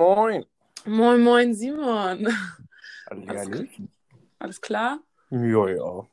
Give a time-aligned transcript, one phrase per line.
[0.00, 0.46] Moin.
[0.86, 2.26] Moin, moin, Simon.
[3.10, 3.68] Hallihalli.
[4.38, 4.98] Alles klar?
[5.28, 6.06] Ja, ja.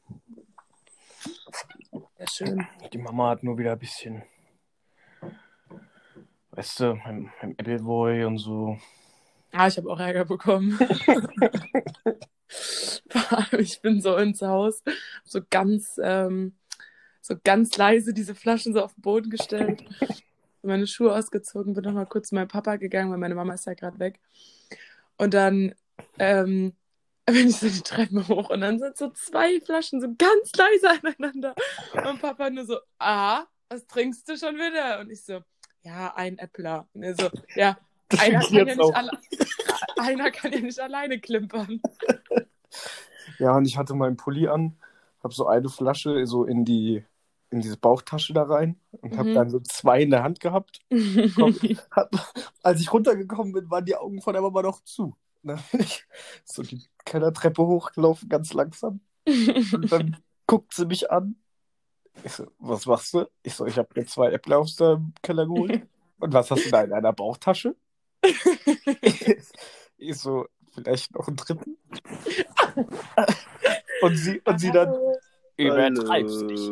[2.18, 2.68] Sehr schön.
[2.92, 4.24] Die Mama hat nur wieder ein bisschen,
[6.52, 8.78] weißt du, beim, beim Appleboy und so.
[9.54, 10.78] Ah, ich habe auch Ärger bekommen.
[13.58, 14.84] Ich bin so ins Haus,
[15.26, 16.56] so ganz, ähm,
[17.20, 19.84] so ganz leise diese Flaschen so auf den Boden gestellt,
[20.68, 23.74] meine Schuhe ausgezogen, bin nochmal kurz zu meinem Papa gegangen, weil meine Mama ist ja
[23.74, 24.20] gerade weg.
[25.18, 25.74] Und dann
[26.20, 26.74] ähm,
[27.26, 30.90] bin ich so die Treppen hoch und dann sind so zwei Flaschen so ganz leise
[31.02, 31.56] aneinander.
[31.94, 35.00] Und Papa nur so, ah, was trinkst du schon wieder?
[35.00, 35.42] Und ich so,
[35.82, 36.88] ja, ein Äppler.
[36.94, 37.78] Und er so, ja,
[38.20, 39.12] einer kann ja,
[39.98, 41.82] einer kann ja nicht alleine klimpern.
[43.40, 44.78] Ja, und ich hatte meinen Pulli an,
[45.22, 47.04] hab so eine Flasche so in die
[47.50, 49.34] in diese Bauchtasche da rein und hab Mhm.
[49.34, 50.80] dann so zwei in der Hand gehabt.
[50.90, 51.56] Komm,
[51.92, 52.12] hab,
[52.62, 55.16] als ich runtergekommen bin, waren die Augen von der Mama noch zu.
[55.44, 56.06] Und Dann bin ich
[56.44, 59.00] so die Kellertreppe hochgelaufen, ganz langsam.
[59.26, 61.36] Und dann guckt sie mich an.
[62.24, 63.26] Ich so, was machst du?
[63.44, 65.88] Ich so, ich habe mir zwei Äpfel aus dem Keller geholt.
[66.20, 67.76] Und was hast du da in deiner Bauchtasche?
[69.98, 71.78] ich so, vielleicht noch einen dritten?
[74.02, 74.94] Und sie, und sie dann,
[75.58, 76.72] übertreib's nicht.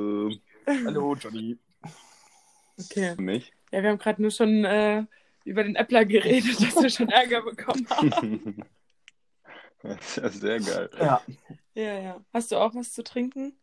[0.67, 1.58] Hallo, Johnny.
[2.80, 3.16] Okay.
[3.17, 3.53] Mich?
[3.71, 5.05] Ja, wir haben gerade nur schon äh,
[5.44, 8.63] über den Äppler geredet, dass wir schon Ärger bekommen haben.
[9.81, 10.89] Das ist ja sehr geil.
[10.99, 11.21] Ja.
[11.73, 12.21] Ja, ja.
[12.33, 13.53] Hast du auch was zu trinken?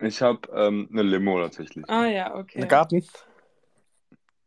[0.00, 1.84] Ich habe ähm, eine Limo tatsächlich.
[1.88, 2.62] Ah ja, okay.
[2.62, 3.04] Ein Garten?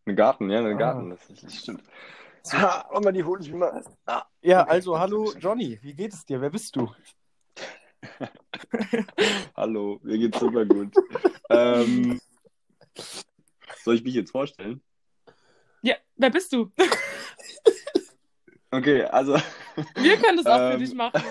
[0.05, 0.77] Eine Garten, ja, eine Ah.
[0.77, 1.83] Garten tatsächlich, stimmt.
[2.51, 3.83] Ha, Mama, die hole ich mir mal.
[4.05, 4.23] Ah.
[4.41, 5.79] Ja, also, hallo, Johnny.
[5.81, 6.41] Wie geht es dir?
[6.41, 6.91] Wer bist du?
[9.55, 10.93] Hallo, mir geht's super gut.
[11.49, 12.19] ähm,
[13.83, 14.81] soll ich mich jetzt vorstellen?
[15.81, 16.71] Ja, wer bist du?
[18.71, 19.35] Okay, also,
[19.97, 20.79] Wir können das auch für Ähm.
[20.79, 21.21] dich machen.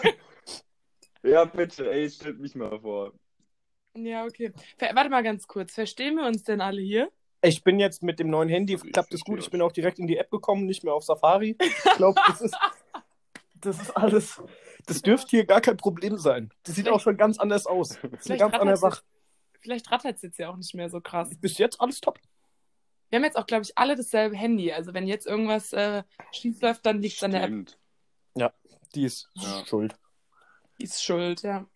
[1.25, 3.15] ja, bitte, ey, stellt mich mal vor.
[3.97, 4.53] Ja, okay.
[4.79, 5.75] Ver warte mal ganz kurz.
[5.75, 7.11] Verstehen wir uns denn alle hier?
[7.43, 9.41] Ich bin jetzt mit dem neuen Handy, klappt es gut.
[9.41, 11.57] Ich bin auch direkt in die App gekommen, nicht mehr auf Safari.
[11.61, 12.57] Ich glaube, das ist,
[13.57, 14.41] das ist alles.
[14.87, 16.53] Das dürfte hier gar kein Problem sein.
[16.65, 17.99] Das sieht auch schon ganz anders aus.
[18.03, 19.03] Das ist ganz andere Sache.
[19.61, 21.31] Vielleicht rattert es jetzt ja auch nicht mehr so krass.
[21.41, 22.19] Bis jetzt alles top.
[23.11, 24.73] Wir haben jetzt auch, glaube ich, alle dasselbe Handy.
[24.73, 27.49] Also wenn jetzt irgendwas äh, schief läuft, dann liegt es an der App.
[27.49, 27.79] Stimmt.
[28.95, 29.65] Die ist Ja.
[29.67, 29.95] schuld.
[30.79, 31.67] Die ist schuld, ja.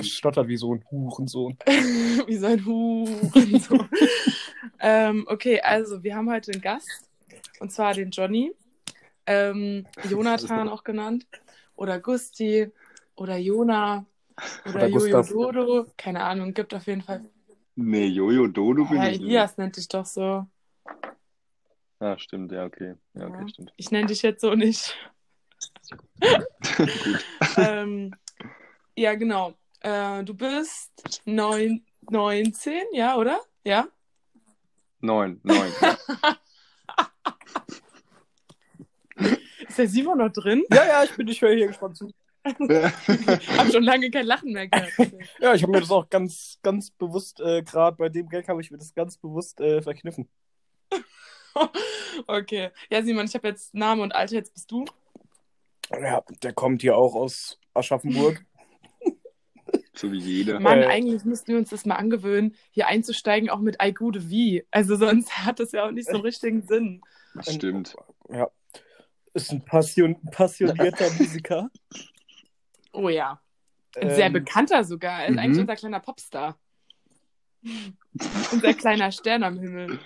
[0.00, 1.56] Stottert wie so ein Hurensohn.
[2.26, 3.88] Wie so ein Hurensohn.
[4.80, 6.88] ähm, okay, also wir haben heute einen Gast.
[7.60, 8.52] Und zwar den Johnny.
[9.26, 11.26] Ähm, Jonathan auch genannt.
[11.76, 12.70] Oder Gusti.
[13.16, 14.06] Oder Jona.
[14.64, 15.28] Oder, Oder Jojo Gustav.
[15.28, 15.86] Dodo.
[15.96, 17.24] Keine Ahnung, gibt auf jeden Fall.
[17.74, 19.28] Nee, Jojo Dodo bin Ja, ich nicht.
[19.28, 20.46] Elias nennt dich doch so.
[22.00, 22.94] Ja, stimmt, ja, okay.
[23.14, 23.48] Ja, okay, Ja.
[23.48, 23.72] stimmt.
[23.76, 24.96] Ich nenne dich jetzt so nicht.
[27.56, 28.14] Ähm,
[28.96, 29.54] ja, genau.
[29.80, 33.40] Äh, du bist neun, 19, ja, oder?
[33.64, 33.88] Ja?
[35.00, 35.72] Neun, neun.
[39.72, 40.64] Ist der Simon noch drin?
[40.70, 42.10] Ja, ja, ich bin, ich höre hier gespannt zu.
[42.44, 45.14] Hab schon lange kein Lachen mehr gehört.
[45.40, 48.60] Ja, ich habe mir das auch ganz, ganz bewusst, äh, gerade bei dem Gag habe
[48.60, 50.28] ich mir das ganz bewusst äh, verkniffen.
[52.26, 52.70] Okay.
[52.90, 54.84] Ja, Simon, ich habe jetzt Name und Alter, jetzt bist du.
[55.90, 58.44] Ja, der kommt hier auch aus Aschaffenburg.
[59.94, 60.60] so wie jeder.
[60.60, 60.86] Mann, Äh.
[60.86, 64.66] eigentlich müssten wir uns das mal angewöhnen, hier einzusteigen, auch mit Ei Gude wie.
[64.70, 67.00] Also sonst hat das ja auch nicht so einen richtigen Sinn.
[67.40, 67.96] Stimmt.
[68.28, 68.50] Ja.
[69.34, 71.70] Ist ein passion passionierter Musiker.
[72.92, 73.40] Oh ja.
[73.96, 75.22] Ein sehr Ähm, bekannter sogar.
[75.22, 75.38] Er ist mhm.
[75.38, 76.58] eigentlich unser kleiner Popstar.
[78.52, 79.98] unser kleiner Stern am Himmel.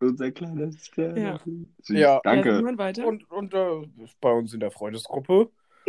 [0.00, 1.16] Unser kleiner Stern.
[1.16, 1.38] Ja.
[1.38, 1.66] Süß.
[1.88, 1.98] Ja.
[1.98, 2.62] Ja, Danke.
[2.78, 3.06] Weiter.
[3.06, 5.50] Und, und äh, ist bei uns in der Freundesgruppe.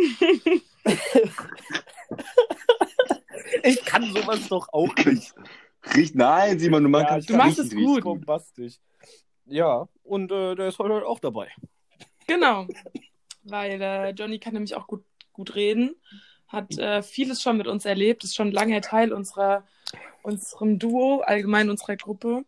[3.62, 5.34] ich kann sowas doch auch nicht.
[5.94, 8.02] Riecht, nein, Simon, du machst Ja, machst es gut.
[8.04, 8.78] Bombastisch.
[9.46, 11.50] Ja, und äh, der ist heute auch dabei.
[12.26, 12.66] Genau.
[13.44, 15.94] Weil äh, Johnny kann nämlich auch gut, gut reden.
[16.48, 19.64] Hat äh, vieles schon mit uns erlebt, ist schon lange Teil unserer,
[20.22, 22.44] unserem Duo, allgemein unserer Gruppe.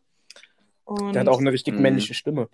[0.84, 1.82] Und Der hat auch eine richtig Mhm.
[1.82, 2.48] männliche Stimme.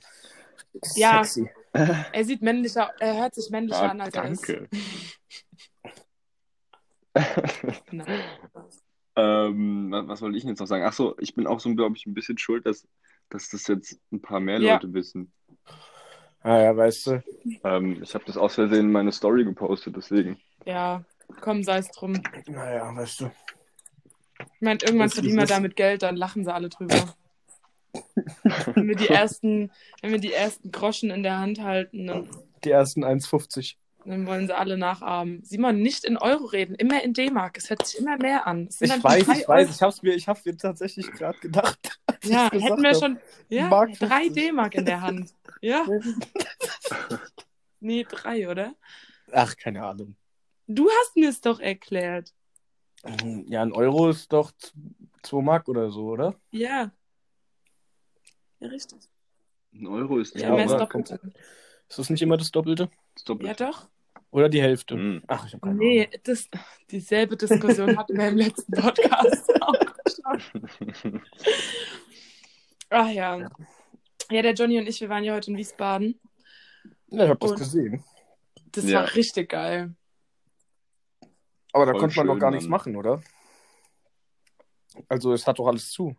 [0.97, 1.23] Ja.
[1.25, 1.49] Sexy.
[1.73, 4.49] er sieht männlicher, er hört sich männlicher Ah, an, als er ist.
[4.49, 4.69] danke.
[9.17, 10.85] Ähm, was, was wollte ich jetzt noch sagen?
[10.85, 12.87] Ach so, ich bin auch so, glaube ich, ein bisschen schuld, dass,
[13.31, 14.75] dass das jetzt ein paar mehr Ja.
[14.75, 15.32] Leute wissen.
[16.43, 17.23] Ah ja, weißt du.
[17.65, 20.38] Ähm, ich habe das aus Versehen in meine Story gepostet, deswegen.
[20.67, 21.03] Ja,
[21.41, 22.21] komm, sei es drum.
[22.47, 23.31] Naja, weißt du.
[24.38, 27.15] Ich meine, irgendwann verdienen wir damit Geld, dann lachen sie alle drüber.
[28.75, 29.71] Wenn wir die ersten,
[30.03, 32.29] wenn wir die ersten Groschen in der Hand halten, dann,
[32.65, 33.76] Die ersten 1,50.
[34.05, 35.44] dann wollen sie alle nachahmen.
[35.44, 37.56] Simon, nicht in Euro reden, immer in D-Mark.
[37.56, 38.67] Es hört sich immer mehr an.
[38.69, 42.00] Es sind Ich weiß, ich weiß, ich hab's mir, ich hab's mir tatsächlich gerade gedacht.
[42.25, 42.97] Als Ja, hätten wir hab.
[42.97, 43.19] schon
[43.49, 44.32] ja, drei 50.
[44.35, 45.35] D-Mark in der Hand.
[45.61, 45.87] Ja?
[47.81, 48.75] Nee, drei, oder?
[49.32, 50.15] Ach, keine Ahnung.
[50.67, 52.35] Du hast mir es doch erklärt.
[53.47, 54.53] Ja, ein Euro ist doch
[55.23, 56.35] 2 Mark oder so, oder?
[56.50, 56.91] Ja.
[58.61, 58.99] Ja, richtig.
[59.73, 62.91] Ein Euro ist Ja, Ja, mehr ist das nicht immer das Doppelte?
[63.15, 63.65] das Doppelte.
[63.65, 63.88] Ja, doch.
[64.31, 64.97] Oder die Hälfte?
[64.97, 65.23] Mhm.
[65.29, 66.49] Ach, ich hab keine Nee, das,
[66.91, 69.75] dieselbe Diskussion hatten wir im letzten Podcast auch
[70.43, 71.23] schon.
[72.91, 73.51] Ach ja.
[74.31, 76.21] Ja, der Johnny und ich, wir waren ja heute in Wiesbaden.
[77.09, 78.05] Ja, ich hab das gesehen.
[78.73, 79.01] Das Ja.
[79.01, 79.95] war richtig geil.
[81.73, 83.23] Aber da Voll konnte man doch gar nichts machen, oder?
[85.09, 86.17] Also, es hat doch alles zu.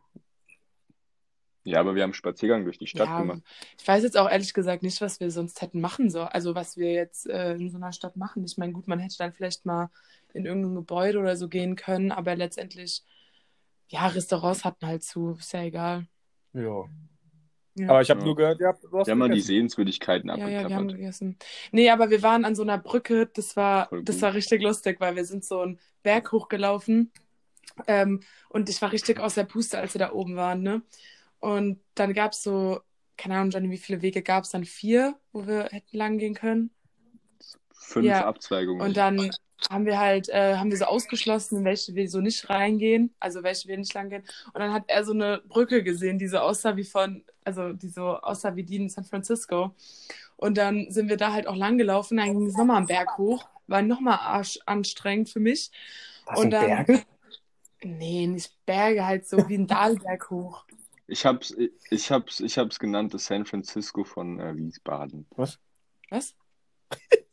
[1.64, 3.42] Ja, aber wir haben einen Spaziergang durch die Stadt ja, gemacht.
[3.80, 6.28] ich weiß jetzt auch ehrlich gesagt nicht, was wir sonst hätten machen sollen.
[6.28, 8.46] Also was wir jetzt äh, in so einer Stadt machen.
[8.46, 9.90] Ich meine, gut, man hätte dann vielleicht mal
[10.34, 13.04] in irgendein Gebäude oder so gehen können, aber letztendlich,
[13.88, 15.32] ja, Restaurants hatten halt zu.
[15.40, 16.06] Ist ja egal.
[16.56, 16.86] Ja.
[17.78, 17.90] Ja.
[17.90, 18.26] Aber ich habe Ja.
[18.26, 19.42] nur gehört, ihr habt hast Wir haben mal die.
[19.42, 20.96] Sehenswürdigkeiten Ja, ja, wir haben abgeklappert.
[20.98, 21.38] gegessen.
[21.72, 25.16] Nee, aber wir waren an so einer Brücke, das war, das war richtig lustig, weil
[25.18, 27.12] wir sind so einen Berg hochgelaufen
[27.88, 30.84] ähm, und ich war richtig aus der Puste, als wir da oben waren, ne?
[31.40, 32.80] Und dann gab es so,
[33.18, 34.64] keine Ahnung, Johnny, wie viele Wege gab es dann?
[34.66, 36.72] Vier, wo wir hätten lang gehen können.
[37.74, 38.26] Fünf Ja.
[38.26, 38.82] Abzweigungen.
[38.82, 39.32] Und dann
[39.70, 43.42] haben wir halt, äh, haben wir so ausgeschlossen, in welche wir so nicht reingehen, also
[43.44, 44.24] welche wir nicht lang gehen.
[44.54, 47.88] Und dann hat er so eine Brücke gesehen, die so aussah wie von, also die
[47.90, 49.74] so aussah wie die in San Francisco.
[50.38, 53.18] Und dann sind wir da halt auch lang gelaufen, dann ging es nochmal am Berg
[53.18, 55.72] hoch, war nochmal anstrengend für mich.
[56.28, 57.04] Das und sind dann- Berge?
[57.84, 60.66] Nee, nicht Berge, halt so wie ein Dahlberg hoch.
[61.08, 61.56] Ich hab's,
[61.92, 65.28] ich hab's, ich hab's genannt, das San Francisco von äh, Wiesbaden.
[65.36, 65.60] Was?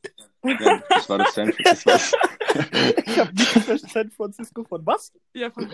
[0.44, 2.16] Ja, das war das San Francisco.
[3.06, 5.12] ich habe San Francisco von was?
[5.34, 5.70] Ja, von,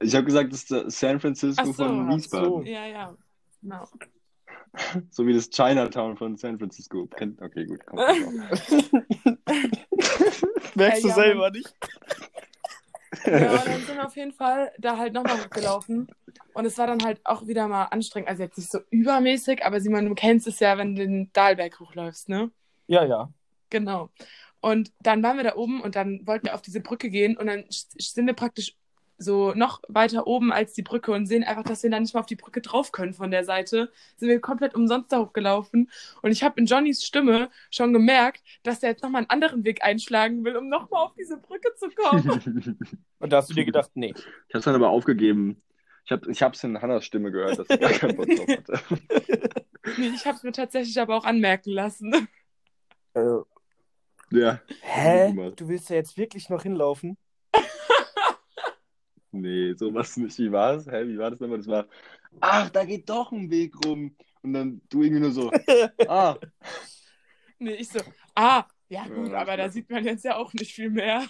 [0.00, 2.48] Ich habe gesagt, das ist das San Francisco so, von ach Wiesbaden.
[2.48, 2.62] so.
[2.62, 3.16] ja, ja.
[3.62, 3.88] Genau.
[5.10, 7.08] So wie das Chinatown von San Francisco.
[7.10, 7.86] Okay, gut.
[7.86, 8.84] Kommt drauf.
[10.74, 11.72] Merkst du ja, selber nicht?
[13.24, 16.08] Ja, dann sind wir auf jeden Fall da halt nochmal hochgelaufen.
[16.52, 18.28] Und es war dann halt auch wieder mal anstrengend.
[18.28, 21.80] Also jetzt nicht so übermäßig, aber Simon, du kennst es ja, wenn du den Dahlberg
[21.80, 22.50] hochläufst, ne?
[22.86, 23.30] Ja, ja.
[23.70, 24.10] Genau.
[24.60, 27.46] Und dann waren wir da oben und dann wollten wir auf diese Brücke gehen und
[27.46, 28.74] dann sind wir praktisch
[29.18, 32.20] so noch weiter oben als die Brücke und sehen einfach, dass wir da nicht mal
[32.20, 33.90] auf die Brücke drauf können von der Seite.
[34.16, 35.90] Sind wir komplett umsonst da hochgelaufen
[36.22, 39.82] und ich habe in Johnnys Stimme schon gemerkt, dass er jetzt nochmal einen anderen Weg
[39.82, 42.78] einschlagen will, um nochmal auf diese Brücke zu kommen.
[43.18, 44.12] Und da hast du dir gedacht, nee.
[44.48, 45.62] Ich hab's dann aber aufgegeben.
[46.04, 48.80] Ich, hab, ich hab's in Hannas Stimme gehört, dass sie gar keinen Bock drauf hatte.
[49.96, 52.28] nee, ich habe es mir tatsächlich aber auch anmerken lassen.
[53.14, 53.38] Äh,
[54.30, 54.60] Ja.
[54.80, 55.32] hä?
[55.56, 57.16] Du willst ja jetzt wirklich noch hinlaufen?
[59.32, 60.38] Nee, sowas nicht.
[60.38, 60.86] Wie war es?
[60.86, 61.58] Hä, wie war das nochmal?
[61.58, 61.86] Das war,
[62.40, 64.16] ach, da geht doch ein Weg rum.
[64.42, 65.50] Und dann du irgendwie nur so,
[66.08, 66.38] ah,
[67.58, 68.00] Nee, ich so,
[68.34, 71.26] ah, ja gut, Ja, aber da sieht man jetzt ja auch nicht viel mehr.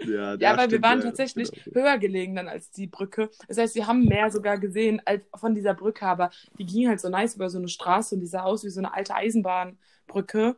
[0.00, 1.74] ja, Ja, aber wir waren ja, tatsächlich genau.
[1.74, 3.30] höher gelegen dann als die Brücke.
[3.48, 7.00] Das heißt, wir haben mehr sogar gesehen als von dieser Brücke, aber die ging halt
[7.00, 10.56] so nice über so eine Straße und die sah aus wie so eine alte Eisenbahnbrücke.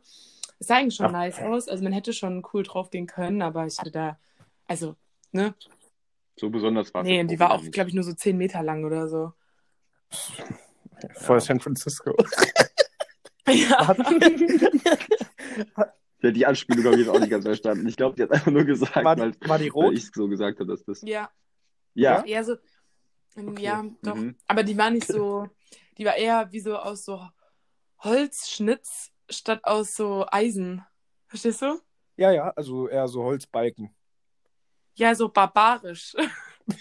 [0.59, 1.11] Es sah eigentlich schon Ach.
[1.11, 1.67] nice aus.
[1.67, 4.17] Also man hätte schon cool drauf gehen können, aber ich hatte da,
[4.67, 4.95] also,
[5.31, 5.53] ne?
[6.37, 7.07] So besonders war es.
[7.07, 9.33] Nee, und die war auch, glaube ich, nur so 10 Meter lang oder so.
[11.15, 12.15] Vor San Francisco.
[13.47, 13.95] Ja.
[16.21, 17.87] Ja, die Anspielung habe ich jetzt auch nicht ganz verstanden.
[17.87, 19.93] Ich glaube, die hat einfach nur gesagt, War, weil, war die weil rot?
[19.93, 21.01] ich so gesagt habe, dass das.
[21.03, 21.29] ja,
[21.93, 22.23] Ja.
[22.23, 22.55] eher so,
[23.59, 24.15] ja, doch.
[24.15, 24.35] Mhm.
[24.47, 25.47] Aber die war nicht so,
[25.99, 27.21] die war eher wie so aus so
[27.99, 30.85] Holzschnitz statt aus so Eisen.
[31.27, 31.79] Verstehst du?
[32.17, 33.93] Ja, ja, also eher so Holzbalken.
[34.95, 36.15] Ja, so barbarisch.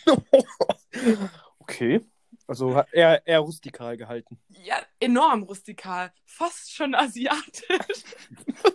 [1.58, 2.00] Okay.
[2.46, 4.38] Also hat eher, eher rustikal gehalten.
[4.48, 6.12] Ja, enorm rustikal.
[6.26, 8.04] Fast schon asiatisch.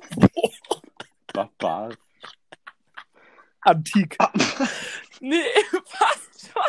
[1.33, 1.95] Barbar.
[3.61, 4.17] Antik.
[5.21, 5.43] Nee,
[5.85, 6.63] fast schon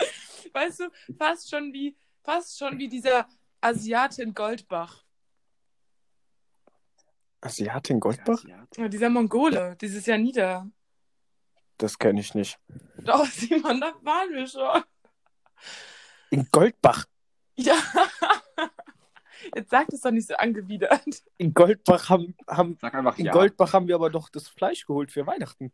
[0.00, 0.52] asiatisch.
[0.54, 3.28] Weißt du, fast schon wie, fast schon wie dieser
[3.60, 5.04] Asiate in Goldbach.
[7.40, 8.42] Asiatin Goldbach?
[8.76, 10.68] Ja, dieser Mongole, dieses Jahr nieder.
[11.76, 12.58] Das kenne ich nicht.
[12.98, 14.82] Doch, Simon, da waren wir schon.
[16.30, 17.04] In Goldbach.
[17.56, 17.76] Ja.
[19.54, 21.22] Jetzt sag das doch nicht so angewidert.
[21.36, 23.32] In Goldbach haben, haben, Sag einfach in ja.
[23.32, 25.72] Goldbach haben wir aber doch das Fleisch geholt für Weihnachten.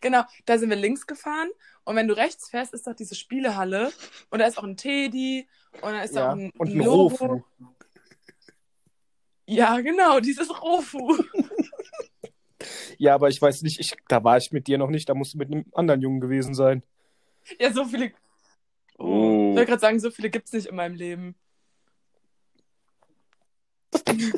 [0.00, 1.50] Genau, da sind wir links gefahren
[1.84, 3.92] und wenn du rechts fährst, ist doch diese Spielehalle
[4.30, 5.46] und da ist auch ein Teddy
[5.82, 6.28] und da ist Ja.
[6.30, 7.02] auch ein, Und ein Logo.
[7.08, 7.42] Rofu.
[9.46, 11.16] Ja, genau, dieses Rofu.
[13.00, 15.32] Ja, aber ich weiß nicht, ich, da war ich mit dir noch nicht, da musst
[15.34, 16.82] du mit einem anderen Jungen gewesen sein.
[17.60, 18.10] Ja, so viele.
[18.98, 19.50] Oh.
[19.52, 21.36] Ich wollte gerade sagen, so viele gibt's nicht in meinem Leben.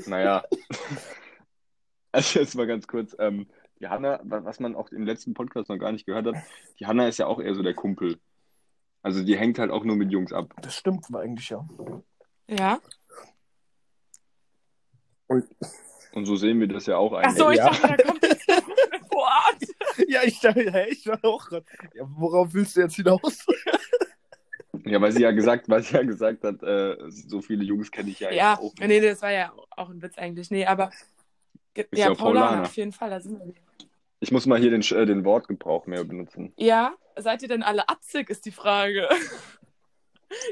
[0.07, 0.45] Naja.
[2.13, 3.15] Also jetzt mal ganz kurz.
[3.21, 3.47] Ähm,
[3.81, 6.35] die Hanna, wa- was man auch im letzten Podcast noch gar nicht gehört hat,
[6.81, 8.19] die Hanna ist ja auch eher so der Kumpel.
[9.03, 10.53] Also die hängt halt auch nur mit Jungs ab.
[10.63, 11.67] Das stimmt eigentlich, ja.
[12.49, 12.81] Ja.
[16.13, 17.39] Und so sehen wir das ja auch Ach eigentlich.
[17.39, 17.71] so, ich Ja.
[17.71, 18.41] dachte, da kommt jetzt.
[20.09, 21.65] Ja, ich dachte, hä, ich dachte auch gerade.
[21.95, 23.47] Ja, worauf willst du jetzt hinaus?
[24.87, 28.11] Ja, weil sie ja gesagt, weil sie ja gesagt hat, äh, so viele Jungs kenne
[28.11, 28.89] ich ja, Ja, auch nicht.
[28.89, 30.51] nee, das war ja auch ein Witz eigentlich.
[30.51, 30.91] Nee, aber.
[31.77, 33.55] Ja, ja Paulana, auf jeden Fall, da sind wir.
[34.21, 36.53] Ich muss mal hier den, äh, den Wortgebrauch mehr benutzen.
[36.57, 39.09] Ja, seid ihr denn alle atzig, ist die Frage.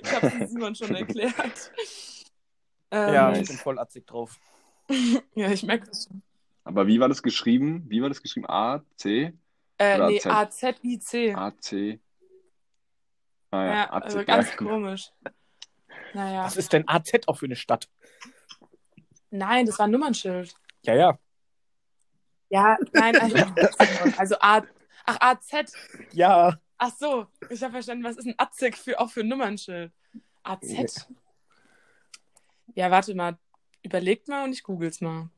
[0.02, 1.72] Ich habe es Simon schon erklärt.
[2.90, 4.36] Ähm, Ja, ich bin voll atzig drauf.
[5.36, 6.20] ja, ich merke das schon.
[6.64, 7.84] Aber wie war das geschrieben?
[7.86, 8.46] Wie war das geschrieben?
[8.48, 9.32] A, C,
[9.78, 10.26] Äh, nee, AZ?
[10.26, 11.32] A-Z-I-C.
[11.32, 12.00] A, C.
[13.52, 14.24] Ah ja, Ja, A, also C.
[14.24, 14.56] ganz ja.
[14.56, 15.12] komisch.
[16.12, 16.42] Naja.
[16.42, 17.88] Was ist denn AZ auch für eine Stadt?
[19.30, 20.54] Nein, das war ein Nummernschild.
[20.82, 21.18] Ja, ja.
[22.50, 23.36] Ja, nein, also,
[24.18, 24.62] also A.
[25.08, 25.72] Ach, AZ.
[26.12, 26.60] Ja.
[26.76, 29.92] Ach so, ich habe verstanden, was ist ein Atzig für, auch für ein Nummernschild?
[30.42, 31.08] AZ?
[32.74, 33.38] Ja, warte mal.
[33.82, 35.30] Überlegt mal und ich google's mal.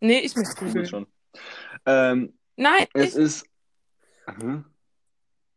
[0.00, 0.86] Nee, ich muss Google googeln.
[0.86, 1.06] schon.
[1.86, 3.46] Ähm, Nein, es ich, ist.
[4.26, 4.64] Aha.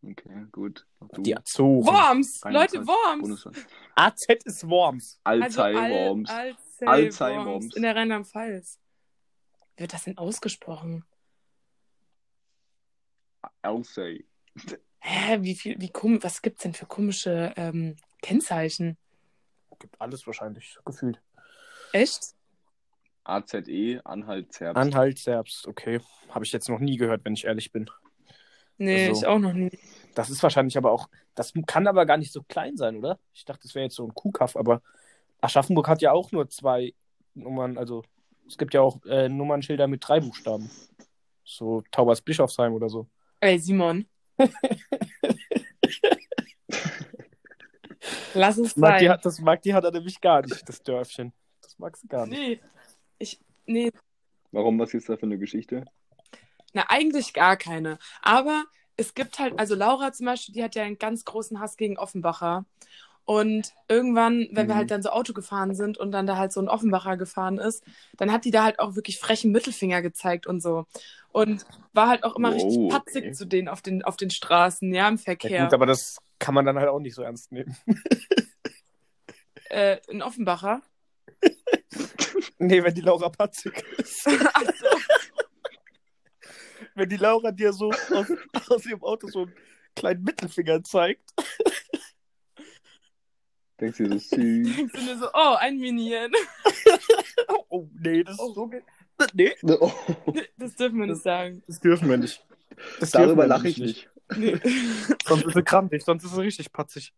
[0.01, 0.88] Okay, gut.
[1.12, 1.22] Du.
[1.22, 1.86] Die Azoren.
[1.86, 2.39] Worms!
[2.46, 3.48] Leute, Worms!
[3.96, 5.19] AZ ist Worms.
[5.25, 6.29] Also Al- Alzey-Worms.
[6.29, 7.46] Alzey Alzey Worms.
[7.48, 7.75] Worms.
[7.75, 8.79] In der Rheinland-Pfalz.
[9.75, 11.03] Wie wird das denn ausgesprochen?
[13.62, 14.25] Alzey.
[15.00, 18.98] Hä, wie viel, wie komisch, was gibt's denn für komische ähm, Kennzeichen?
[19.79, 21.22] Gibt alles wahrscheinlich, gefühlt.
[21.93, 22.36] Echt?
[23.24, 24.77] AZE, Anhalt, Zerbst.
[24.77, 26.01] Anhalt, Serbst, okay.
[26.29, 27.89] Habe ich jetzt noch nie gehört, wenn ich ehrlich bin.
[28.77, 29.72] Nee, Also- ich auch noch nie.
[30.15, 33.19] Das ist wahrscheinlich aber auch, das kann aber gar nicht so klein sein, oder?
[33.34, 34.81] Ich dachte, das wäre jetzt so ein Kuhkaff, aber
[35.39, 36.93] Aschaffenburg hat ja auch nur zwei
[37.36, 38.03] Nummern, also
[38.48, 40.69] es gibt ja auch äh, Nummernschilder mit drei Buchstaben.
[41.46, 43.08] So Taubers Bischofsheim oder so.
[43.41, 44.05] Ey, Simon.
[48.34, 49.13] Lass es Das mag, die, sein.
[49.13, 51.34] hat- das mag die hat er nämlich gar nicht, das Dörfchen.
[51.62, 52.39] Das mag sie gar nicht.
[52.39, 52.60] Nee.
[53.17, 53.91] Ich, nee,
[54.51, 55.86] Warum, was ist da für eine Geschichte?
[56.74, 57.98] na, eigentlich gar keine.
[58.22, 58.65] Aber
[58.96, 61.98] es gibt halt, also Laura zum Beispiel, die hat ja einen ganz großen Hass gegen
[61.98, 62.65] Offenbacher.
[63.29, 64.79] Und irgendwann, wenn wir Mhm.
[64.79, 67.83] halt dann so Auto gefahren sind und dann da halt so ein Offenbacher gefahren ist,
[68.17, 70.88] dann hat die da halt auch wirklich frechen Mittelfinger gezeigt und so.
[71.31, 73.33] Und war halt auch immer Wow, richtig patzig okay.
[73.33, 75.63] zu denen auf den, auf den Straßen, ja, im Ja, Verkehr.
[75.65, 77.77] gut, aber das kann man dann halt auch nicht so ernst nehmen.
[79.69, 80.81] äh, ein Offenbacher.
[82.57, 84.25] Nee, wenn die Laura patzig ist.
[84.53, 84.88] Ach so.
[86.95, 88.27] Wenn die Laura dir so aus,
[88.69, 89.53] aus ihrem Auto so einen
[89.95, 91.31] kleinen Mittelfinger zeigt.
[93.79, 94.75] Denkst du, das ist süß?
[94.75, 96.31] Denkst du dir so, oh, ein Minion.
[97.69, 98.50] Oh, nee, das Oh.
[98.50, 98.67] ist so.
[98.67, 98.81] ge-
[99.33, 99.91] Nee, Oh,
[100.57, 101.62] Das dürfen wir nicht sagen.
[101.67, 102.45] das dürfen wir nicht.
[103.00, 104.07] Das darüber lache ich nämlich
[104.38, 104.63] nicht.
[104.63, 105.15] Nee.
[105.25, 107.13] Sonst ist sie krampfig, sonst ist sie richtig patzig.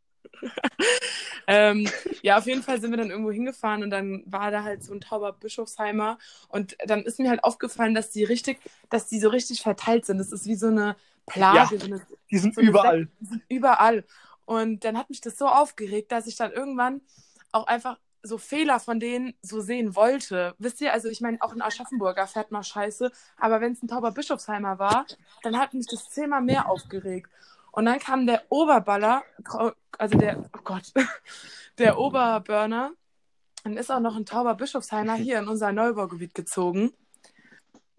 [1.48, 1.88] ähm,
[2.22, 4.94] ja, auf jeden Fall sind wir dann irgendwo hingefahren und dann war da halt so
[4.94, 9.30] ein tauber Bischofsheimer und dann ist mir halt aufgefallen, dass die richtig, dass die so
[9.30, 10.18] richtig verteilt sind.
[10.18, 10.96] Das ist wie so eine
[11.28, 12.02] Plage, so eine,
[12.32, 13.02] Die sind so überall.
[13.02, 14.04] Sek- die sind überall.
[14.46, 17.02] Und dann hat mich das so aufgeregt, dass ich dann irgendwann
[17.52, 20.54] auch einfach so Fehler von denen so sehen wollte.
[20.60, 23.88] Wisst ihr, also ich meine, auch ein Aschaffenburger fährt mal scheiße, aber wenn es ein
[23.88, 25.06] Tauber Bischofsheimer war,
[25.44, 27.30] dann hat mich das zehnmal mehr aufgeregt.
[27.72, 29.24] Und dann kam der Oberballer,
[29.98, 30.92] also der, oh Gott,
[31.78, 32.92] der Oberburner,
[33.64, 36.92] dann ist auch noch ein Tauber Bischofsheimer hier in unser Neubaugebiet gezogen.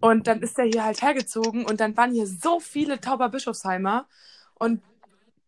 [0.01, 4.09] Und dann ist der hier halt hergezogen und dann waren hier so viele Tauber Bischofsheimer.
[4.55, 4.83] Und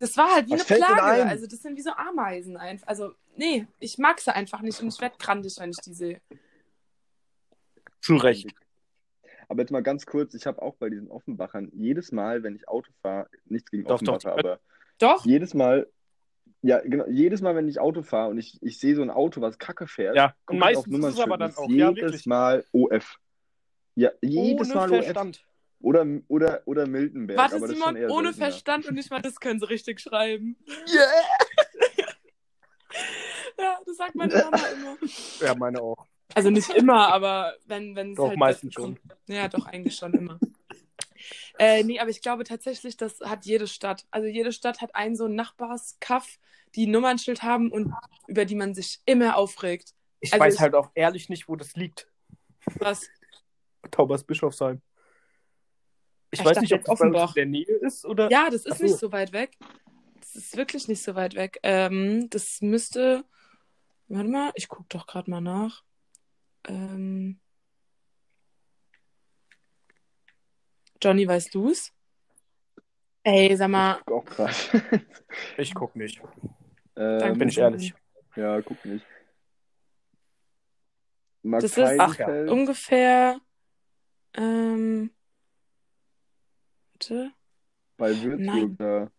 [0.04, 1.02] das war halt wie Was eine Plage.
[1.02, 1.28] ein?
[1.28, 2.87] Also das sind wie so Ameisen einfach.
[2.87, 6.20] Also, nee, ich mag sie einfach nicht und ich werde grandig, wenn ich die sehe.
[8.00, 8.49] Zu Recht.
[9.49, 12.68] Aber jetzt mal ganz kurz, ich habe auch bei diesen Offenbachern jedes Mal, wenn ich
[12.68, 14.61] Auto fahre, nichts gegen Doch, doch, Offenbacher, die- aber
[14.99, 15.25] Doch?
[15.25, 15.87] jedes Mal,
[16.62, 19.40] ja, genau, jedes Mal, wenn ich Auto fahre und ich, ich sehe so ein Auto,
[19.40, 22.28] was kacke fährt, Ja, und meistens auf ist es aber dann auch, jedes ja.
[22.28, 23.16] Mal OF.
[23.96, 25.34] Ja, jedes Ohne Mal OF.
[25.84, 27.38] Oder, oder, oder Miltenberg.
[27.38, 28.46] Warte, aber das ist schon Simon, ohne seltener.
[28.50, 30.56] Verstand und nicht mal das können sie richtig schreiben.
[30.92, 31.06] Yeah.
[33.58, 34.96] Ja, das sagt meine Mama immer.
[35.40, 36.06] Ja, meine auch.
[36.34, 38.98] Also nicht immer, aber wenn wenn es Doch, halt meistens schon.
[39.26, 40.38] Ja, doch, eigentlich schon immer.
[41.58, 44.04] Äh, nee, aber ich glaube tatsächlich, das hat jede Stadt.
[44.10, 46.38] Also jede Stadt hat einen so einen Nachbarskaff,
[46.74, 47.92] die ein Nummernschild haben und
[48.26, 49.94] über die man sich immer aufregt.
[50.20, 52.08] Ich Also weiß ich- halt auch ehrlich nicht, wo das liegt.
[52.78, 53.08] Was?
[53.90, 54.80] Taubersbischofsheim.
[56.34, 57.30] Ich Ich weiß nicht, ob Offenbach.
[57.30, 58.30] in der Nähe ist oder.
[58.30, 58.84] Ja, das ist Ach so.
[58.84, 59.56] nicht so weit weg.
[60.20, 61.58] Das ist wirklich nicht so weit weg.
[61.62, 63.24] Ähm, das müsste.
[64.08, 65.82] Warte mal, ich guck doch gerade mal nach.
[66.68, 67.40] Ähm...
[71.02, 71.92] Johnny, weißt du's?
[73.22, 74.00] Ey, sag mal.
[74.06, 74.54] Guck auch gerade.
[75.58, 76.20] Ich guck nicht.
[76.96, 77.92] ähm, Bin ich ehrlich.
[78.36, 79.04] Ja, guck nicht.
[81.42, 82.16] Das ist- Ach
[82.48, 83.40] ungefähr.
[84.34, 85.10] Ähm,
[87.11, 87.32] warte.
[87.96, 89.11] bei Würzburg da.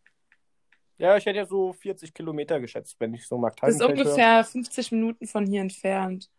[0.98, 4.44] Ja, ich hätte ja so 40 Kilometer geschätzt, wenn ich so Markt Das ist ungefähr
[4.44, 6.30] 50 Minuten von hier entfernt.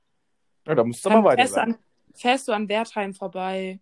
[0.67, 1.75] Ja, da musst du Dann mal weiter fährst, du sein.
[1.75, 1.79] an,
[2.15, 3.81] fährst du an Wertheim vorbei.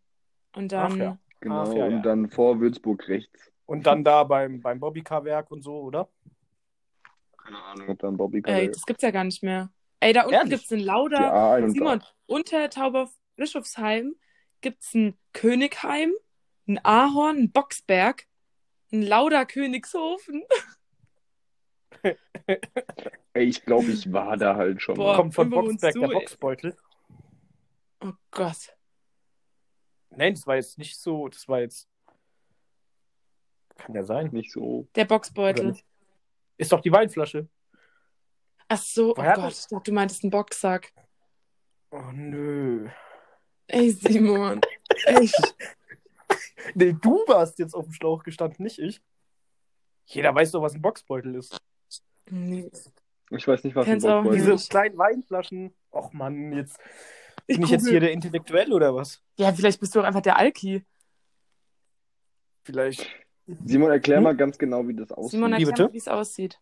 [0.57, 0.93] Und dann.
[0.93, 1.19] Ach ja.
[1.41, 1.97] Genau, Ach, ja, ja.
[1.97, 3.53] und dann vor Würzburg rechts.
[3.67, 6.09] Und dann da beim, beim Bobbycar-Werk und so, oder?
[7.39, 9.71] Keine Ahnung, ob da ein Bobby Ey, das gibt's ja gar nicht mehr.
[10.01, 10.69] Ey, da unten Ehrlich?
[10.69, 11.55] gibt's Lauda.
[11.57, 14.15] A1 Simon, unter Tauber Bischofsheim
[14.61, 16.13] gibt's ein Königheim,
[16.67, 18.27] ein Ahorn, ein Boxberg,
[18.93, 20.45] ein Lauda Königshofen.
[23.33, 25.13] Ey, ich glaube, ich war da halt schon Boah.
[25.13, 25.17] mal.
[25.17, 26.09] Kommt von Boxberg der?
[26.09, 26.77] Boxbeutel.
[28.01, 28.77] Oh Gott.
[30.11, 31.89] Nein, das war jetzt nicht so, das war jetzt.
[33.77, 34.29] Kann ja sein.
[34.31, 34.87] Nicht so.
[34.95, 35.77] Der Boxbeutel.
[36.57, 37.49] Ist doch die Weinflasche.
[38.69, 40.93] Ach so, oh Woher Gott, das- ich dachte, du meintest einen Boxsack.
[41.91, 42.89] Oh nö.
[43.67, 44.61] Ey, Simon.
[45.07, 45.57] Echt.
[46.75, 49.03] Nee, du warst jetzt auf dem Schlauch gestanden, nicht ich.
[50.07, 51.59] Jeder weiß doch, was ein Boxbeutel ist.
[52.31, 52.71] Nee.
[53.31, 54.53] Ich weiß nicht, was Kenn's ein auch Bockbeutel nicht.
[54.53, 55.75] Diese kleinen Weinflaschen.
[55.91, 56.79] Och Mann, jetzt
[57.47, 59.23] Ich bin ich jetzt hier der Intellektuell oder was?
[59.37, 60.85] Ja, vielleicht bist du auch einfach der Alki.
[62.65, 63.07] Vielleicht.
[63.65, 64.25] Simon, erklär Hm?
[64.25, 65.33] mal ganz genau, wie das aussieht.
[65.33, 66.59] Simon, Wie erklär mal, wie es aussieht.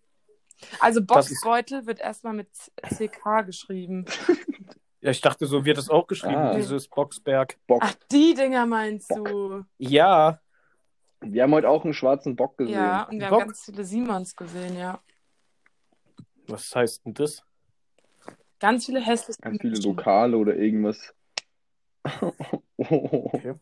[0.80, 2.48] Also ist- Boxbeutel wird erstmal mit
[2.82, 4.04] CK geschrieben.
[5.02, 6.54] Ja, ich dachte, so wird es auch geschrieben, Ah.
[6.54, 7.58] dieses Boxberg.
[7.66, 7.80] Bock.
[7.84, 9.64] Ach, die Dinger meinst du?
[9.78, 10.40] Ja,
[11.24, 12.74] Wir haben heute auch einen schwarzen Bock gesehen.
[12.74, 13.40] Ja, und wir Bock?
[13.42, 15.00] haben ganz viele Simons gesehen, ja.
[16.48, 17.44] was heißt denn das?
[18.58, 19.90] Ganz viele hässliche Ganz viele Menschen.
[19.90, 21.14] Lokale oder irgendwas.
[22.04, 23.54] Okay.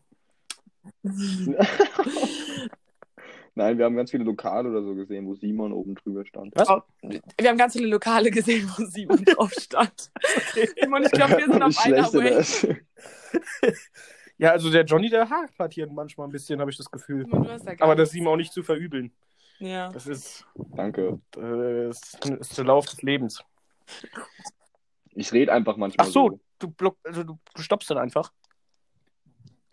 [3.55, 6.55] Nein, wir haben ganz viele Lokale oder so gesehen, wo Simon oben drüber stand.
[6.55, 6.69] Was?
[7.01, 10.11] Wir haben ganz viele Lokale gesehen, wo Simon drauf stand.
[10.79, 12.67] Simon, ich glaube, wir sind auf einer er ist.
[14.37, 17.25] Ja, also der Johnny, der hakt hier manchmal ein bisschen, habe ich das Gefühl.
[17.25, 19.11] Simon, du hast ja gar Aber das ist ihm auch nicht zu verübeln.
[19.59, 19.91] Ja.
[19.91, 21.19] Das ist, Danke.
[21.31, 22.01] das
[22.39, 23.43] ist der Lauf des Lebens.
[25.13, 28.31] Ich rede einfach manchmal Ach so, du, block, also du, du stoppst dann einfach.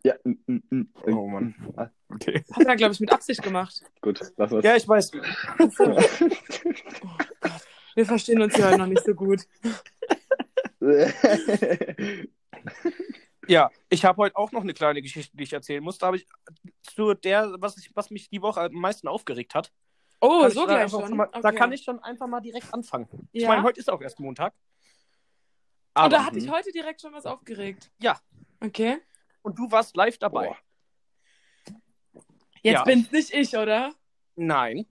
[0.09, 0.88] Ja, mm, mm, mm.
[1.07, 1.55] Oh Mann.
[1.77, 2.42] Ah, Okay.
[2.53, 3.83] Hat er, glaube ich, mit Absicht gemacht.
[4.01, 4.64] gut, lass uns.
[4.64, 5.11] Ja, ich weiß.
[5.59, 6.11] Oh Gott.
[7.94, 9.47] Wir verstehen uns ja noch nicht so gut.
[13.47, 15.97] Ja, ich habe heute auch noch eine kleine Geschichte, die ich erzählen muss.
[15.97, 16.27] Da habe ich
[16.83, 19.73] zu der, was, ich, was mich die Woche am meisten aufgeregt hat.
[20.21, 21.16] Oh, Kann ich so da gleich schon.
[21.16, 21.57] Mal, Da Okay.
[21.57, 23.09] kann ich schon einfach mal direkt anfangen.
[23.33, 23.49] Ich Ja?
[23.49, 24.53] meine, heute ist auch erst Montag.
[24.53, 24.61] Und
[25.94, 26.53] Aber, da hatte ich Mhm.
[26.53, 27.90] heute direkt schon was aufgeregt.
[28.03, 28.21] Ja.
[28.61, 28.99] Okay.
[29.48, 30.48] Und du warst live dabei.
[30.48, 30.56] Boah.
[32.62, 32.84] Jetzt Ja.
[32.84, 33.92] bin's nicht ich, oder?
[34.37, 34.87] Nein.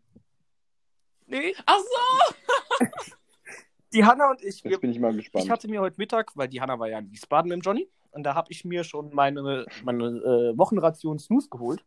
[1.28, 1.54] Nee.
[1.66, 2.86] Ach so.
[3.94, 5.46] Die Hanna und ich, wir, Jetzt bin ich mal gespannt.
[5.46, 7.90] ich hatte mir heute Mittag, weil die Hanna war ja in Wiesbaden mit dem Johnny,
[8.12, 11.86] und da habe ich mir schon meine, meine äh, Wochenration Snooze geholt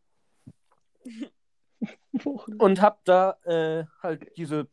[2.59, 4.69] und habe da äh, halt diese,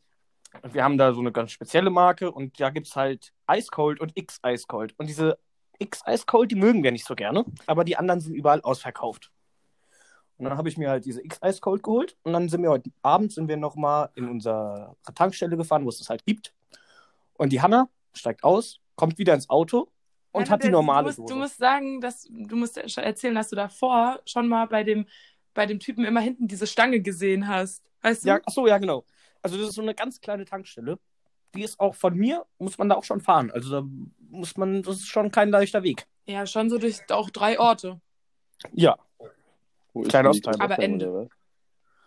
[0.63, 3.99] wir haben da so eine ganz spezielle Marke und da gibt es halt Ice Cold
[3.99, 4.93] und X Ice Cold.
[4.97, 5.37] Und diese
[5.79, 9.31] X Ice Cold, die mögen wir nicht so gerne, aber die anderen sind überall ausverkauft.
[10.37, 12.69] Und dann habe ich mir halt diese X Ice Cold geholt und dann sind wir
[12.69, 16.53] heute Abend sind wir nochmal in unsere Tankstelle gefahren, wo es das halt gibt.
[17.33, 19.89] Und die Hanna steigt aus, kommt wieder ins Auto
[20.31, 21.33] und Nein, hat die normale du musst, Dose.
[21.33, 25.07] du musst sagen, dass du musst erzählen, dass du davor schon mal bei dem,
[25.53, 27.83] bei dem Typen immer hinten diese Stange gesehen hast.
[28.01, 28.29] Weißt du?
[28.29, 29.05] Ja, ach so, ja, genau.
[29.41, 30.99] Also das ist so eine ganz kleine Tankstelle.
[31.55, 33.51] Die ist auch von mir, muss man da auch schon fahren.
[33.51, 33.87] Also da
[34.29, 36.07] muss man, das ist schon kein leichter Weg.
[36.25, 37.99] Ja, schon so durch auch drei Orte.
[38.73, 38.97] Ja.
[39.93, 39.99] Die?
[39.99, 40.25] Ostteil.
[40.59, 41.29] Aber Klein Ende.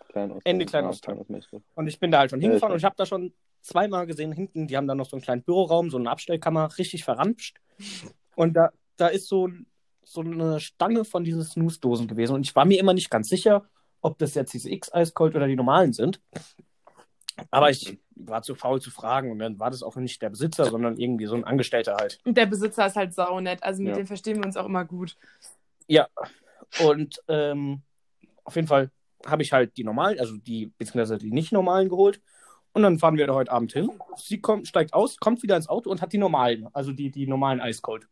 [0.09, 0.41] Klein.
[0.45, 1.17] Ende, Klein Ostteil.
[1.25, 1.63] Klein Ostteil.
[1.75, 4.67] Und ich bin da halt schon hingefahren und ich habe da schon zweimal gesehen, hinten,
[4.67, 7.59] die haben da noch so einen kleinen Büroraum, so eine Abstellkammer, richtig verramscht.
[8.35, 9.49] Und da, da ist so,
[10.03, 12.35] so eine Stange von diesen Snooze-Dosen gewesen.
[12.35, 13.69] Und ich war mir immer nicht ganz sicher,
[14.01, 16.21] ob das jetzt diese X-Eis Cold oder die normalen sind.
[17.51, 20.67] Aber ich war zu faul zu fragen und dann war das auch nicht der Besitzer,
[20.67, 22.19] sondern irgendwie so ein Angestellter halt.
[22.25, 23.97] Und der Besitzer ist halt saunett, also mit Ja.
[23.97, 25.17] dem verstehen wir uns auch immer gut.
[25.87, 26.09] Ja,
[26.83, 27.83] und ähm,
[28.45, 28.91] auf jeden Fall
[29.27, 32.21] habe ich halt die normalen, also die, beziehungsweise die nicht normalen geholt.
[32.73, 33.91] Und dann fahren wir da heute Abend hin.
[34.17, 37.27] Sie kommt, steigt aus, kommt wieder ins Auto und hat die normalen, also die, die
[37.27, 38.07] normalen Ice Cold.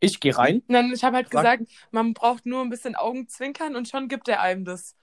[0.00, 0.62] Ich gehe rein.
[0.68, 4.26] Dann, ich habe halt Frag- gesagt, man braucht nur ein bisschen Augenzwinkern und schon gibt
[4.28, 4.96] er einem das.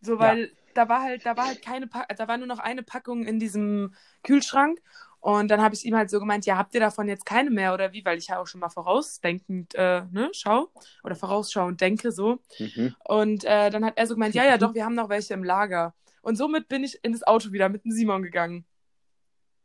[0.00, 2.82] So, weil da war halt, da war halt keine pa da war nur noch eine
[2.82, 4.80] Packung in diesem Kühlschrank.
[5.20, 7.74] Und dann habe ich ihm halt so gemeint, ja, habt ihr davon jetzt keine mehr
[7.74, 8.04] oder wie?
[8.04, 10.68] Weil ich ja auch schon mal vorausdenkend, äh, ne, schau
[11.04, 12.40] oder vorausschauend denke so.
[12.58, 12.96] Mhm.
[13.04, 15.44] Und äh, dann hat er so gemeint, ja, ja, doch, wir haben noch welche im
[15.44, 15.94] Lager.
[16.22, 18.64] Und somit bin ich in das Auto wieder mit dem Simon gegangen.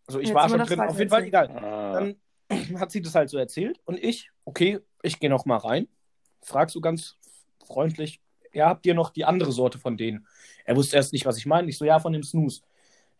[0.06, 1.50] Also ich Jetzt war schon drin, auf jeden Fall egal.
[1.50, 2.15] Ah, Dann
[2.80, 5.88] hat sie das halt so erzählt und ich, okay, ich gehe noch mal rein,
[6.43, 7.17] frag so ganz
[7.65, 8.22] freundlich,
[8.58, 10.28] ja, habt ihr noch die andere Sorte von denen?
[10.65, 11.70] Er wusste erst nicht, was ich meine.
[11.70, 12.62] Ich so, ja, von dem Snooze.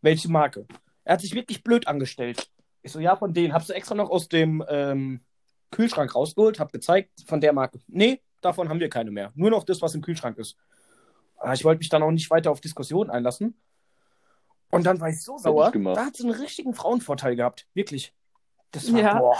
[0.02, 0.68] Welche Marke?
[1.04, 2.50] Er hat sich wirklich blöd angestellt.
[2.82, 3.54] Ich so, ja, von denen.
[3.54, 5.22] Habst du extra noch aus dem ähm,
[5.72, 7.80] Kühlschrank rausgeholt, hab gezeigt, von der Marke.
[7.88, 9.32] Nee, davon haben wir keine mehr.
[9.36, 10.58] Nur noch das, was im Kühlschrank ist.
[11.38, 13.56] Ah, Ich wollte mich dann auch nicht weiter auf Diskussionen einlassen.
[14.70, 15.72] Und dann war ich so sauer.
[15.72, 15.98] gemacht.
[15.98, 17.68] Da hat sie einen richtigen Frauenvorteil gehabt.
[17.74, 18.14] Wirklich.
[18.72, 19.20] Das war, Ja.
[19.20, 19.38] boah.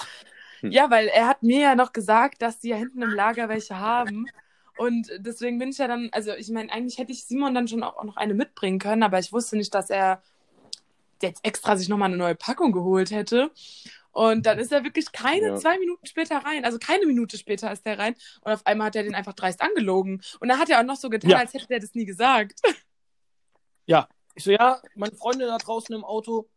[0.62, 0.72] Hm.
[0.72, 3.78] Ja, weil er hat mir ja noch gesagt, dass die ja hinten im Lager welche
[3.78, 4.26] haben.
[4.78, 7.84] Und deswegen bin ich ja dann, also ich meine, eigentlich hätte ich Simon dann schon
[7.84, 10.22] auch noch eine mitbringen können, aber ich wusste nicht, dass er
[11.22, 13.52] jetzt extra sich nochmal eine neue Packung geholt hätte.
[14.12, 15.56] Und dann ist er wirklich keine Ja.
[15.58, 16.66] zwei Minuten später rein.
[16.66, 18.16] Also keine Minute später ist er rein.
[18.42, 20.22] Und auf einmal hat er den einfach dreist angelogen.
[20.40, 21.38] Und dann hat er auch noch so getan, Ja.
[21.38, 22.62] als hätte er das nie gesagt.
[24.36, 26.48] Ich so, ja, meine Freundin da draußen im Auto,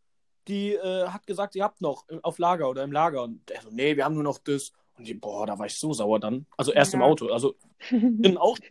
[0.48, 3.22] die äh, hat gesagt, ihr habt noch auf Lager oder im Lager.
[3.22, 4.72] Und er so, nee, wir haben nur noch das.
[5.00, 6.44] Und ich, boah, da war ich so sauer dann.
[6.58, 7.06] Also erst im Ja.
[7.06, 7.28] Auto.
[7.28, 7.56] Also
[7.90, 8.62] im Auto.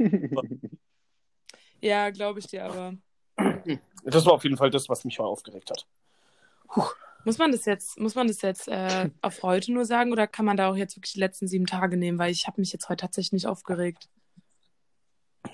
[1.82, 2.94] Ja, glaube ich dir aber.
[4.04, 5.88] Das war auf jeden Fall das, was mich mal aufgeregt hat.
[7.26, 10.46] Muss man das jetzt, muss man das jetzt äh, auf heute nur sagen oder kann
[10.46, 12.20] man da auch jetzt wirklich die letzten sieben Tage nehmen?
[12.20, 14.08] Weil ich habe mich jetzt heute tatsächlich nicht aufgeregt.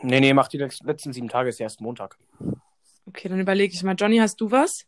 [0.01, 2.17] Nee, nee, mach die letzten sieben Tage, ist erst Montag.
[3.05, 3.95] Okay, dann überlege ich mal.
[3.97, 4.85] Johnny, hast du was?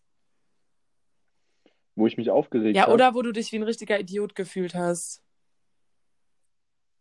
[1.95, 2.93] Wo ich mich aufgeregt Ja, habe.
[2.93, 5.21] oder wo du dich wie ein richtiger Idiot gefühlt hast.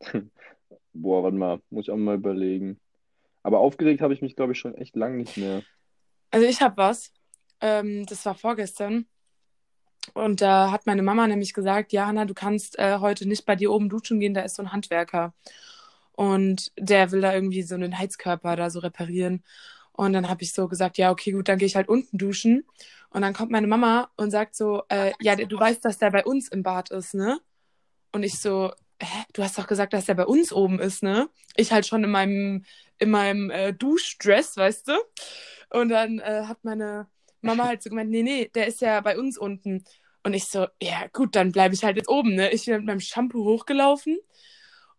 [0.92, 2.80] Boah, warte mal, muss ich auch mal überlegen.
[3.42, 5.62] Aber aufgeregt habe ich mich, glaube ich, schon echt lang nicht mehr.
[6.30, 7.12] Also ich habe was.
[7.60, 9.06] Ähm, das war vorgestern.
[10.14, 13.56] Und da hat meine Mama nämlich gesagt, ja, Hanna, du kannst äh, heute nicht bei
[13.56, 15.34] dir oben duschen gehen, da ist so ein Handwerker.
[16.12, 19.44] Und der will da irgendwie so einen Heizkörper da so reparieren.
[19.92, 22.64] Und dann habe ich so gesagt, ja, okay, gut, dann gehe ich halt unten duschen.
[23.10, 26.24] Und dann kommt meine Mama und sagt so, äh, ja, du weißt, dass der bei
[26.24, 27.38] uns im Bad ist, ne?
[28.12, 31.28] Und ich so, hä, du hast doch gesagt, dass der bei uns oben ist, ne?
[31.56, 32.64] Ich halt schon in meinem,
[32.98, 34.92] in meinem äh, Duschdress, weißt du?
[35.70, 37.08] Und dann äh, hat meine
[37.40, 39.84] Mama halt so gemeint, nee, nee, der ist ja bei uns unten.
[40.22, 42.50] Und ich so, ja gut, dann bleibe ich halt jetzt oben, ne?
[42.52, 44.18] Ich bin mit meinem Shampoo hochgelaufen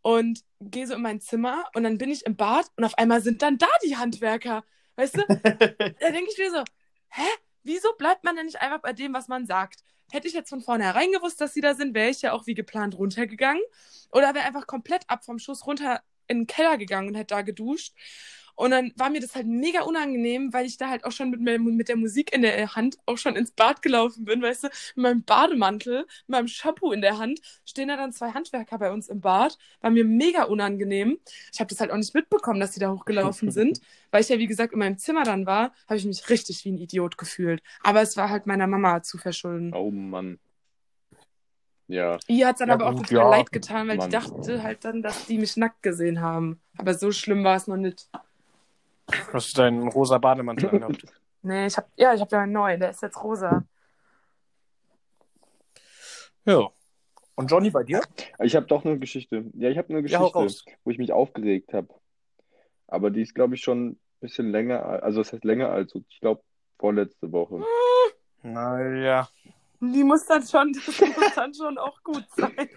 [0.02, 3.22] und gehe so in mein Zimmer und dann bin ich im Bad und auf einmal
[3.22, 4.64] sind dann da die Handwerker.
[4.96, 5.22] Weißt du?
[5.28, 6.64] da denke ich mir so,
[7.10, 7.28] hä?
[7.64, 9.84] Wieso bleibt man denn nicht einfach bei dem, was man sagt?
[10.12, 12.54] Hätte ich jetzt von vornherein gewusst, dass sie da sind, wäre ich ja auch wie
[12.54, 13.62] geplant runtergegangen.
[14.12, 17.42] Oder wäre einfach komplett ab vom Schuss runter in den Keller gegangen und hätte da
[17.42, 17.94] geduscht.
[18.58, 21.40] Und dann war mir das halt mega unangenehm, weil ich da halt auch schon mit,
[21.62, 25.04] mit der Musik in der Hand auch schon ins Bad gelaufen bin, weißt du, mit
[25.04, 29.10] meinem Bademantel, mit meinem Shampoo in der Hand, stehen da dann zwei Handwerker bei uns
[29.10, 29.60] im Bad.
[29.82, 31.20] War mir mega unangenehm.
[31.54, 33.80] Ich habe das halt auch nicht mitbekommen, dass die da hochgelaufen sind,
[34.12, 36.72] weil ich ja, wie gesagt, in meinem Zimmer dann war, habe ich mich richtig wie
[36.72, 37.62] ein Idiot gefühlt.
[37.84, 39.72] Aber es war halt meiner Mama zu verschulden.
[39.76, 40.40] Oh Mann.
[41.88, 43.30] Ja, Ihr hat's dann Ja, aber auch total ja.
[43.30, 44.10] leid getan, weil Mann.
[44.10, 46.60] die dachte halt dann, dass die mich nackt gesehen haben.
[46.76, 48.10] Aber so schlimm war es noch nicht.
[49.34, 51.06] Hast du deinen rosa Bademantel angehabt?
[51.44, 53.64] Nee, ich hab, ja, ich hab ja einen neuen, der ist jetzt rosa.
[56.46, 56.68] ja.
[57.36, 58.02] Und Johnny, bei dir?
[58.40, 59.46] ich habe doch eine Geschichte.
[59.54, 60.66] Ja, ich habe eine Ja, hau Geschichte, raus.
[60.84, 61.88] wo ich mich aufgeregt habe.
[62.88, 66.04] Aber die ist, glaube ich, schon ein bisschen länger, also das heißt länger als, so,
[66.10, 66.42] ich glaube,
[66.80, 67.64] vorletzte Woche.
[68.42, 69.30] Naja.
[69.80, 72.70] Die muss dann schon, das muss dann schon auch gut sein.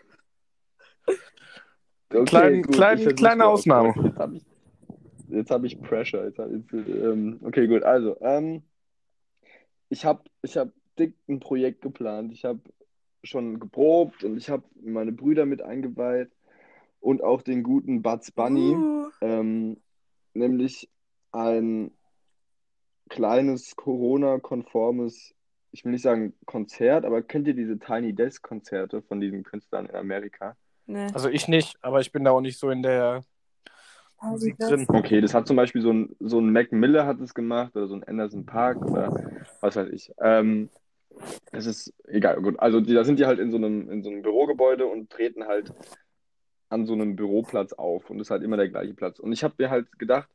[2.12, 3.95] Okay, Klein- gut, klein- ich versuch's kleine mal Ausnahme.
[4.05, 4.45] Jetzt habe ich,
[5.31, 6.25] jetzt hab ich Pressure.
[6.25, 7.83] Jetzt jetzt, ähm, okay, gut.
[7.83, 8.62] Also, ähm,
[9.88, 12.33] ich habe ich hab dick ein Projekt geplant.
[12.33, 12.61] Ich habe
[13.23, 16.31] schon geprobt und ich habe meine Brüder mit eingeweiht
[17.01, 18.75] und auch den guten Buds Bunny.
[18.77, 19.77] Uh, Ähm,
[20.33, 20.88] nämlich
[21.33, 21.90] ein
[23.09, 25.35] kleines Corona-konformes,
[25.73, 29.95] ich will nicht sagen Konzert, aber kennt ihr diese Tiny Desk-Konzerte von diesen Künstlern in
[29.95, 30.57] Amerika?
[30.87, 31.07] nee.
[31.12, 33.25] Also ich nicht, aber ich bin da auch nicht so in der
[34.22, 34.87] Musik drin.
[34.88, 37.88] Okay, das hat zum Beispiel so ein, so ein Mac Miller hat es gemacht oder
[37.88, 39.14] so ein Anderson Park oder
[39.61, 40.12] was weiß ich.
[40.20, 40.68] Ähm,
[41.52, 42.59] das ist egal, gut.
[42.59, 45.46] Also die, da sind die halt in so einem, in so einem Bürogebäude und treten
[45.46, 45.72] halt
[46.68, 49.18] an so einem Büroplatz auf und das ist halt immer der gleiche Platz.
[49.18, 50.28] Und ich habe mir halt gedacht,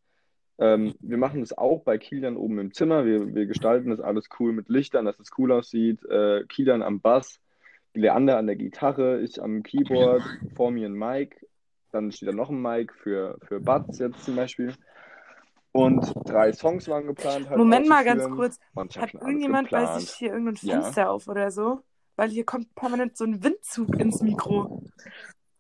[0.57, 3.05] ähm, wir machen das auch bei Kilian oben im Zimmer.
[3.05, 6.03] Wir, wir gestalten das alles cool mit Lichtern, dass es cool aussieht.
[6.05, 7.39] Äh, Kilian am Bass,
[7.93, 10.23] Leander an der Gitarre, ich am Keyboard,
[10.55, 11.45] vor mir ein Mic.
[11.95, 14.75] Dann steht da noch ein Mic für, für Buds jetzt zum Beispiel.
[15.71, 17.47] Und drei Songs waren geplant.
[17.47, 18.60] Halt Moment mal ganz kurz.
[18.97, 20.81] Hat irgendjemand bei sich hier irgendein Ja.
[20.81, 21.84] Fenster auf oder so?
[22.17, 24.84] Weil hier kommt permanent so ein Windzug ins Mikro.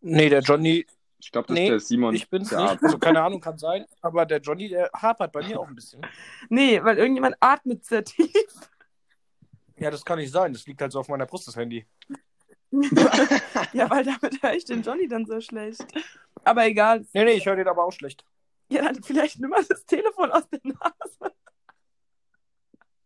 [0.01, 0.85] Nee, der Johnny,
[1.19, 2.13] Ich glaube, das Nee, ist der Simon.
[2.13, 2.83] ich bin's der nicht.
[2.83, 3.85] Also keine Ahnung, kann sein.
[4.01, 6.05] Aber der Johnny, der hapert bei mir auch ein bisschen.
[6.49, 8.29] Nee, weil irgendjemand atmet sehr tief.
[9.77, 10.51] Ja, das kann nicht sein.
[10.51, 11.85] Das liegt halt so auf meiner Brust, das Handy.
[13.73, 15.85] Ja, weil damit höre ich den Johnny dann so schlecht.
[16.43, 17.05] Aber egal.
[17.13, 18.25] Nee, nee, ich höre den aber auch schlecht.
[18.69, 21.33] Ja, dann vielleicht nimm mal das Telefon aus der Nase.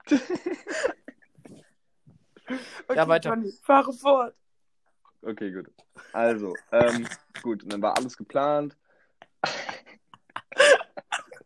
[2.88, 3.30] Okay, Ja, weiter.
[3.30, 4.34] Johnny, fahre fort.
[5.22, 5.68] Okay, gut.
[6.14, 7.08] Also, ähm,
[7.44, 8.76] gut, und dann war alles geplant.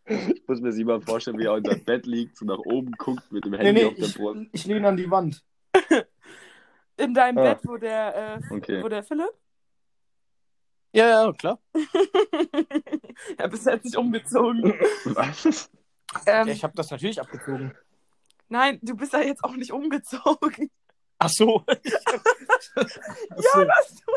[0.06, 3.30] Ich muss mir Simon vorstellen, wie er in seinem Bett liegt, so nach oben guckt
[3.32, 4.42] mit dem Nee, Handy nee, auf der ich, Brust.
[4.54, 5.44] ich lehne an die Wand.
[6.98, 7.44] In deinem Ah.
[7.54, 8.16] Bett, wo der,
[8.50, 8.84] äh, Okay.
[8.84, 9.32] wo der Philipp?
[10.96, 11.60] Ja, ja, klar.
[13.38, 14.64] er bist jetzt nicht umgezogen.
[15.06, 15.70] Was?
[16.28, 17.76] Ähm, Ja, ich habe das natürlich abgezogen.
[18.48, 20.70] Nein, du bist ja jetzt auch nicht umgezogen.
[21.18, 21.64] Ach so.
[22.76, 22.88] Ach
[23.38, 23.64] so.
[23.66, 24.14] Dass du,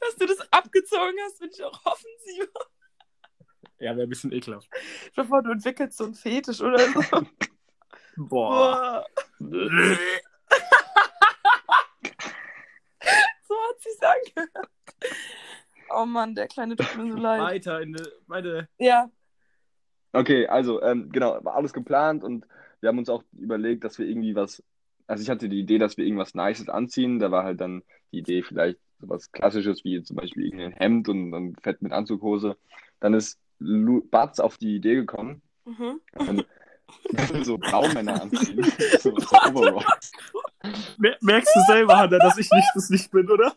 [0.00, 2.48] dass du das abgezogen hast, bin ich auch offensiv.
[3.80, 4.68] Ja, wäre ein bisschen ekelhaft.
[5.14, 7.00] Bevor du entwickelst so einen Fetisch oder so.
[8.16, 9.04] Boah.
[9.38, 9.98] Boah.
[13.46, 14.70] So hat sich's angehört.
[15.90, 17.40] Oh Mann, der Kleine tut mir so leid.
[17.42, 18.68] Weiter in die, meine.
[18.78, 19.10] Ja,
[20.14, 22.46] Okay, also, ähm, genau, war alles geplant und
[22.80, 24.62] wir haben uns auch überlegt, dass wir irgendwie was,
[25.08, 27.18] also ich hatte die Idee, dass wir irgendwas Nices anziehen.
[27.18, 31.32] Da war halt dann die Idee vielleicht sowas Klassisches wie zum Beispiel irgendein Hemd und
[31.32, 32.56] dann Fett mit Anzughose.
[33.00, 36.00] Dann ist Lu Batz auf die Idee gekommen, mhm.
[36.16, 36.44] ähm,
[37.44, 38.64] so Blaumänner anziehen.
[39.00, 40.12] So, so Overalls.
[41.20, 43.54] Merkst du selber, Hanna, dass ich nicht das nicht bin, oder?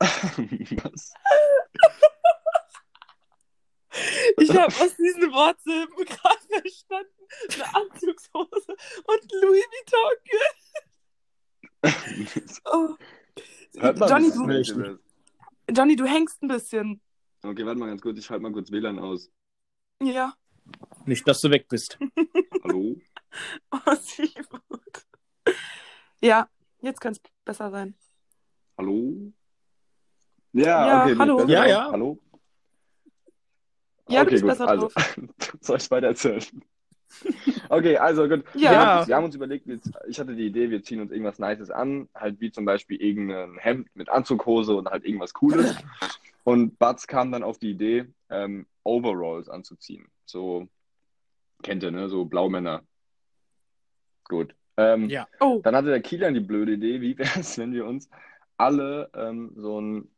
[0.00, 1.12] Was?
[4.38, 7.10] Ich habe aus diesen Wortsilben gerade verstanden.
[7.54, 10.16] Eine Anzugshose und Louis Vuitton.
[12.72, 12.96] Oh.
[13.76, 14.74] Hört man Johnny, du, nicht.
[15.70, 17.00] Johnny, du hängst ein bisschen.
[17.42, 19.30] Okay, warte mal ganz kurz, ich schalte mal kurz WLAN aus.
[20.02, 20.34] Ja.
[21.06, 21.98] Nicht, dass du weg bist.
[22.64, 22.96] Hallo?
[23.70, 25.06] Oh, Seafood.
[26.20, 26.48] Ja,
[26.80, 27.94] jetzt kann es besser sein.
[28.78, 29.32] Hallo?
[30.52, 31.16] Ja, Ja, okay.
[31.18, 31.46] hallo.
[31.46, 31.90] Ja, ja.
[31.90, 32.18] Hallo?
[34.08, 34.50] Ja, du okay, bist gut.
[34.50, 35.18] besser also, drauf.
[35.60, 36.44] soll ich weiter erzählen?
[37.68, 38.44] Okay, also gut.
[38.54, 38.70] Ja.
[38.70, 41.38] Wir, haben, wir haben uns überlegt, wir, ich hatte die Idee, wir ziehen uns irgendwas
[41.38, 45.76] Nices an, halt wie zum Beispiel irgendein Hemd mit Anzughose und halt irgendwas Cooles.
[46.44, 50.06] Und Batz kam dann auf die Idee, ähm, Overalls anzuziehen.
[50.26, 50.68] So,
[51.62, 52.08] kennt ihr, ne?
[52.08, 52.82] So Blaumänner.
[54.24, 54.54] Gut.
[54.76, 55.26] Ähm, Ja.
[55.40, 58.10] Oh, Dann hatte der Kilian die blöde Idee, wie wäre es, wenn wir uns
[58.56, 60.08] alle ähm, so ein,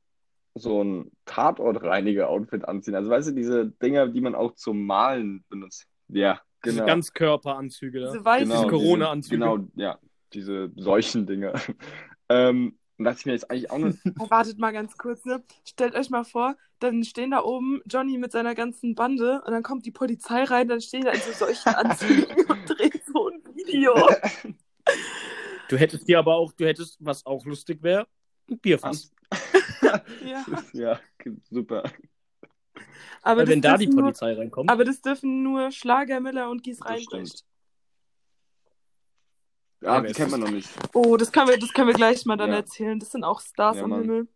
[0.54, 2.94] so ein Tatortreiniger-Outfit anziehen.
[2.94, 5.86] Also weißt du, diese Dinger, die man auch zum Malen benutzt.
[6.08, 6.86] Ja, Diese genau.
[6.86, 8.06] Ganzkörperanzüge da.
[8.12, 8.48] diese weißen.
[8.48, 9.36] genau, diese Corona-Anzüge.
[9.36, 9.98] Genau, ja,
[10.32, 11.54] diese solchen Dinger.
[12.28, 15.44] ähm, dachte ich mir jetzt eigentlich auch nur, Oh, wartet mal ganz kurz, ne?
[15.64, 19.62] Stellt euch mal vor, dann stehen da oben Johnny mit seiner ganzen Bande und dann
[19.62, 23.42] kommt die Polizei rein, dann stehen da in so solchen Anzügen und drehen so ein
[23.54, 23.94] Video.
[25.68, 28.06] Du hättest dir aber auch, du hättest, was auch lustig wäre,
[28.50, 29.12] ein Bierfass.
[30.24, 30.44] Ja.
[30.72, 31.00] ja,
[31.50, 31.84] super.
[33.22, 34.70] Aber, wenn das da die dürfen nur, Polizei reinkommt.
[34.70, 37.44] aber das dürfen nur Schlagermiller und Gies Reinbrecht.
[39.82, 40.70] Ja, Ja, die kennt man noch nicht.
[40.94, 42.56] Oh, das können wir, das können wir gleich mal dann Ja.
[42.56, 42.98] erzählen.
[42.98, 44.00] Das sind auch Stars Ja, am Mann.
[44.02, 44.28] Himmel.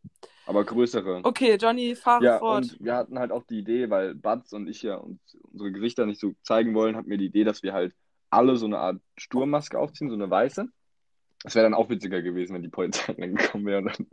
[0.46, 1.20] Aber größere.
[1.22, 2.64] Okay, Johnny, fahre Ja, fort.
[2.72, 5.20] und wir hatten halt auch die Idee, weil Batz und ich ja uns
[5.52, 7.94] unsere Gesichter nicht so zeigen wollen, hatten wir die Idee, dass wir halt
[8.30, 10.66] alle so eine Art Sturmmaske aufziehen, so eine weiße.
[11.42, 14.06] Das wäre dann auch witziger gewesen, wenn die Polizei reingekommen wäre und dann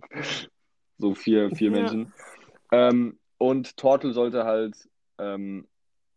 [0.98, 1.78] so vier, vier Ja.
[1.78, 2.14] Menschen.
[2.72, 5.68] Ähm, und Tortel sollte halt ähm,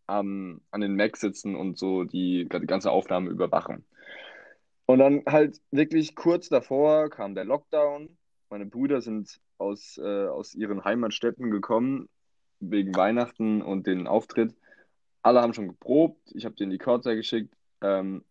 [0.07, 3.85] am, an den Mac sitzen und so die, die ganze Aufnahme überwachen.
[4.85, 8.17] Und dann halt wirklich kurz davor kam der Lockdown.
[8.49, 12.09] Meine Brüder sind aus, äh, aus ihren Heimatstädten gekommen
[12.59, 14.53] wegen Weihnachten und den Auftritt.
[15.21, 16.19] Alle haben schon geprobt.
[16.33, 17.53] Ich habe denen die Kurzer geschickt.
[17.81, 18.25] Ähm,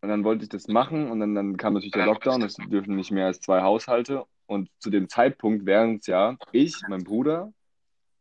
[0.00, 2.42] und dann wollte ich das machen und dann, dann kam natürlich der Lockdown.
[2.42, 4.24] Es dürfen nicht mehr als zwei Haushalte.
[4.46, 7.52] Und zu dem Zeitpunkt wären es ja ich, mein Bruder,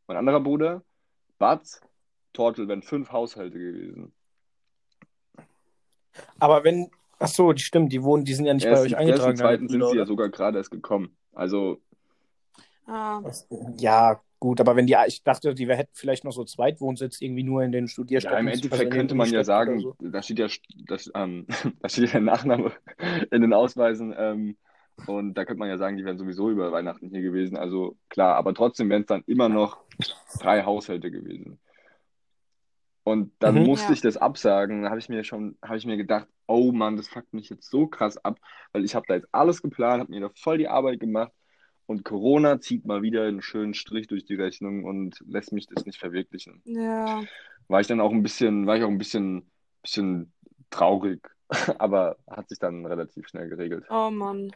[0.08, 0.84] Mein anderer Bruder,
[1.38, 1.82] Batz,
[2.34, 4.14] Tortel, wären fünf Haushalte gewesen.
[6.40, 6.90] Aber wenn,
[7.20, 9.32] ach so, die stimmt, die wohnen, die sind ja nicht bei Erst, euch erst eingetragen.
[9.32, 10.08] im zweiten sind Brüder, sie ja oder?
[10.08, 11.16] sogar gerade erst gekommen.
[11.34, 11.78] Also,
[12.86, 13.22] Ah,
[13.78, 17.64] Ja, gut, aber wenn die, ich dachte, die hätten vielleicht noch so Zweitwohnsitz irgendwie nur
[17.64, 18.40] in den ja, Studierstätten.
[18.40, 20.48] im also Endeffekt könnte man ja sagen, oder da steht ja,
[20.88, 21.46] das, ähm,
[21.82, 22.72] da steht ja der Nachname
[23.32, 24.16] in den Ausweisen.
[24.18, 24.58] Ähm,
[25.06, 27.58] und da könnte man ja sagen, die wären sowieso über Weihnachten hier gewesen.
[27.58, 29.80] Also klar, aber trotzdem wären es dann immer noch
[30.40, 31.60] drei Haushalte gewesen.
[33.04, 33.64] Und dann Mhm.
[33.68, 33.94] musste Ja.
[33.94, 34.84] ich das absagen.
[34.84, 37.70] Da habe ich mir schon, habe ich mir gedacht, oh Mann, das fuckt mich jetzt
[37.70, 38.38] so krass ab,
[38.74, 41.32] weil ich habe da jetzt alles geplant, habe mir da voll die Arbeit gemacht
[41.86, 45.86] und Corona zieht mal wieder einen schönen Strich durch die Rechnung und lässt mich das
[45.86, 46.62] nicht verwirklichen.
[46.66, 47.24] ja.
[47.70, 49.50] War ich dann auch ein bisschen, war ich auch ein bisschen,
[49.82, 50.32] bisschen
[50.70, 51.20] traurig,
[51.80, 53.86] aber hat sich dann relativ schnell geregelt.
[53.90, 54.54] Oh Mann.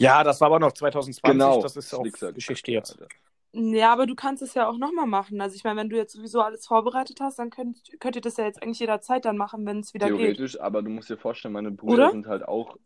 [0.00, 2.92] Ja, das war aber noch 2020, Genau, das ist auch Geschichte jetzt.
[2.92, 3.08] Alter.
[3.52, 5.40] Ja, aber du kannst es ja auch nochmal machen.
[5.40, 8.36] Also ich meine, wenn du jetzt sowieso alles vorbereitet hast, dann könnt, könnt ihr das
[8.36, 10.18] ja jetzt eigentlich jederzeit dann machen, wenn es wieder geht.
[10.18, 12.10] Theoretisch, aber du musst dir vorstellen, meine Brüder Oder?
[12.10, 12.76] sind halt auch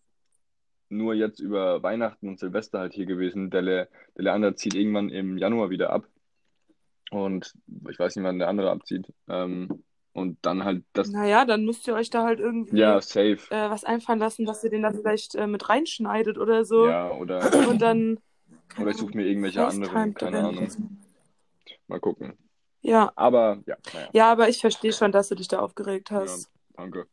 [0.89, 3.51] nur jetzt über Weihnachten und Silvester halt hier gewesen.
[3.51, 6.07] Der, Le der Leander zieht irgendwann im Januar wieder ab.
[7.11, 7.55] Und
[7.91, 9.13] ich weiß nicht, wann der andere abzieht.
[9.29, 13.39] Ähm, und dann halt das, Naja, dann müsst ihr euch da halt irgendwie ja, safe.
[13.51, 16.87] äh, was einfallen lassen, dass ihr den da vielleicht äh, mit reinschneidet oder so.
[16.87, 18.21] Ja, oder, Und dann.
[18.81, 20.69] Oder ich suche mir irgendwelche anderen, keine Ahnung.
[21.89, 22.37] Mal gucken.
[22.81, 23.13] Ja.
[23.17, 26.51] Aber ja, naja, Ja, aber ich verstehe schon, dass du dich da aufgeregt ja, hast.
[26.75, 27.07] danke.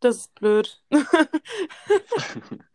[0.00, 0.82] Das ist blöd.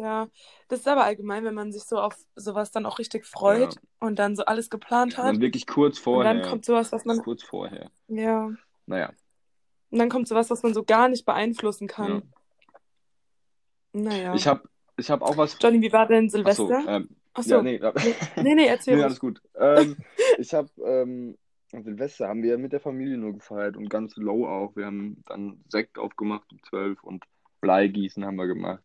[0.00, 0.28] Ja,
[0.68, 3.80] das ist aber allgemein, wenn man sich so auf sowas dann auch richtig freut Ja.
[3.98, 5.26] und dann so alles geplant Und hat.
[5.26, 6.34] dann wirklich kurz Und vorher.
[6.34, 7.18] dann kommt sowas, was man.
[7.18, 7.90] Kurz vorher.
[8.06, 8.48] Ja.
[8.86, 9.12] Naja,
[9.90, 12.22] Und dann kommt sowas, was man so gar nicht beeinflussen kann.
[13.92, 14.00] ja.
[14.00, 14.34] Naja.
[14.34, 15.56] Ich habe ich hab auch was.
[15.60, 16.84] Johnny, wie war denn Achso, Silvester?
[16.88, 17.50] ähm, Achso.
[17.50, 17.92] ja, nee, ja.
[18.36, 19.40] Nee, nee, erzähl Nee, alles gut.
[19.56, 19.96] Ähm,
[20.38, 21.38] ich habe ähm,
[21.70, 24.74] Silvester haben wir mit der Familie nur gefeiert und ganz low auch.
[24.76, 27.24] Wir haben dann Sekt aufgemacht um 12 und
[27.60, 28.82] Bleigießen haben wir gemacht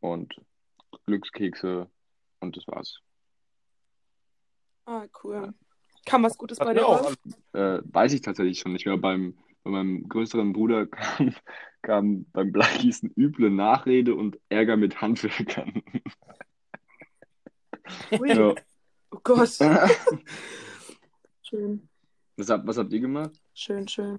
[0.00, 0.34] und
[1.06, 1.88] Glückskekse
[2.40, 3.00] und das war's.
[4.84, 5.54] Ah, cool.
[6.04, 7.12] Kam was Gutes bei dir auch.
[7.52, 8.96] Äh, weiß ich tatsächlich schon nicht mehr.
[8.96, 11.34] Beim, bei meinem größeren Bruder kam,
[11.82, 15.82] kam beim Bleigießen üble Nachrede und Ärger mit Handwerkern.
[18.18, 18.28] Ui.
[18.34, 18.54] Ja.
[19.10, 19.58] Oh Gott.
[21.42, 21.88] Schön,
[22.36, 23.32] Was, habt, was habt ihr gemacht?
[23.52, 24.18] schön, schön.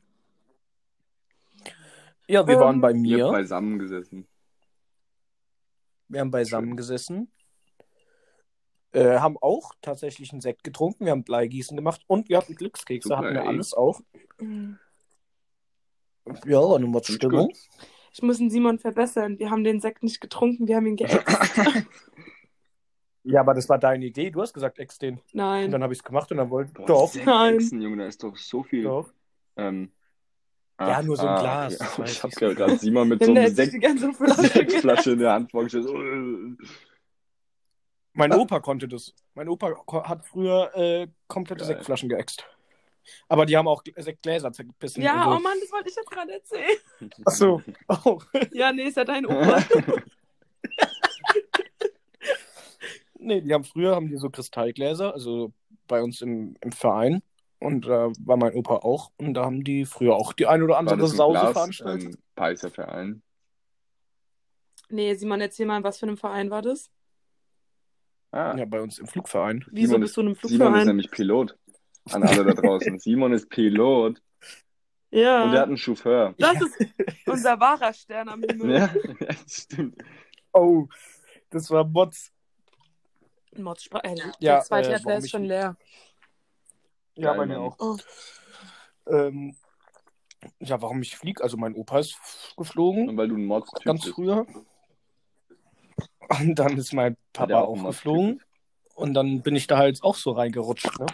[2.27, 3.25] Ja, wir Ähm, waren bei mir.
[3.25, 4.27] habt beisammen gesessen.
[6.10, 7.32] Wir haben beisammen gesessen.
[8.91, 11.06] Äh, haben auch tatsächlich einen Sekt getrunken.
[11.06, 13.08] Wir haben Bleigießen gemacht und wir hatten Glückskekse.
[13.10, 13.47] Super, hatten wir ey.
[13.47, 13.99] alles auch.
[16.46, 17.54] Ja, eine ich Stimmung.
[18.14, 19.40] Ich muss den Simon verbessern.
[19.40, 21.20] Wir haben den Sekt nicht getrunken, wir haben ihn geäxt.
[23.26, 24.32] Ja, aber das war deine Idee.
[24.32, 25.16] Du hast gesagt, ex den.
[25.16, 25.72] Und Nein.
[25.72, 27.56] dann habe ich es gemacht und dann wollte Boah, Doch, Sekt Nein.
[27.56, 28.84] Exen, Junge, da ist doch so viel.
[28.84, 29.10] doch.
[29.56, 29.92] Ähm,
[30.78, 32.58] Ja, ach, nur so ein ah, Glas, das weiß Ich habe ich.
[32.58, 35.88] gerade Simon mit so Flasche Sektflasche in der Hand vorgestellt.
[38.14, 39.14] Mein Opa konnte das.
[39.36, 39.74] Mein Opa
[40.08, 41.76] hat früher äh, komplette Geil.
[41.76, 42.46] Sektflaschen geäxt.
[43.28, 45.02] Aber die haben auch Gl- Sektgläser zerbissen.
[45.04, 45.39] Ja, oh.
[45.39, 46.78] Mann, das wollte ich jetzt gerade erzählen.
[47.26, 47.62] Ach so.
[48.06, 48.20] Oh.
[48.52, 49.63] Ja, nee, ist ja dein Opa.
[53.20, 55.54] Nee, die haben früher haben die so Kristallgläser, also
[55.88, 57.22] bei uns im, im Verein.
[57.60, 59.12] Und da war mein Opa auch.
[59.18, 61.52] Und da haben die früher auch die ein oder War andere das ein Sause Glas,
[61.54, 62.18] veranstaltet.
[62.36, 63.22] ähm, Verein?
[64.89, 66.92] Nee, Simon, erzähl mal, was für ein Verein war das?
[68.32, 69.63] Ah, Ja, bei uns im Flugverein.
[69.72, 70.88] Wieso Simon bist du in einem Simon ist Flugverein?
[70.88, 71.58] nämlich Pilot.
[72.12, 73.00] An alle da draußen.
[73.00, 74.22] Simon ist Pilot
[75.12, 75.44] Ja.
[75.44, 76.34] und er hat einen Chauffeur.
[76.38, 76.78] Das ist
[77.28, 78.72] unser wahrer Stern am Himmel.
[78.72, 78.89] Ja,
[79.20, 80.04] ja, das stimmt.
[80.52, 80.88] Oh,
[81.50, 82.32] das war Mods.
[83.56, 85.78] Mods Spra- äh, Ja, der zweite äh, ist ich- schon leer.
[87.16, 87.78] Ja, bei mir auch.
[87.80, 87.98] Oh.
[89.08, 89.56] Ähm,
[90.60, 91.44] ja, warum ich fliege?
[91.44, 92.18] Also mein Opa ist
[92.58, 94.48] geflogen, Und weil du ein Mods ganz früher.
[96.39, 98.42] Und dann ist mein Papa auch geflogen.
[98.96, 101.00] Und dann bin ich da halt auch so reingerutscht.
[101.00, 101.06] Ne?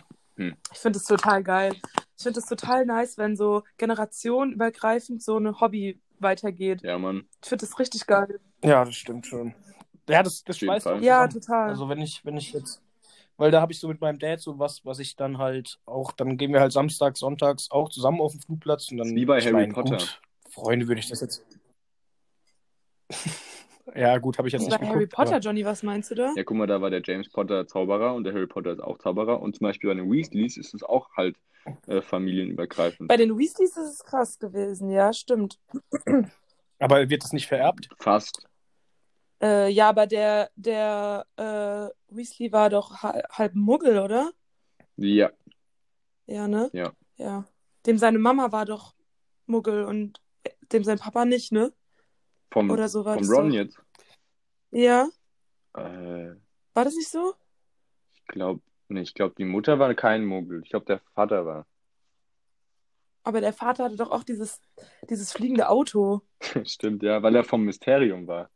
[0.71, 1.75] Ich finde es total geil.
[2.17, 6.81] Ich finde es total nice, wenn so generationenübergreifend so ein Hobby weitergeht.
[6.81, 7.27] Ja, Mann.
[7.41, 8.39] Ich finde das richtig geil.
[8.63, 9.53] Ja, das stimmt schon.
[10.09, 10.79] Ja, das, das Fall.
[10.79, 11.69] auch Ja, total.
[11.69, 12.81] Also wenn ich, wenn ich jetzt,
[13.37, 16.11] weil da habe ich so mit meinem Dad so was, was ich dann halt auch,
[16.11, 19.15] dann gehen wir halt samstags, sonntags auch zusammen auf den Flugplatz und dann.
[19.15, 19.97] Wie bei Harry mein, Potter.
[19.97, 21.45] Gut, Freunde würde ich das jetzt.
[23.95, 26.15] Ja, gut, habe ich jetzt Bei nicht Harry geguckt, Potter, aber- Johnny, was meinst du
[26.15, 26.33] da?
[26.35, 28.97] Ja, guck mal, da war der James Potter Zauberer und der Harry Potter ist auch
[28.97, 29.41] Zauberer.
[29.41, 31.35] Und zum Beispiel bei den Weasleys ist es auch halt
[31.87, 33.07] äh, familienübergreifend.
[33.07, 35.59] Bei den Weasleys ist es krass gewesen, ja, stimmt.
[36.79, 37.89] Aber wird das nicht vererbt?
[37.97, 38.45] Fast.
[39.41, 44.31] Äh, ja, aber der, der äh, Weasley war doch halb, halb Muggel, oder?
[44.97, 45.29] Ja,
[46.27, 46.69] Ja, ne?
[46.73, 46.91] Ja.
[47.17, 47.45] Ja.
[47.85, 48.93] Dem seine Mama war doch
[49.45, 50.21] Muggel und
[50.73, 51.71] dem sein Papa nicht, ne?
[52.51, 53.55] Vom, Oder so war vom das Ron doch.
[53.55, 53.79] jetzt.
[54.71, 55.09] Ja.
[55.75, 56.35] Äh,
[56.73, 57.33] War das nicht so?
[58.15, 60.61] ich glaube, nee, ich glaube, die Mutter war kein Muggel.
[60.63, 61.65] Ich glaube, der Vater war.
[63.23, 64.61] Aber der Vater hatte doch auch dieses,
[65.09, 66.21] dieses fliegende Auto.
[66.65, 68.49] Stimmt, ja, weil er vom Mysterium war.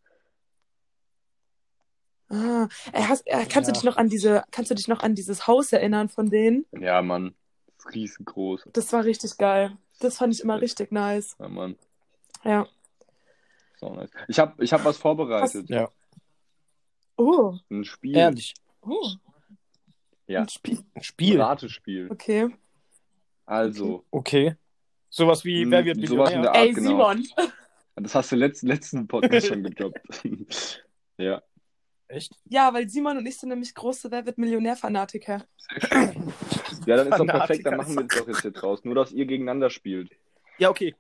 [2.30, 3.74] Ah, er hast, er, kannst du Ja.
[3.74, 6.66] dich noch an diese, kannst du dich noch an dieses Haus erinnern von denen?
[6.72, 7.36] Ja, Mann.
[7.94, 8.70] Riesengroß.
[8.74, 9.78] Das war richtig geil.
[10.00, 11.36] Das fand ich immer richtig nice.
[11.38, 11.78] Ja, Mann.
[12.44, 12.68] Ja.
[13.84, 14.09] So nice.
[14.29, 15.69] Ich habe ich hab was vorbereitet.
[15.69, 15.89] Ja.
[17.17, 17.55] Oh.
[17.69, 18.15] Ein Spiel.
[18.15, 18.53] Ehrlich.
[18.81, 19.09] oh.
[20.27, 20.41] Ja.
[20.41, 20.79] Ein Spiel.
[20.95, 21.41] Ein Spiel.
[21.41, 22.09] Ratespiel.
[22.11, 22.49] Okay.
[23.45, 24.55] Also, Okay.
[25.09, 26.41] Sowas wie Hm, Wer wird sowas in Millionär?
[26.41, 26.89] der Art, Ey, genau.
[27.13, 27.27] Simon.
[27.97, 30.23] das hast du letzten, letzten Podcast schon gedroppt.
[31.17, 31.41] ja.
[32.07, 32.34] Echt?
[32.45, 35.43] Ja, weil Simon und ich sind nämlich große Wer wird Millionär-Fanatiker.
[36.86, 38.84] Ja, dann ist doch perfekt, dann machen wir das doch jetzt hier draus.
[38.86, 40.11] Nur, dass ihr gegeneinander spielt.
[40.57, 40.95] Ja, okay.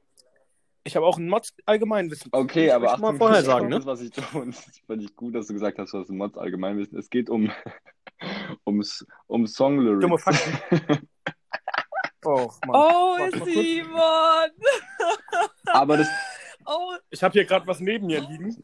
[0.85, 2.29] Ich habe auch ein Mods Allgemeinwissen.
[2.33, 3.85] Okay, Das aber ich mal vorher das sagen, ist, ne?
[3.85, 6.97] was ich das fand ich gut, dass du gesagt hast, was im Mods Allgemeinwissen.
[6.97, 7.51] Es geht um,
[8.65, 10.01] ums, um Song Lyrics.
[10.01, 11.07] Dumme Fakten.
[12.25, 12.75] Oh, Mann.
[12.75, 13.43] Oh, Warte.
[13.43, 14.49] Simon!
[15.65, 16.07] aber das.
[16.65, 18.63] Oh, Ich habe hier gerade was neben mir liegen.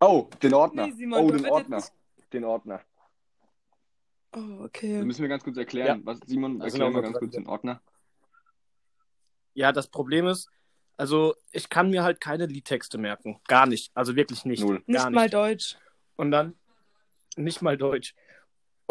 [0.00, 0.86] Oh, den Ordner.
[0.86, 1.76] Nee, Simon, oh, du den Ordner.
[1.76, 1.92] jetzt
[2.32, 2.80] Den Ordner.
[4.34, 5.04] oh Das okay.
[5.04, 6.00] müssen wir ganz kurz erklären.
[6.04, 7.82] Was, Simon, Also erklär mal ganz kurz den Ordner.
[9.52, 10.48] Ja, das Problem ist,
[10.96, 13.40] also ich kann mir halt keine Liedtexte merken.
[13.48, 13.90] Gar nicht.
[13.94, 14.62] Also wirklich nicht.
[14.62, 14.82] Null.
[14.86, 15.34] Nicht Gar mal nicht.
[15.34, 15.76] Deutsch.
[16.16, 16.54] Und dann
[17.36, 18.14] nicht mal Deutsch.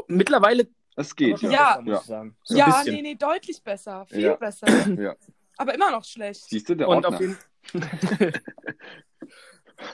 [0.08, 1.51] Mittlerweile Es geht, ja.
[1.51, 1.82] Ja.
[1.82, 2.38] besser, ich sagen.
[2.43, 2.95] So ja, bisschen.
[2.95, 4.06] nee, nee, deutlich besser.
[4.08, 4.36] Viel Ja.
[4.36, 4.68] besser.
[5.01, 5.16] ja.
[5.58, 6.45] Aber immer noch schlecht.
[6.49, 7.16] Siehst du, der Und Ordner.
[7.16, 7.38] auf, jeden...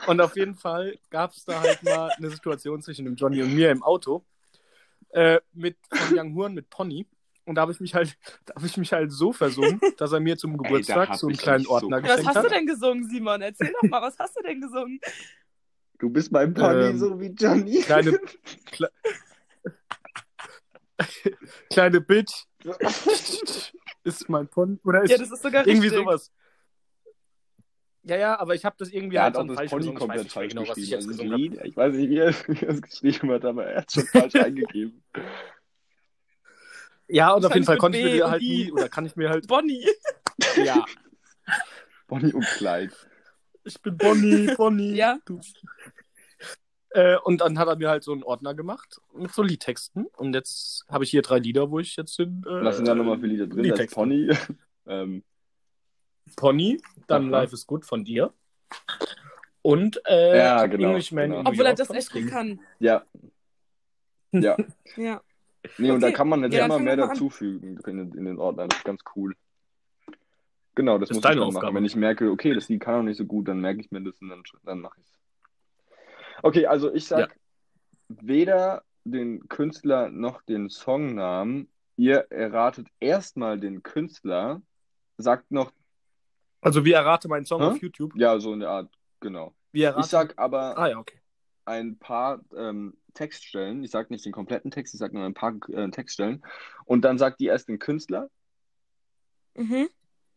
[0.07, 3.53] und auf jeden Fall gab es da halt mal eine Situation zwischen dem Johnny und
[3.53, 4.26] mir im Auto
[5.10, 7.05] äh, mit von Young Horn mit Pony.
[7.50, 10.20] Und da habe ich mich halt, da habe ich mich halt so versungen, dass er
[10.20, 12.43] mir zum Geburtstag hab so einen ich kleinen mich so Ordner Was geschenkt hast du
[12.43, 12.52] hat.
[12.52, 13.41] denn gesungen, Simon?
[13.41, 15.00] Erzähl doch mal, was hast du denn gesungen?
[15.97, 17.82] Du bist mein Pony, Ähm, so wie Johnny.
[17.82, 18.20] Kleine,
[18.68, 18.89] kle
[21.72, 22.45] kleine Bitch
[24.04, 24.78] ist mein Pony.
[24.84, 26.04] Oder ist Ja, das ist sogar irgendwie richtig.
[26.04, 26.32] sowas.
[28.04, 29.97] Ja, ja, aber ich habe das irgendwie Er halt hat auch das falsch Pony gesungen.
[29.97, 31.54] Ich weiß komplett nicht mehr falsch genau, was ich geschrieben.
[31.54, 33.88] jetzt Also ich weiß nicht, wie er, wie er es geschrieben hat, aber er hat
[33.88, 35.04] es schon falsch eingegeben.
[37.10, 39.16] Ja, und auf jeden Fall konnte ich B mir und halt nie, oder kann ich
[39.16, 39.86] mir halt, Bonnie.
[40.64, 40.86] ja,
[42.07, 42.93] Bonnie und Clyde.
[43.64, 44.95] ich bin Bonnie, Bonnie.
[44.95, 45.18] Ja.
[45.26, 45.39] Du.
[46.91, 50.05] Äh, und dann hat er mir halt so einen Ordner gemacht mit so Liedtexten.
[50.18, 52.43] Und jetzt habe ich hier drei Lieder, wo ich jetzt den.
[52.47, 53.57] Äh, Was sind da nochmal für Lieder drin?
[53.57, 53.95] Das ist Liedtexte.
[53.95, 54.30] Pony.
[54.88, 55.24] ähm,
[56.36, 57.41] Pony, dann Aha.
[57.41, 58.34] Life is Good von dir.
[59.62, 61.49] Und äh, Ja, genau, Englishman genau.
[61.49, 62.60] Obwohl er das echt gut kann.
[62.80, 63.03] ja.
[64.32, 64.55] Ja.
[64.95, 65.22] Ja.
[65.78, 66.16] Nee, und da Okay.
[66.16, 68.68] kann man jetzt Ja, dann immer mehr dazufügen in, in den Ordner.
[68.68, 69.36] Das ist ganz cool.
[70.76, 71.57] Genau, das Das ist muss ich deine dann machen.
[71.57, 71.76] Aufgabe.
[71.76, 74.01] Wenn ich merke, okay, das Lied kann auch nicht so gut, dann merke ich mir
[74.01, 75.20] das und dann, dann mache ich es.
[76.41, 77.38] Okay, also ich sag
[78.07, 81.70] weder den Künstler noch den Songnamen.
[81.97, 84.62] Ihr erratet erstmal den Künstler,
[85.18, 85.74] sagt noch,
[86.62, 87.68] Also, wie errate meinen Song Hä?
[87.68, 88.14] auf YouTube?
[88.16, 89.53] ja, so in der Art, genau.
[89.74, 91.20] Wie errate Ich sag aber Ah, ja, okay.
[91.66, 93.84] ein paar ähm, Textstellen.
[93.84, 96.41] Ich sag nicht den kompletten Text, ich sag nur ein paar äh, Textstellen.
[96.86, 98.30] Und dann sagt die erst den Künstler,
[99.55, 99.89] Mhm.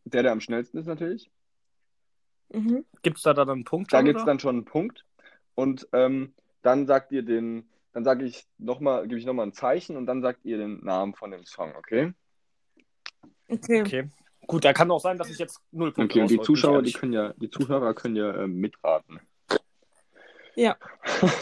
[0.04, 1.30] der, der am schnellsten ist natürlich.
[2.52, 2.84] Mhm.
[3.02, 3.92] Gibt es da dann einen Punkt?
[3.92, 5.06] Da gibt es dann schon einen Punkt.
[5.54, 9.96] Und ähm, dann sagt ihr den, dann sage ich nochmal, gebe ich nochmal ein Zeichen
[9.96, 12.12] und dann sagt ihr den Namen von dem Song, okay?
[13.48, 13.82] Okay.
[13.82, 14.08] Okay.
[14.48, 16.92] Gut, da kann auch sein, dass ich jetzt null Punkte Okay, und die Zuschauer, die
[16.92, 19.20] können ja, die Zuhörer können ja ähm, mitraten.
[20.54, 20.76] Ja.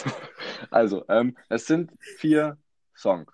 [0.70, 2.56] Also, ähm, es sind vier
[2.94, 3.32] Songs.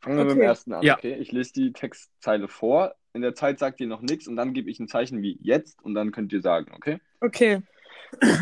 [0.00, 0.46] Fangen wir mit dem Okay.
[0.46, 0.96] ersten an, Ja.
[0.96, 1.14] okay?
[1.16, 2.94] Ich lese die Textzeile vor.
[3.12, 5.82] In der Zeit sagt ihr noch nichts und dann gebe ich ein Zeichen wie jetzt
[5.82, 7.00] und dann könnt ihr sagen, okay?
[7.20, 7.62] Okay.
[8.22, 8.40] Ja,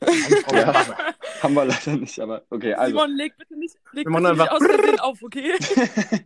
[1.42, 2.96] haben wir leider nicht, aber okay, also.
[2.96, 6.24] Simon, leg bitte nicht, leg Wir machen bitte nicht einfach- aus Versehen auf, okay?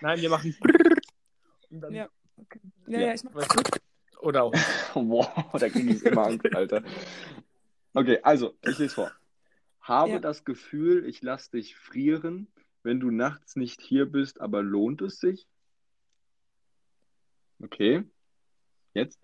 [0.00, 0.56] Nein, wir machen.
[1.70, 2.08] Dann, Ja.
[2.86, 3.06] Ja, Ja.
[3.08, 3.46] ja, ich mach?
[4.20, 4.54] Oder auch.
[4.94, 5.28] Wow,
[5.58, 6.82] da kriege ich immer Angst, Alter.
[7.94, 9.12] Okay, also, ich lese vor.
[9.80, 10.18] Habe Ja.
[10.18, 12.48] das Gefühl, ich lass dich frieren,
[12.82, 15.46] wenn du nachts nicht hier bist, aber lohnt es sich?
[17.62, 18.04] Okay.
[18.94, 19.18] Jetzt?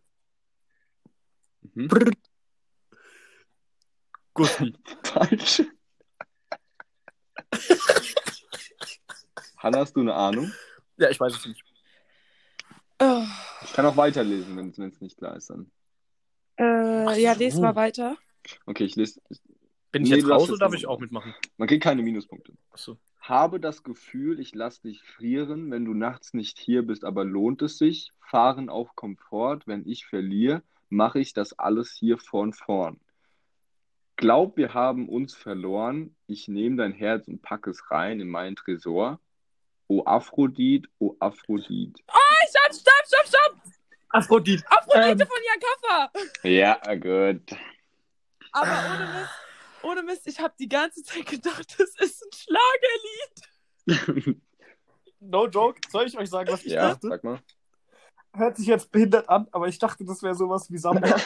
[1.74, 1.88] Mhm.
[1.88, 2.10] Brrr.
[4.34, 4.74] Gussi.
[5.04, 5.62] Falsch.
[9.58, 10.52] Hanna, hast du eine Ahnung?
[10.96, 11.64] Ja, ich weiß es nicht.
[13.00, 13.24] Oh.
[13.62, 15.70] Ich kann auch weiterlesen, wenn es nicht klar ist dann.
[16.58, 17.62] Äh, ja, les so.
[17.62, 18.16] mal weiter.
[18.66, 19.20] Okay, ich lese.
[19.92, 21.34] Bin ich Nee, jetzt raus oder darf ich auch mitmachen?
[21.56, 22.52] Man kriegt keine Minuspunkte.
[22.70, 22.96] Achso.
[23.20, 27.60] Habe das Gefühl, ich lass dich frieren, wenn du nachts nicht hier bist, aber lohnt
[27.62, 28.12] es sich?
[28.20, 33.00] Fahren auf Komfort, wenn ich verliere, mache ich das alles hier von vorn.
[34.16, 36.14] Glaub, wir haben uns verloren.
[36.26, 39.18] Ich nehme dein Herz und pack es rein in meinen Tresor.
[39.88, 41.98] O Aphrodit, o Aphrodit.
[42.48, 43.56] Stopp, stopp, stopp, stopp!
[44.10, 44.62] Aphrodite.
[44.70, 45.28] Aphrodite Ähm.
[45.28, 46.48] von Jan Kaffer!
[46.48, 47.42] Ja, gut.
[48.52, 49.30] Aber ohne Mist,
[49.82, 52.30] ohne Mist, ich habe die ganze Zeit gedacht, das ist ein
[53.86, 54.40] Schlagerlied.
[55.20, 55.80] No joke.
[55.90, 57.08] Soll ich euch sagen, was ich ja, dachte?
[57.08, 57.38] sag mal.
[58.34, 61.16] Hört sich jetzt behindert an, aber ich dachte, das wäre sowas wie Samba.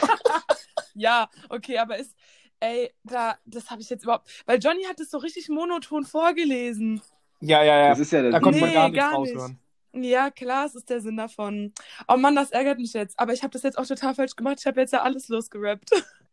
[0.97, 2.15] Ja, okay, aber ist,
[2.61, 7.01] ey, da, das habe ich jetzt überhaupt, weil Johnny hat es so richtig monoton vorgelesen.
[7.41, 7.89] ja, ja, ja.
[7.89, 9.35] Das ist ja der Da konnte man Nee, gar nichts gar nicht.
[9.35, 9.59] raushören.
[9.91, 11.73] Ja, klar, es ist der Sinn davon.
[12.07, 13.19] Oh Mann, das ärgert mich jetzt.
[13.19, 14.57] Aber ich habe das jetzt auch total falsch gemacht.
[14.59, 15.89] Ich habe jetzt ja alles losgerappt.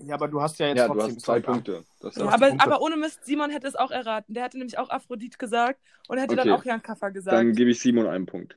[0.00, 1.40] Ja, aber du hast ja jetzt Ja, du trotzdem hast zwei.
[1.40, 1.84] Punkte.
[2.00, 2.30] Das Ja, ja.
[2.32, 2.64] aber, Punkte.
[2.66, 4.32] aber ohne Mist, Simon hätte es auch erraten.
[4.34, 6.58] Der hätte nämlich auch Aphrodite gesagt und hätte dann Okay.
[6.60, 7.36] auch Jan Kaffer gesagt.
[7.36, 8.56] Dann gebe ich Simon einen Punkt.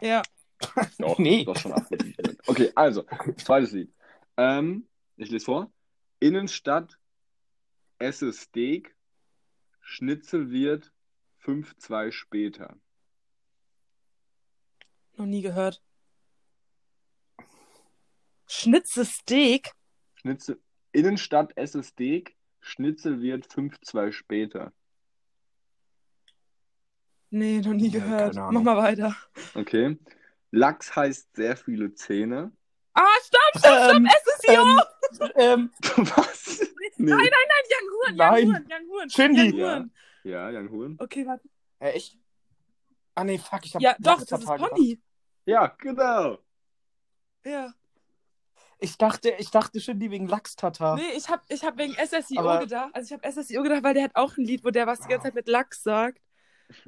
[0.00, 0.22] Ja.
[0.98, 1.44] Doch, Nee.
[1.44, 2.16] Du hast schon Aphrodit.
[2.46, 3.04] Okay, also,
[3.36, 3.92] zweites Lied.
[4.36, 5.72] Ähm, ich lese vor.
[6.18, 6.98] Innenstadt,
[7.98, 8.94] esse Steak,
[9.80, 10.92] Schnitzel wird
[11.44, 12.76] 5-2 später.
[15.16, 15.80] Noch nie gehört.
[18.46, 19.70] Schnitze Steak?
[20.20, 20.60] Schnitzel,
[20.92, 24.72] Innenstadt, esse Steak, Schnitzel wird 5-2 später.
[27.30, 28.34] Nee, noch nie gehört.
[28.34, 29.16] keine Mach mal weiter.
[29.54, 29.96] Okay.
[30.50, 32.52] Lachs heißt sehr viele Zähne.
[32.92, 35.30] Ah, stopp, stopp, stopp, Ähm, SSIO!
[35.36, 35.70] ähm,
[36.16, 36.60] Was?
[36.96, 37.12] Nee.
[37.12, 38.46] Nein, nein, nein, Jan Huren, Jan Nein.
[38.48, 39.10] Huren, Jan Huren.
[39.10, 39.40] Shindy.
[39.46, 39.66] Jan Ja.
[39.76, 39.94] Huren.
[40.24, 40.96] Ja, Jan Huren.
[41.00, 41.48] Okay, warte.
[41.78, 42.18] äh, echt?
[43.14, 44.46] Ah, nee, fuck, ich hab Ja, doch, das ist.
[44.46, 45.00] Pony.
[45.46, 46.38] Ja, genau.
[47.44, 47.72] Ja.
[48.82, 50.96] Ich dachte, ich dachte schon die wegen Lachs-Tatar.
[50.96, 52.90] Nee, ich hab, ich hab wegen SSIO Aber- gedacht.
[52.94, 55.08] Also ich hab SSIO gedacht, weil der hat auch ein Lied, wo der was die
[55.08, 56.18] ganze Zeit mit Lachs sagt.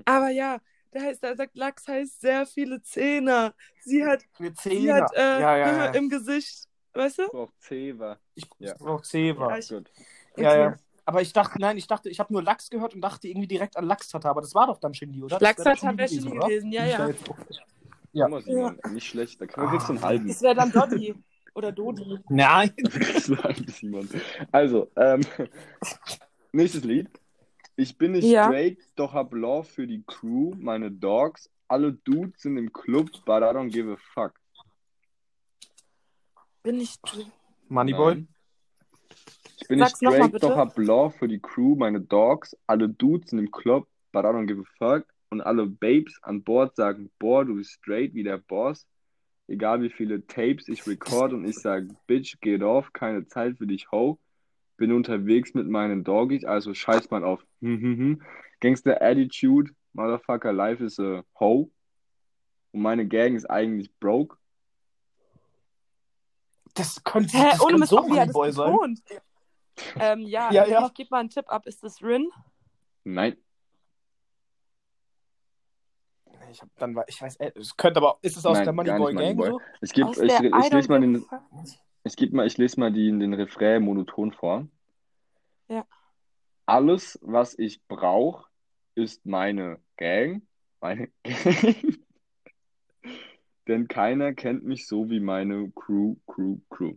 [0.06, 0.58] Aber ja,
[0.94, 3.52] der heißt, der sagt, Lachs heißt sehr viele Zähne.
[3.82, 4.22] Sie hat,
[4.62, 5.90] sie hat äh, ja, ja, ja.
[5.92, 6.64] im Gesicht.
[6.94, 7.22] Weißt du?
[7.24, 8.18] Ich brauch Zewa.
[8.34, 8.74] Ich Ja.
[8.78, 9.44] brauch Zewa.
[9.48, 9.90] Ja, Ja, ich- Gut.
[10.36, 13.48] ja, Aber ich dachte, nein, ich dachte, ich habe nur Lachs gehört und dachte irgendwie
[13.48, 15.38] direkt an Lachs-Tatar, aber das war doch dann Shindy, oder?
[15.38, 16.46] Das wär Lachs-Tatar doch wär Shindy oder?
[16.46, 18.28] gewesen, ja, ich ja.
[18.28, 18.40] Ja.
[18.42, 19.40] Simon, nicht schlecht.
[19.40, 20.28] Da kriegen wir kriegst du einen halben.
[20.28, 21.14] Das wäre dann Doddy.
[21.54, 22.18] Oder Dodi.
[22.28, 22.72] Nein.
[24.52, 25.20] Also, ähm,
[26.52, 27.08] nächstes Lied.
[27.76, 28.44] Ich bin nicht Ja.
[28.46, 31.50] straight, doch hab Love für die Crew, meine Dogs.
[31.68, 34.34] Alle Dudes sind im Club, but I don't give a fuck.
[36.62, 36.96] Bin ich.
[37.68, 38.14] Moneyboy.
[38.14, 38.28] Nein.
[39.60, 42.56] Ich bin Sag's nicht mal, straight, doch hab Love für die Crew, meine Dogs.
[42.66, 45.06] Alle Dudes sind im Club, but I don't give a fuck.
[45.30, 48.86] Und alle Babes an Bord sagen, boah, du bist straight wie der Boss.
[49.52, 53.66] Egal wie viele Tapes ich record und ich sag, Bitch, geht off, keine Zeit für
[53.66, 54.18] dich, ho.
[54.78, 57.44] Bin unterwegs mit meinen Doggies, also scheiß mal auf.
[58.60, 61.70] Gangster Attitude, Motherfucker, life is a ho.
[62.70, 64.38] Und meine Gang ist eigentlich broke.
[66.72, 69.00] Das könnte, Hä, das ohne könnte so das Moneyboy sein.
[69.96, 70.86] Ähm, ja, Ja, ja.
[70.86, 71.66] ich gebe mal einen Tipp ab.
[71.66, 72.30] Ist das Rin?
[73.04, 73.36] Nein,
[76.52, 79.14] Ich, hab dann, ich weiß, äh, es könnte aber, ist es aus Nein, der Moneyboy
[79.14, 79.50] Gang Moneyboy.
[79.50, 79.60] so?
[79.80, 81.24] ich, geb, Aus ich, ich, I don't lese mal den.
[82.04, 84.68] Ich, geb mal, ich lese mal die, den Refrain monoton vor.
[85.68, 85.86] Ja.
[86.66, 88.46] Alles, was ich brauche,
[88.94, 90.42] ist meine Gang.
[90.80, 91.98] Meine Gang.
[93.68, 96.96] Denn keiner kennt mich so wie meine Crew, Crew, Crew.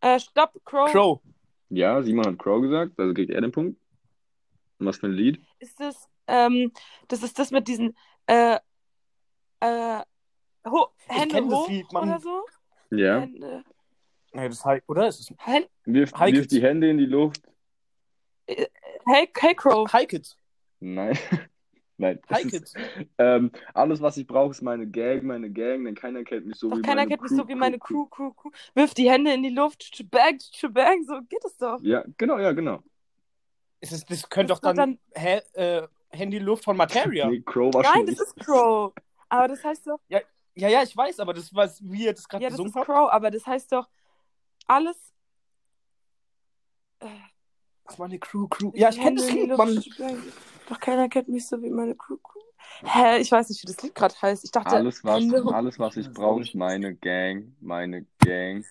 [0.00, 0.90] Äh, stopp, Crow.
[0.90, 1.20] Crow.
[1.68, 3.78] Ja, Simon hat Crow gesagt, also kriegt er den Punkt.
[4.78, 5.40] Und was für ein Lied?
[5.58, 6.72] Ist das, ähm,
[7.08, 8.56] das ist das mit diesen, äh,
[9.60, 10.02] äh,
[10.68, 12.08] ho Hände hoch Lied, Mann.
[12.08, 12.44] oder so?
[12.90, 13.20] Ja.
[13.20, 13.64] Hände,
[14.34, 15.08] Nee, das heißt, oder?
[15.08, 17.42] Ist es Hände, Wirf, wirf die Hände in die Luft.
[18.46, 18.66] hey,
[19.36, 19.90] hey, Crow.
[19.92, 20.36] Hike It.
[20.80, 21.18] Nein.
[21.98, 22.18] Nein.
[22.28, 23.08] das Hike ist, It.
[23.18, 26.70] ähm, alles, was ich brauche, ist meine Gang, meine Gang, denn keiner kennt mich so
[26.70, 28.06] Doch wie keiner meine kennt Crew, mich so wie meine Crew.
[28.06, 28.50] Crew, Crew, Crew.
[28.74, 31.78] Wirf die Hände in die Luft, shebang, shebang, so geht es doch.
[31.82, 32.82] Ja, genau, ja, genau.
[33.80, 37.28] Ist es, das könnte Das doch dann, wird Hä, äh, Handy Luft von Materia.
[37.28, 38.92] Nee, Crow war Nein, schon das ist Crow.
[39.28, 40.20] Aber das heißt doch, Ja,
[40.54, 42.86] ja, ich weiß, aber das, was wie ihr das gerade ja, das gesungen ist habt.
[42.86, 43.88] Crow, aber das heißt doch,
[44.66, 44.96] alles.
[47.00, 47.06] Äh,
[47.84, 48.70] Das war eine Crew, Crew.
[48.74, 49.82] Ja, ich kenne das Lied, Mann.
[50.68, 52.38] Doch keiner kennt mich so wie meine Crew, Crew.
[52.84, 54.44] Hä, ich weiß nicht, wie das Lied gerade heißt.
[54.44, 55.52] Ich dachte, Alles was, hoch.
[55.52, 58.64] alles, was ich Das brauche, ist ist meine Gang, meine Gang.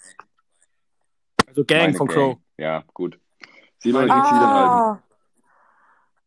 [1.47, 2.17] Also Gang meine von Gang.
[2.19, 2.37] Crow.
[2.57, 3.19] Ja, gut.
[3.79, 4.09] Simon.
[4.09, 5.01] Ah.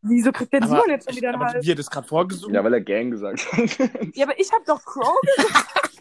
[0.07, 1.64] Wieso kriegt der Simon jetzt schon wieder einen aber halben?
[1.64, 4.14] wie ihr das gerade vorgesungen Ja, weil er Gang gesagt hat.
[4.14, 6.00] Ja, aber ich hab doch Crow gesagt.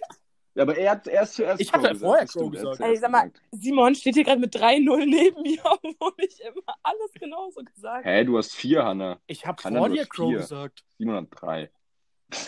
[0.55, 2.37] Ja, aber er hat erst zuerst Ich hatte Crow vorher gesagt.
[2.37, 2.79] Crow hat gesagt.
[2.81, 3.31] Ey, sag mal.
[3.51, 8.15] Simon steht hier gerade mit 3-0 neben mir, obwohl ich immer alles genauso gesagt habe.
[8.15, 9.19] Hä, du hast vier, Hanna.
[9.25, 10.39] Ich habe vor dir Crow vier.
[10.39, 10.83] gesagt.
[10.97, 11.71] Simon hat drei.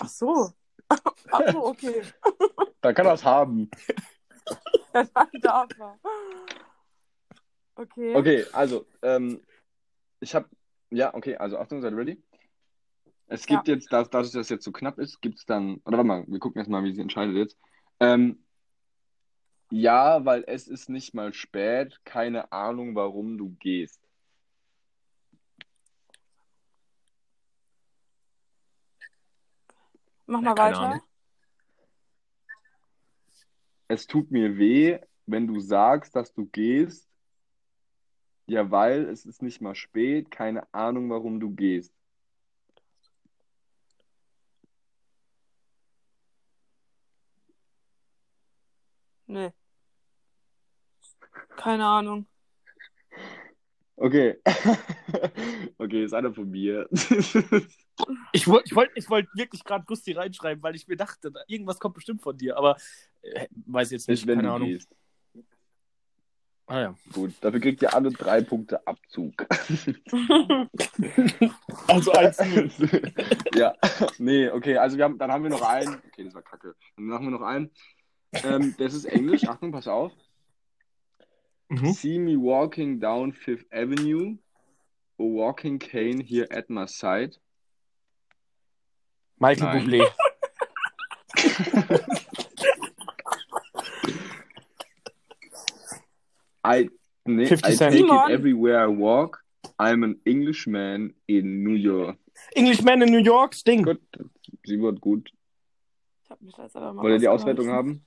[0.01, 0.51] Ach so.
[0.89, 2.01] Ach so, okay.
[2.81, 3.71] Da kann er es haben.
[4.93, 5.97] Ja, dann darf er.
[7.75, 8.15] Okay.
[8.15, 9.41] Okay, also, ähm,
[10.19, 10.47] ich habe,
[10.91, 12.23] ja, okay, also Achtung, seid ihr ready?
[13.27, 15.97] Es gibt jetzt, da- dadurch, dass es jetzt so knapp ist, gibt es dann, oder
[15.97, 17.57] warte mal, wir gucken erst mal, wie sie entscheidet jetzt.
[17.99, 18.43] Ähm,
[19.71, 23.99] ja, weil es ist nicht mal spät, keine Ahnung, warum du gehst.
[30.27, 30.79] Mach Ja, mal keine weiter.
[30.81, 31.01] Ahnung.
[33.87, 37.07] Es tut mir weh, wenn du sagst, dass du gehst.
[38.47, 41.91] Ja, weil es ist nicht mal spät, keine Ahnung, warum du gehst.
[49.27, 49.51] Nee.
[51.57, 52.27] Keine Ahnung.
[53.95, 54.37] Okay.
[55.77, 56.87] Okay, ist einer von mir.
[58.31, 61.41] Ich wollte ich wollt, ich wollt wirklich gerade Gusti reinschreiben, weil ich mir dachte, da-
[61.47, 62.77] irgendwas kommt bestimmt von dir, aber
[63.21, 64.69] äh, weiß jetzt nicht, wenn keine du Ahnung.
[64.69, 64.89] gehst.
[66.67, 66.95] Ah ja.
[67.13, 69.45] Gut, dafür kriegt ihr alle drei Punkte Abzug.
[71.87, 72.37] Also 1
[73.55, 73.75] ja,
[74.17, 75.95] nee, okay, also wir haben, dann haben wir noch einen.
[76.07, 76.75] Okay, das war kacke.
[76.95, 77.71] Dann machen wir noch einen.
[78.43, 79.43] Ähm, das ist Englisch.
[79.47, 80.11] Achtung, pass auf.
[81.69, 81.93] mhm.
[81.93, 84.37] See me walking down Fifth Avenue.
[85.17, 87.37] A walking cane here at my side.
[89.37, 89.83] Michael Nein.
[89.83, 90.11] Bublé.
[96.65, 96.89] I,
[97.25, 97.91] nee, 50 I Cent.
[97.93, 98.29] take Simon.
[98.31, 99.43] it everywhere I walk.
[99.79, 102.17] I'm an Englishman in New York.
[102.55, 103.83] Englishman in New York, Sting.
[103.83, 104.01] Gut,
[104.65, 105.31] sie wird gut.
[106.23, 107.27] Ich hab mich jetzt aber mal Wollt ihr die.
[107.27, 108.05] Auswertung haben?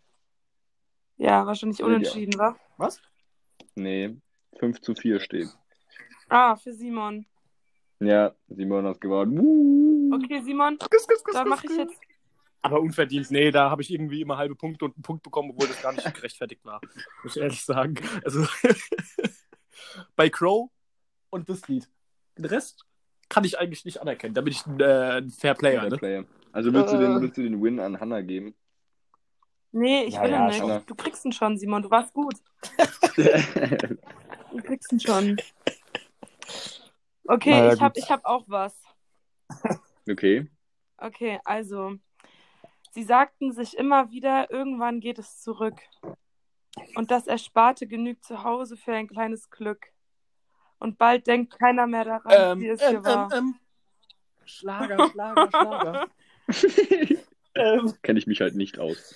[1.17, 2.57] Ja, wahrscheinlich Wollt ihr die- unentschieden, wa?
[2.77, 3.01] Was?
[3.75, 4.17] Nee,
[4.59, 5.49] 5 zu 4 steht.
[6.29, 7.27] Ah, für Simon.
[8.01, 10.13] Ja, Simon hat gewonnen.
[10.15, 11.79] Okay, Simon, Kuss, kuss, kuss, dann kuss, mache ich kuss.
[11.79, 12.01] jetzt.
[12.61, 15.69] Aber unverdient, nee, da habe ich irgendwie immer halbe Punkte und einen Punkt bekommen, obwohl
[15.69, 16.81] das gar nicht gerechtfertigt war.
[17.23, 17.95] Muss ich ehrlich sagen.
[18.25, 18.47] Also
[20.17, 20.71] bei Crow
[21.31, 21.89] und das Lied.
[22.37, 22.85] Den Rest
[23.29, 24.35] kann ich eigentlich nicht anerkennen.
[24.35, 25.97] Da bin ich ein, äh, ein Fair Player, Der ne?
[25.99, 26.25] Player.
[26.53, 27.01] Also willst, du Äh.
[27.01, 28.55] den, willst du den Win an Hannah geben?
[29.71, 30.59] Nee, ich Ja, will ja, nicht.
[30.59, 30.83] schon.
[30.87, 31.83] Du kriegst ihn schon, Simon.
[31.83, 32.35] Du warst gut.
[34.51, 35.37] Du kriegst ihn schon.
[37.25, 38.75] Okay, Na ja, ich habe ich hab auch was.
[40.11, 40.49] okay.
[40.97, 41.97] Okay, also.
[42.91, 45.77] Sie sagten sich immer wieder, irgendwann geht es zurück.
[46.95, 49.87] Und das Ersparte genügt zu Hause für ein kleines Glück.
[50.79, 53.33] Und bald denkt keiner mehr daran, Ähm, wie es ähm, hier war.
[53.33, 53.55] ähm, ähm.
[54.45, 56.07] Schlager, Schlager, Schlager.
[57.55, 59.15] ähm, Kenne ich mich halt nicht aus.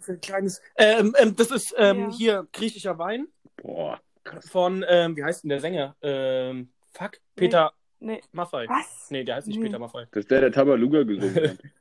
[0.00, 0.60] für ein kleines.
[0.76, 2.10] Ähm, ähm, das ist ähm, Ja.
[2.16, 4.48] hier griechischer Wein Boah, krass.
[4.48, 5.96] von, ähm, wie heißt denn der Sänger?
[6.02, 8.20] Ähm, fuck, Peter Nee.
[8.30, 8.68] Maffei.
[8.68, 9.10] Was?
[9.10, 9.64] Nee, der heißt nicht Nee.
[9.66, 10.06] Peter Maffei.
[10.12, 11.58] Das ist der, der Tabaluga gesungen hat.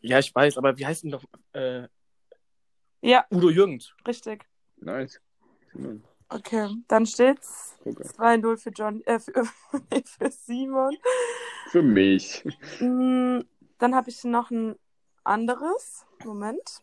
[0.00, 1.88] Ja, ich weiß, aber wie heißt denn doch äh,
[3.00, 3.94] Ja, Udo Jürgens?
[4.06, 4.46] richtig.
[4.76, 5.20] Nice.
[5.72, 8.02] Simon, Okay, dann steht's gucke.
[8.02, 9.44] 2-0 für John, äh, für,
[10.04, 10.96] für Simon.
[11.70, 12.44] Für mich.
[12.80, 13.40] Mm,
[13.78, 14.76] Dann habe ich noch ein
[15.24, 16.04] anderes.
[16.24, 16.82] Moment.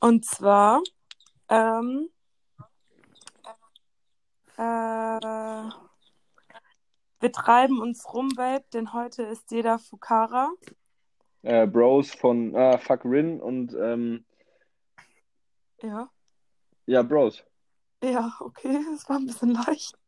[0.00, 0.82] Und zwar,
[1.48, 2.10] ähm,
[4.56, 4.60] äh,
[7.20, 10.50] wir treiben uns rum, Babe, denn heute ist jeder Fukara.
[11.44, 14.24] Äh, Bros von ah, Fuck Rin und ähm,
[15.82, 16.10] Ja,
[16.86, 17.44] ja, Bros.
[18.02, 19.98] ja, okay, das war ein bisschen leicht.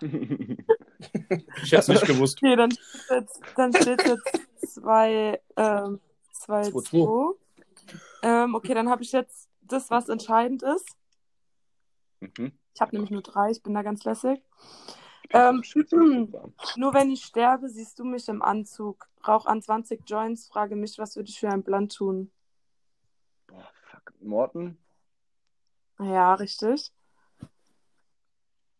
[1.62, 2.38] Ich hätte es nicht gewusst.
[2.42, 6.00] Okay, dann steht jetzt, dann steht jetzt 2, ähm,
[6.32, 7.36] 2, 2-2.
[7.38, 7.38] 2.
[8.22, 10.96] Ähm, okay, dann habe ich jetzt das, was entscheidend ist.
[12.20, 12.52] Mhm.
[12.74, 14.40] Ich habe nämlich nur drei, ich bin da ganz lässig.
[15.30, 15.62] Ähm.
[16.76, 19.08] Nur wenn ich sterbe, siehst du mich im Anzug.
[19.26, 22.30] Rauch an 20 Joints, frage mich, was würde ich für ein Blunt tun?
[23.46, 24.12] Boah, fuck.
[24.20, 24.78] Morten?
[25.98, 26.92] Ja, richtig.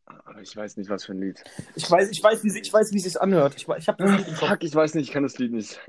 [0.07, 1.43] Aber ich weiß nicht, was für ein Lied.
[1.77, 3.55] Ich weiß, ich weiß, wie, sie- ich weiß, wie es sich anhört.
[3.57, 4.49] Ich, ich habe das Lied im Kopf.
[4.51, 5.81] Fuck, ich weiß nicht, ich kann das Lied nicht.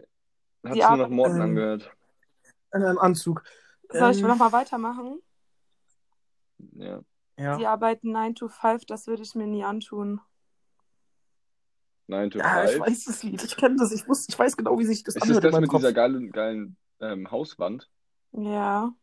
[0.63, 1.91] Hat's Die nur nach Morten Ähm, angehört.
[2.73, 3.43] In einem Anzug.
[3.91, 5.21] Soll ich Ähm, nochmal weitermachen?
[6.77, 7.01] Ja.
[7.37, 7.57] Ja.
[7.57, 10.21] Die arbeiten 9 to 5, das würde ich mir nie antun.
[12.07, 12.53] 9 to 5.
[12.53, 15.03] Ja, ich weiß das Lied, ich kenne das, ich, wusste, ich weiß genau, wie sich
[15.03, 15.37] das ist anhört.
[15.37, 15.79] Ist das das mit Kopf.
[15.79, 17.89] dieser geilen, geilen ähm, Hauswand?
[18.31, 18.93] Ja.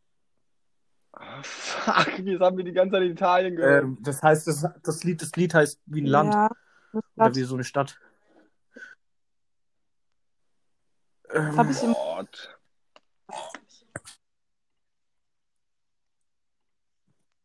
[1.13, 3.83] Oh, fuck, jetzt haben wir die ganze Zeit in Italien gehört.
[3.83, 6.33] Ähm, das heißt, das, das, Lied, das Lied heißt wie ein Land.
[6.33, 6.49] Ja,
[7.15, 7.99] Oder wie so eine Stadt.
[11.31, 12.59] Ähm, hab ich Gott.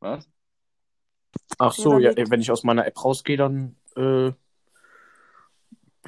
[0.01, 0.29] Was?
[1.59, 4.33] Ach so, ja, wenn ich aus meiner App rausgehe, dann äh,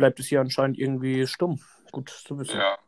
[0.01, 1.61] bleibt es hier anscheinend irgendwie stumm.
[1.93, 2.59] Gut zu wissen.
[2.59, 2.79] Ja.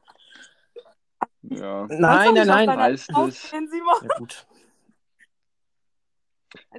[1.42, 1.86] Ja.
[1.90, 2.70] Nein, nein, nein.
[2.70, 3.52] Heißt es.
[3.52, 3.58] Ja,
[4.16, 4.46] gut.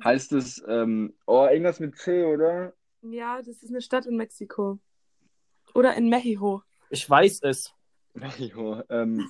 [0.04, 2.74] heißt es, ähm, oh, irgendwas mit C, oder?
[3.02, 4.80] Ja, das ist eine Stadt in Mexiko.
[5.76, 6.64] Oder in Mexico.
[6.90, 7.74] Ich weiß es.
[8.38, 9.30] Jo, ähm,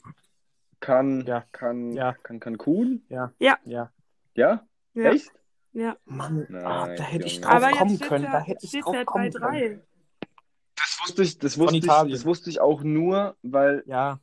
[0.80, 1.46] kann, Ja.
[1.52, 2.14] kann, Ja.
[2.14, 3.06] kann Cancun?
[3.10, 3.34] Ja.
[3.40, 3.58] Ja.
[3.66, 3.92] Ja.
[4.36, 4.66] Ja?
[4.94, 5.12] Ja.
[5.12, 5.32] Echt?
[5.74, 5.98] Ja.
[6.06, 8.26] Mann, Nein, ah, da hätte ich drauf Aber kommen können.
[8.32, 9.82] Da hätte ich drauf ja kommen können.
[11.06, 11.10] 3-3.
[11.10, 14.20] Das wusste ich, das wusste ich, das wusste ich auch nur, weil Ja.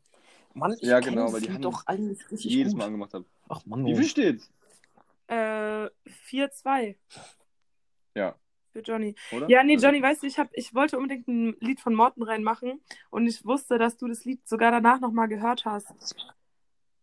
[0.54, 2.80] Mann, ich Ja, genau, weil die haben doch eigentlich ich richtig jedes gut.
[2.80, 3.24] Mal angemacht habe.
[3.48, 3.96] Ach Mann, Wie oh.
[3.96, 4.50] viel steht's?
[5.28, 6.96] Äh, 4-2
[8.16, 8.34] Ja,
[8.72, 9.14] für Johnny.
[9.32, 9.48] oder?
[9.48, 12.80] Ja, nee, Johnny, weißt du, ich, hab, ich wollte unbedingt ein Lied von Morten reinmachen
[13.10, 15.92] und ich wusste, dass du das Lied sogar danach nochmal gehört hast.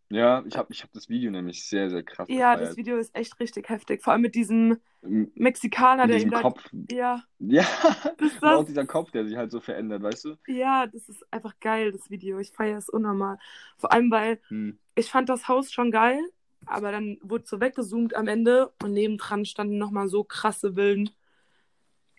[0.10, 2.72] Ja, ich habe ich hab das Video nämlich sehr, sehr krass Ja, gefeiert.
[2.72, 4.02] das Video ist echt richtig heftig.
[4.04, 6.42] Vor allem mit diesem Mexikaner, Mit der diesem ihm da.
[6.42, 6.70] Kopf.
[6.92, 7.66] Ja, Ja,
[8.18, 8.68] das ist und auch das.
[8.68, 10.36] dieser Kopf, der sich halt so verändert, weißt du?
[10.48, 12.40] Ja, das ist einfach geil, das Video.
[12.40, 13.38] Ich feiere es unnormal.
[13.78, 14.80] Vor allem, weil Hm.
[14.96, 16.20] ich fand das Haus schon geil,
[16.66, 21.10] aber dann wurde so weggezoomt am Ende und nebendran standen nochmal so krasse Villen.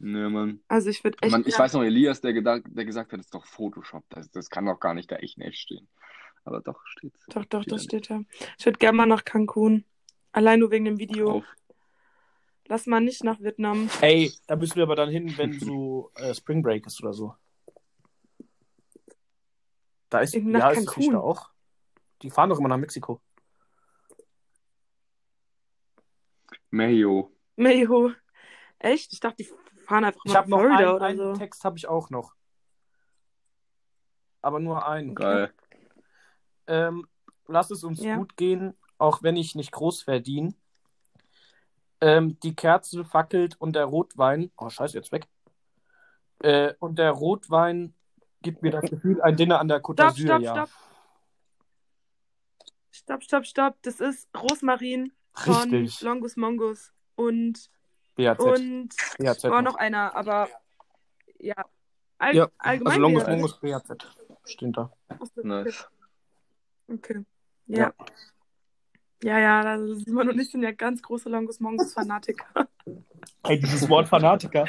[0.01, 0.61] Ne, Mann.
[0.69, 1.33] Also ich würde echt.
[1.33, 4.05] Mann, ich weiß noch, Elias, der, gedacht, der gesagt hat, das ist doch Photoshop.
[4.11, 5.89] Das, das kann doch gar nicht da echt in echt stehen.
[6.49, 7.27] Aber doch, steht's.
[7.27, 8.23] Doch, doch, Steht das da steht ja.
[8.59, 9.85] Ich würde gerne mal nach Cancun.
[10.33, 11.31] Allein nur wegen dem Video.
[11.31, 11.45] Auf.
[12.69, 13.91] Lass mal nicht nach Vietnam.
[14.01, 17.35] Ey, da müssen wir aber dann hin, wenn so äh, Spring Break ist oder so.
[20.09, 21.01] Da ist, Nach ja, ist das Cancun.
[21.03, 21.51] nicht da auch.
[22.23, 23.21] Die fahren doch immer nach Mexiko.
[26.71, 27.31] Mayo.
[27.57, 28.13] Mejo.
[28.79, 29.13] Echt?
[29.13, 29.51] Ich dachte, die
[29.85, 31.33] fahren einfach Ich mal habe nach noch Florida einen, oder einen so.
[31.35, 32.35] Text, habe ich auch noch.
[34.41, 35.15] Aber nur einen.
[35.15, 35.53] Geil.
[36.69, 37.07] Ähm,
[37.47, 38.17] lass es uns Ja.
[38.17, 40.55] gut gehen, auch wenn ich nicht groß verdiene.
[42.01, 44.53] Ähm, die Kerze fackelt und der Rotwein.
[44.57, 45.27] Oh, scheiße, jetzt weg.
[46.41, 47.93] Äh, und der Rotwein
[48.43, 50.53] gibt mir das Gefühl, ein Dinner an der Côte Stopp, d'Azur, stopp, ja.
[50.55, 50.71] stopp.
[52.91, 53.77] Stopp, stopp, stopp.
[53.83, 56.01] Das ist Rosmarin von Richtig.
[56.03, 56.93] Longus Mongus.
[57.17, 57.69] Und,
[58.15, 58.39] BAZ.
[58.39, 58.89] und
[59.19, 59.73] BAZ war noch.
[59.73, 60.49] noch einer, aber
[61.41, 61.57] ja.
[62.19, 62.93] All, Ja, allgemein.
[62.93, 63.31] also Longus BAZ.
[63.33, 64.07] Mongus BAZ.
[64.45, 64.93] Steht da.
[65.43, 65.89] Nice.
[66.89, 67.25] Okay.
[67.67, 67.93] Ja.
[69.23, 72.69] Ja, ja, da Simon und ich sind ja ganz große Longus Mongus Fanatiker.
[73.43, 74.65] Ey, dieses Wort Fanatiker.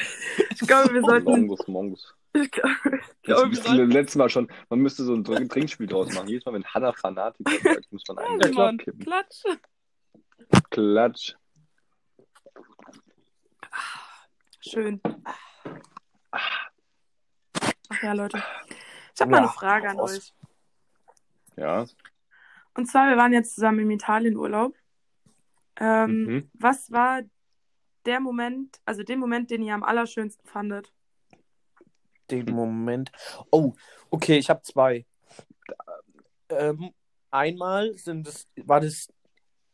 [0.49, 1.29] Ich glaube, wir sollten.
[1.29, 2.15] Mongus, Mongus.
[2.33, 2.75] Ich glaube,
[3.23, 6.27] glaube, wir sollten letztes Mal schon, man müsste so ein Trink- Trinkspiel draus machen.
[6.27, 8.99] Jedes Mal, wenn Hannah Fanatiker sagt, muss man Ja, einen Simon, kippen.
[9.01, 9.43] Klatsch.
[10.71, 11.35] Klatsch.
[14.61, 15.01] Schön.
[16.31, 18.43] Ach ja, Leute.
[19.15, 20.33] Ich habe mal Ja, eine Frage an euch.
[21.55, 21.85] Ja.
[22.79, 24.73] Und zwar, wir waren jetzt zusammen im Italienurlaub.
[25.81, 26.49] Ähm, Mhm.
[26.53, 27.23] Was war
[28.05, 30.93] der Moment, also den Moment, den ihr am allerschönsten fandet?
[32.31, 33.11] Den Moment.
[33.51, 33.73] Oh,
[34.09, 35.05] okay, ich habe zwei.
[36.47, 36.93] Ähm,
[37.31, 39.11] einmal sind es, war das,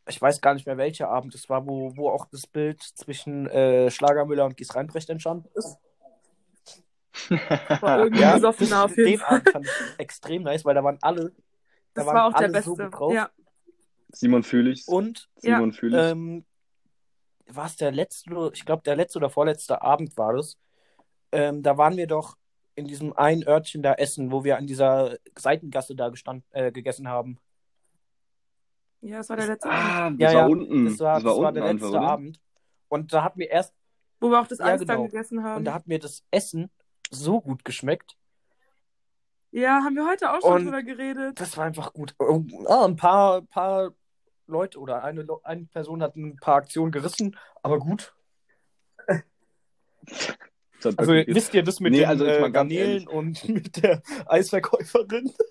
[0.09, 3.45] ich weiß gar nicht mehr welcher Abend das war, wo, wo auch das Bild zwischen
[3.45, 5.77] äh, Schlagermüller und Gies Reinbrecht entstanden ist.
[7.81, 9.37] War irgendwie Ja, auf jeden den Fall.
[9.37, 11.31] Abend fand ich extrem nice, weil da waren alle,
[11.95, 12.89] Das waren war auch der so Beste.
[12.91, 13.13] gut drauf.
[13.13, 13.29] Ja.
[14.11, 14.87] Simon fühle ich.
[14.87, 16.11] Und Simon fühle ich.
[16.11, 16.45] ähm,
[17.47, 20.57] war es der letzte, ich glaube der letzte oder vorletzte Abend war das.
[21.31, 22.37] Ähm, da waren wir doch
[22.75, 27.07] in diesem einen Örtchen da essen, wo wir an dieser Seitengasse da gestand, äh, gegessen
[27.07, 27.39] haben.
[29.01, 29.85] ja, das war der letzte Abend.
[29.85, 30.85] ah, das Ja, war ja, unten.
[30.85, 32.07] Das war, das war unten der einfach, letzte oder?
[32.07, 32.39] Abend.
[32.89, 33.73] Und da hat mir erst,
[34.19, 35.03] Wo wir auch das Ja, Eis dann genau.
[35.05, 35.57] gegessen haben.
[35.59, 36.69] und da hat mir das Essen
[37.11, 38.17] so gut geschmeckt.
[39.55, 41.39] Ja, haben wir heute auch schon Und- drüber geredet.
[41.39, 42.13] Das war einfach gut.
[42.19, 43.93] Oh, ah, ein paar, paar
[44.47, 48.13] Leute oder eine, eine Person hat ein paar Aktionen gerissen, aber gut.
[50.83, 55.33] Also wisst ihr das mit Nee, den also jetzt äh, Garnelen und mit der Eisverkäuferin?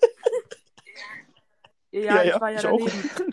[1.91, 2.77] Ja, ich war ja ich auch.
[2.77, 3.31] daneben.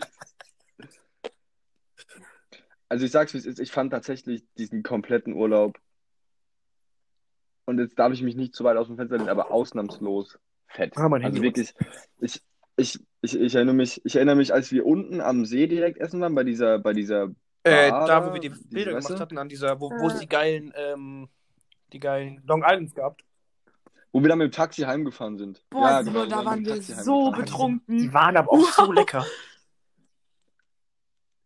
[2.89, 5.79] Also ich sag's wie es ist, ich fand tatsächlich diesen kompletten Urlaub
[7.65, 10.39] und jetzt darf ich mich nicht zu weit aus dem Fenster lehnen, aber ausnahmslos
[10.73, 10.97] fett.
[10.97, 11.73] Ah, mein also Handy wirklich,
[12.19, 12.41] ich,
[12.77, 16.19] ich, ich, ich erinnere mich, ich erinnere mich, als wir unten am See direkt essen
[16.21, 17.29] waren, bei dieser, bei dieser
[17.63, 19.19] Äh, Bar da, wo wir die Bilder gemacht du?
[19.19, 21.29] hatten, an dieser, wo, wo es die geilen, ähm,
[21.93, 23.21] die geilen Long Islands gab.
[24.11, 25.63] wo wir dann mit dem Taxi heimgefahren sind.
[25.69, 27.97] Boah, Ja, genau, da waren wir so betrunken.
[27.99, 29.25] Die waren aber auch so lecker.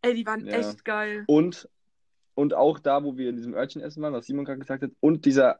[0.01, 0.53] Ey, die waren Ja.
[0.53, 1.23] echt geil.
[1.27, 1.67] Und,
[2.35, 4.91] und auch da, wo wir in diesem Örtchen essen waren, was Simon gerade gesagt hat,
[4.99, 5.59] und dieser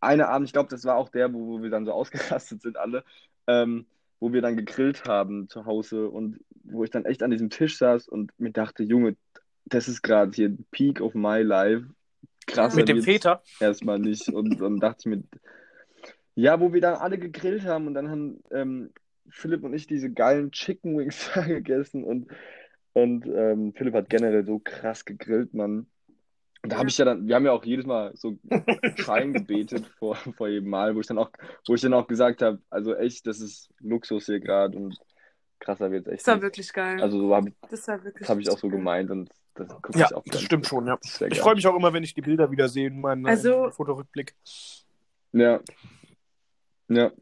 [0.00, 2.76] eine Abend, ich glaube, das war auch der, wo, wo wir dann so ausgerastet sind
[2.76, 3.04] alle,
[3.46, 3.86] ähm,
[4.20, 7.78] wo wir dann gegrillt haben zu Hause und wo ich dann echt an diesem Tisch
[7.78, 9.16] saß und mir dachte, Junge,
[9.64, 11.86] das ist gerade hier Peak of my life.
[12.46, 13.42] Krasser Mit dem Väter.
[13.60, 14.28] erstmal nicht.
[14.28, 15.22] Und dann dachte ich mir,
[16.34, 18.90] ja, wo wir dann alle gegrillt haben und dann haben ähm,
[19.28, 22.28] Philipp und ich diese geilen Chicken Wings da gegessen und,
[22.92, 25.86] und ähm, Philipp hat generell so krass gegrillt, Mann.
[26.62, 28.36] Und da habe ich ja dann, wir haben ja auch jedes Mal so
[28.96, 31.30] Schein gebetet vor, vor jedem Mal, wo ich dann auch,
[31.66, 34.98] wo ich dann auch gesagt habe, also echt, das ist Luxus hier gerade und
[35.60, 36.42] krasser wird's echt Das war nicht.
[36.42, 37.00] wirklich geil.
[37.02, 39.98] Also so habe das war wirklich das hab ich auch so gemeint und das gucke
[39.98, 40.98] Ja, ich auch das stimmt schon, ja.
[41.30, 44.34] Ich freue mich auch immer, wenn ich die Bilder wieder sehe in meinem Also- Fotorückblick.
[45.32, 45.60] Ja.
[46.88, 47.12] Ja.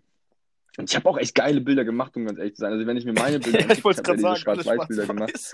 [0.78, 2.72] Und ich habe auch echt geile Bilder gemacht, um ganz ehrlich zu sein.
[2.72, 5.06] Also wenn ich mir meine Bilder Ja, ich es ich gerade habe ja diese Schwarz-Weiß-Bilder
[5.06, 5.52] gemacht.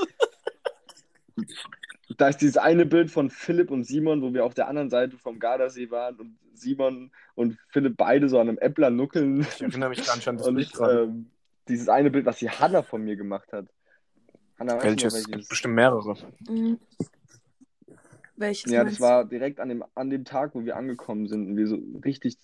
[2.18, 5.16] Da ist dieses eine Bild von Philipp und Simon, wo wir auf der anderen Seite
[5.18, 9.40] vom Gardasee waren und Simon und Philipp beide so an einem Äppler nuckeln.
[9.40, 11.02] Ich erinnere mich gar nicht an das Und Bild gerade.
[11.04, 11.30] ähm,
[11.68, 13.66] dieses eine Bild, was die Hanna von mir gemacht hat.
[14.58, 15.14] Hanna, Welches?
[15.14, 16.16] Es gibt bestimmt mehrere.
[16.48, 16.78] Mhm.
[18.36, 21.56] Welches Ja, das war direkt an dem, an dem Tag, wo wir angekommen sind und
[21.56, 22.36] wir so richtig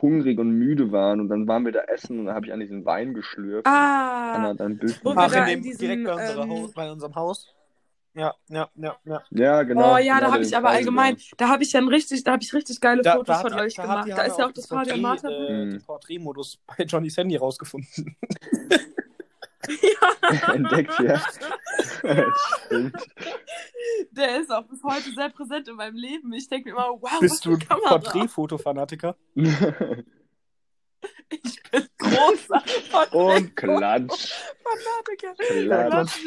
[0.00, 2.60] hungrig und müde waren und dann waren wir da essen und dann habe ich an
[2.60, 3.66] diesen Wein geschlürft.
[3.66, 6.72] Hanna Ah, hat ein Bild Ach, in in dem, diesem, direkt bei, unserer ähm, Haus,
[6.72, 7.54] bei unserem Haus.
[8.16, 9.22] Ja, ja, ja, ja.
[9.30, 9.94] Ja, genau.
[9.94, 12.32] oh ja, genau, da habe den ich aber allgemein, da habe ich dann richtig, da
[12.32, 14.18] habe ich richtig geile Da, Fotos da, hat von die, euch da hat gemacht.
[14.18, 15.28] Da ist ja auch das Fabian Martha.
[15.28, 15.70] Porträt, äh, Mhm.
[15.72, 18.16] den Porträtmodus bei Johnnys Handy rausgefunden.
[20.52, 21.20] entdeckt, ja.
[22.66, 22.96] Stimmt.
[24.10, 26.32] Der ist auch bis heute sehr präsent in meinem Leben.
[26.34, 27.88] Ich denke mir immer, wow, was Bist für du Kamera.
[27.98, 29.16] Porträtfotofanatiker?
[29.34, 29.58] Ich
[31.70, 32.62] bin großer
[33.12, 34.32] Und Klatsch.
[34.62, 35.34] Fanatiker.
[35.36, 36.20] Klatsch.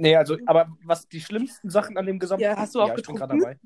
[0.00, 2.42] Nee, also, aber was die schlimmsten Sachen an dem gesamten.
[2.42, 3.58] Ja, hast du auch ja, ich bin gerade dabei.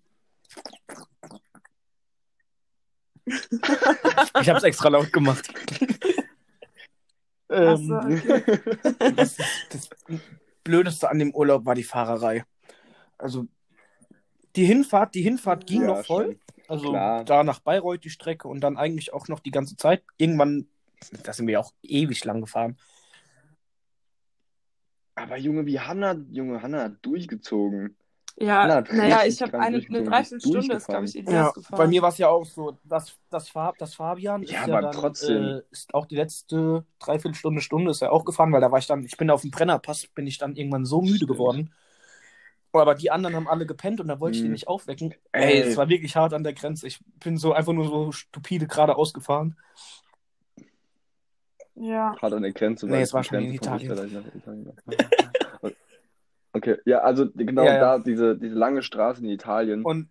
[3.27, 5.49] Ich habe es extra laut gemacht.
[7.49, 8.45] Ach ähm, so, okay.
[9.17, 9.37] das,
[9.71, 9.89] das
[10.65, 12.45] Blödeste an dem Urlaub war die Fahrerei.
[13.17, 13.47] Also
[14.57, 16.25] die Hinfahrt, die Hinfahrt ging Ja, noch voll.
[16.25, 16.41] schon.
[16.67, 17.25] Also Klar.
[17.25, 20.03] da nach Bayreuth die Strecke und dann eigentlich auch noch die ganze Zeit.
[20.17, 20.67] Irgendwann,
[21.23, 22.77] da sind wir ja auch ewig lang gefahren.
[25.15, 27.97] Aber Junge, wie Hanna, Junge, Hanna hat durchgezogen.
[28.37, 31.77] Ja, Na, naja, ich habe eine, eine durchgezogen, Dreiviertelstunde ist, glaube ich, Elias gefahren.
[31.77, 34.75] bei mir war es ja auch so, das, das, Fab, das Fabian Ja, ist ja
[34.75, 35.45] aber dann, trotzdem.
[35.45, 38.87] Äh, ist auch die letzte Dreiviertelstunde, Stunde ist er auch gefahren, weil da war ich
[38.89, 41.29] dann, ich bin auf dem Brennerpass, bin ich dann irgendwann so müde Stimmt.
[41.29, 41.73] geworden.
[42.73, 44.53] Aber die anderen haben alle gepennt und da wollte ich die Hm.
[44.53, 45.15] nicht aufwecken.
[45.33, 45.45] Ey.
[45.45, 46.87] Ey, es war wirklich hart an der Grenze.
[46.89, 49.57] Ich bin so einfach nur so stupide geradeaus gefahren.
[51.75, 52.17] Ja.
[52.21, 52.87] Hart an der Grenze.
[52.87, 53.93] Nee, es war schon in Italien.
[56.57, 57.81] Okay, ja, also genau Ja, ja.
[57.81, 60.09] da, diese, diese lange Straße in Italien, Und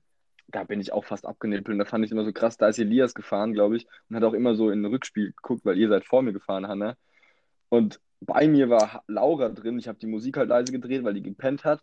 [0.49, 1.69] da bin ich auch fast abgenippelt.
[1.69, 4.23] Und da fand ich immer so krass, da ist Elias gefahren, glaube ich, und hat
[4.23, 6.95] auch immer so in ein Rückspiel geguckt, weil ihr seid vor mir gefahren, Hanna.
[7.69, 9.79] Und bei mir war Laura drin.
[9.79, 11.81] Ich habe die Musik halt leise gedreht, weil die gepennt hat.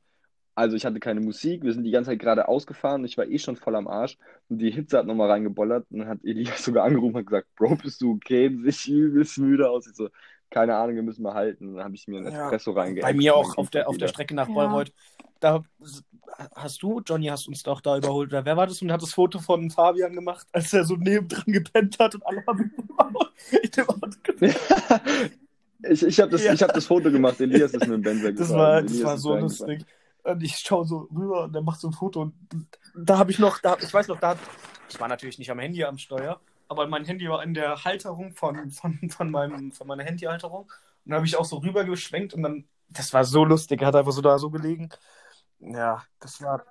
[0.60, 3.38] Also ich hatte keine Musik, wir sind die ganze Zeit gerade ausgefahren, ich war eh
[3.38, 4.18] schon voll am Arsch
[4.50, 7.76] und die Hitze hat nochmal reingebollert und dann hat Elias sogar angerufen und gesagt, Bro,
[7.76, 8.50] bist du okay?
[8.50, 9.86] Du siehst übelst müde aus.
[9.86, 10.10] Ich so,
[10.50, 11.76] keine Ahnung, wir müssen mal halten.
[11.76, 12.44] Dann habe ich mir einen Ja.
[12.44, 13.08] Espresso reingeäxt.
[13.08, 14.08] bei mir und auch auf der, auf der.
[14.08, 14.54] Strecke nach Ja.
[14.54, 14.92] Bayreuth.
[15.40, 15.62] Da
[16.54, 18.30] hast du, Johnny, hast uns doch da überholt.
[18.30, 18.82] Oder wer war das?
[18.82, 22.44] Und hat das Foto von Fabian gemacht, als er so nebendran gepennt hat und alle
[22.46, 23.26] haben in dem Auto
[25.88, 26.52] ich ich habe das, Ja.
[26.52, 28.58] ich hab das Foto gemacht, Elias ist mit dem Benzer Das gefahren.
[28.58, 29.84] war, das Elias war so lustig.
[30.24, 32.34] Und ich schaue so rüber und der macht so ein Foto und
[32.94, 34.38] da habe ich noch, da, ich weiß noch, da hat,
[34.88, 38.32] ich war natürlich nicht am Handy am Steuer, aber mein Handy war in der Halterung
[38.32, 40.64] von, von, von, meinem, von meiner Handyhalterung
[41.04, 43.88] und da habe ich auch so rüber geschwenkt und dann, das war so lustig, er
[43.88, 44.90] hat einfach so da so gelegen.
[45.60, 46.64] Ja, das war,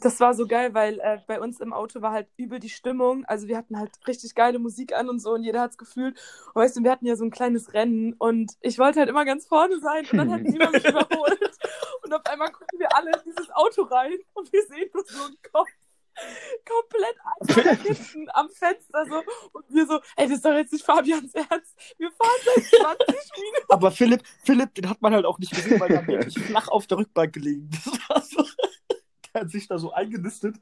[0.00, 3.24] Das war so geil, weil äh, bei uns im Auto war halt übel die Stimmung.
[3.26, 6.18] Also wir hatten halt richtig geile Musik an und so und jeder hat's gefühlt.
[6.54, 9.24] Und weißt du, wir hatten ja so ein kleines Rennen und ich wollte halt immer
[9.24, 11.58] ganz vorne sein und dann hat Simon mich überholt.
[12.06, 15.24] Und auf einmal gucken wir alle in dieses Auto rein und wir sehen nur so
[15.24, 15.68] einen Kopf
[16.64, 17.16] komplett
[17.82, 21.76] hinten am Fenster so und wir so, ey, das ist doch jetzt nicht Fabians Ernst.
[21.98, 23.66] Wir fahren seit 20 Minuten.
[23.72, 26.68] aber Philipp, Philipp, den hat man halt auch nicht gesehen, weil er hat wirklich flach
[26.68, 27.68] auf der Rückbank gelegen.
[28.22, 28.44] So,
[29.34, 30.56] der hat sich da so eingenistet.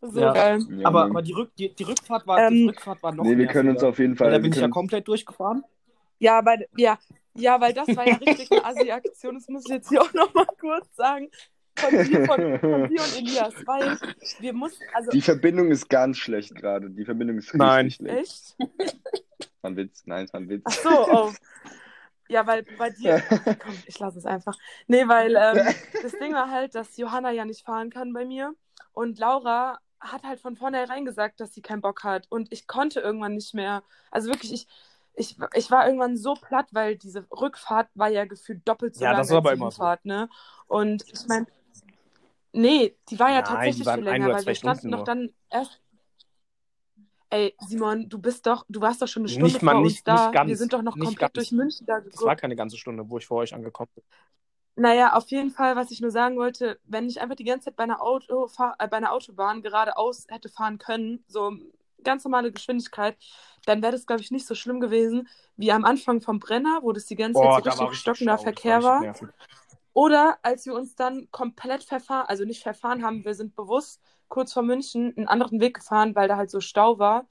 [0.00, 0.32] So Ja.
[0.32, 0.60] geil.
[0.70, 3.36] Ja, aber, aber die, Rück, die, die Rückfahrt war, die Ähm, Rückfahrt war noch nee,
[3.36, 4.30] wir können uns auf jeden Fall.
[4.30, 5.64] da bin ich ja komplett durchgefahren.
[6.18, 6.98] Ja, weil, ja,
[7.36, 9.34] ja, weil das war ja richtig eine Assi-Aktion.
[9.34, 11.28] Das muss ich jetzt hier auch nochmal kurz sagen.
[11.78, 13.54] Von dir, von, von dir und Elias.
[13.66, 13.98] Weil
[14.40, 16.88] wir mussten, also die Verbindung ist ganz schlecht gerade.
[16.90, 17.90] Die Verbindung ist richtig Nein.
[17.90, 18.56] schlecht.
[18.58, 18.58] echt?
[19.60, 20.02] War ein Witz.
[20.06, 20.62] Nein, es war ein Witz.
[20.64, 21.32] Ach so, oh.
[22.28, 23.20] Ja, weil bei dir.
[23.62, 24.56] Komm, ich lasse es einfach.
[24.86, 28.54] Nee, weil ähm, das Ding war halt, dass Johanna ja nicht fahren kann bei mir.
[28.92, 32.26] Und Laura hat halt von vornherein gesagt, dass sie keinen Bock hat.
[32.30, 33.82] Und ich konnte irgendwann nicht mehr.
[34.10, 34.66] Also wirklich, ich,
[35.16, 39.12] ich, ich war irgendwann so platt, weil diese Rückfahrt war ja gefühlt doppelt so Ja,
[39.12, 39.76] lang das ist aber als die immer so.
[39.76, 40.28] Hinfahrt, ne?
[40.66, 41.46] Und ich meine,
[42.52, 45.78] Nee, die war ja Nein, tatsächlich viel länger, weil wir standen noch dann erst.
[47.28, 49.92] Ey, Simon, du bist doch, du warst doch schon eine Stunde Nicht mal, vor uns
[49.92, 50.14] nicht, da.
[50.14, 50.48] nicht ganz.
[50.48, 51.32] wir sind doch noch komplett ganz.
[51.34, 52.40] durch München da Das war geguckt.
[52.40, 54.04] keine ganze Stunde, wo ich vor euch angekommen bin.
[54.76, 57.76] Naja, auf jeden Fall, was ich nur sagen wollte, wenn ich einfach die ganze Zeit
[57.76, 58.46] bei einer, Auto,
[58.78, 61.52] äh, bei einer Autobahn geradeaus hätte fahren können, so
[62.06, 63.18] ganz normale Geschwindigkeit,
[63.66, 66.92] dann wäre das, glaube ich, nicht so schlimm gewesen wie am Anfang vom Brenner, wo
[66.92, 69.14] das die ganze Boah, Zeit so richtig stockender Verkehr war war.
[69.92, 74.52] Oder als wir uns dann komplett verfahren, also nicht verfahren haben, wir sind bewusst kurz
[74.52, 77.26] vor München einen anderen Weg gefahren, weil da halt so Stau war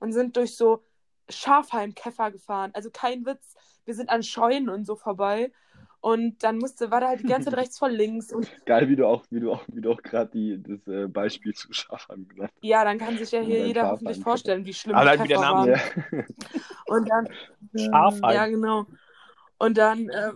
[0.00, 0.82] und sind durch so
[1.30, 2.72] Schafheimkäfer gefahren.
[2.74, 3.54] Also kein Witz,
[3.84, 5.52] wir sind an Scheunen und so vorbei.
[6.00, 8.32] Und dann musste, war da halt die ganze Zeit rechts vor links.
[8.32, 11.06] Und Geil, wie du auch, wie du auch, wie du auch gerade die das äh,
[11.08, 14.94] Beispiel zu Schafheim genannt ja, dann kann sich ja hier jeder hoffentlich vorstellen, wie schlimm
[14.96, 15.72] Aber die halt wie der Käfer Name.
[15.72, 15.80] waren.
[16.12, 16.24] Ja.
[16.86, 17.28] Und dann,
[17.76, 18.34] Schafheim.
[18.34, 18.86] ja, genau.
[19.58, 20.32] Und dann, äh,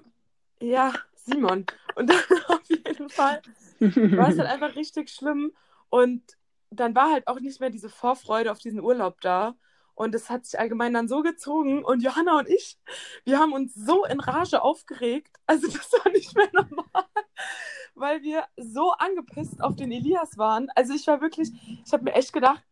[0.61, 1.67] ja, Simon.
[1.95, 3.41] Und dann auf jeden Fall
[3.81, 5.53] war es dann einfach richtig schlimm.
[5.91, 6.23] Und
[6.71, 9.55] dann war halt auch nicht mehr diese Vorfreude auf diesen Urlaub da.
[9.95, 11.85] Und es hat sich allgemein dann so gezogen.
[11.85, 12.79] Und Johanna und ich,
[13.25, 15.37] wir haben uns so in Rage aufgeregt.
[15.47, 17.05] Also das war nicht mehr normal,
[17.95, 20.69] weil wir so angepisst auf den Elias waren.
[20.75, 21.51] Also ich war wirklich,
[21.85, 22.63] ich habe mir echt gedacht,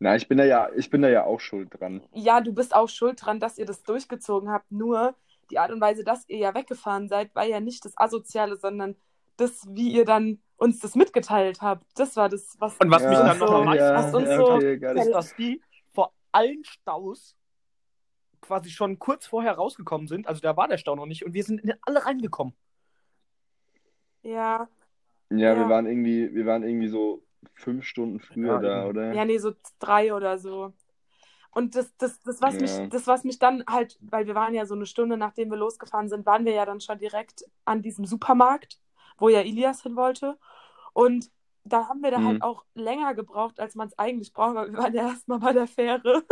[0.00, 2.02] Na, ich bin da ja, ich bin da ja auch schuld dran.
[2.12, 4.70] ja, du bist auch schuld dran, dass ihr das durchgezogen habt.
[4.72, 5.14] Nur
[5.50, 8.96] die Art und Weise, dass ihr ja weggefahren seid, war ja nicht das Asoziale, sondern
[9.36, 11.84] das, wie ihr dann uns das mitgeteilt habt.
[11.96, 14.28] Das war das, was Und was mich Ja, dann noch am so- meisten was uns
[14.28, 15.62] ja, so- okay, ist, dass die
[16.32, 17.36] allen Staus
[18.40, 20.26] quasi schon kurz vorher rausgekommen sind.
[20.26, 22.54] Also da war der Stau noch nicht und wir sind in alle reingekommen.
[24.22, 24.68] Ja,
[25.30, 25.68] Ja, wir Ja.
[25.68, 27.22] waren irgendwie, wir waren irgendwie so
[27.54, 28.90] fünf Stunden früher Ja, da, eben.
[28.90, 29.12] oder?
[29.14, 30.72] ja, nee, so drei oder so.
[31.50, 32.60] Und das, das, das, was Ja.
[32.62, 35.56] mich, das, was mich dann halt, weil wir waren ja so eine Stunde, nachdem wir
[35.58, 38.80] losgefahren sind, waren wir ja dann schon direkt an diesem Supermarkt,
[39.18, 40.38] wo ja Elias hin wollte.
[40.92, 41.30] Und
[41.64, 42.26] da haben wir da Mhm.
[42.26, 45.52] halt auch länger gebraucht, als man es eigentlich braucht, weil wir waren ja erstmal bei
[45.52, 46.22] der Fähre.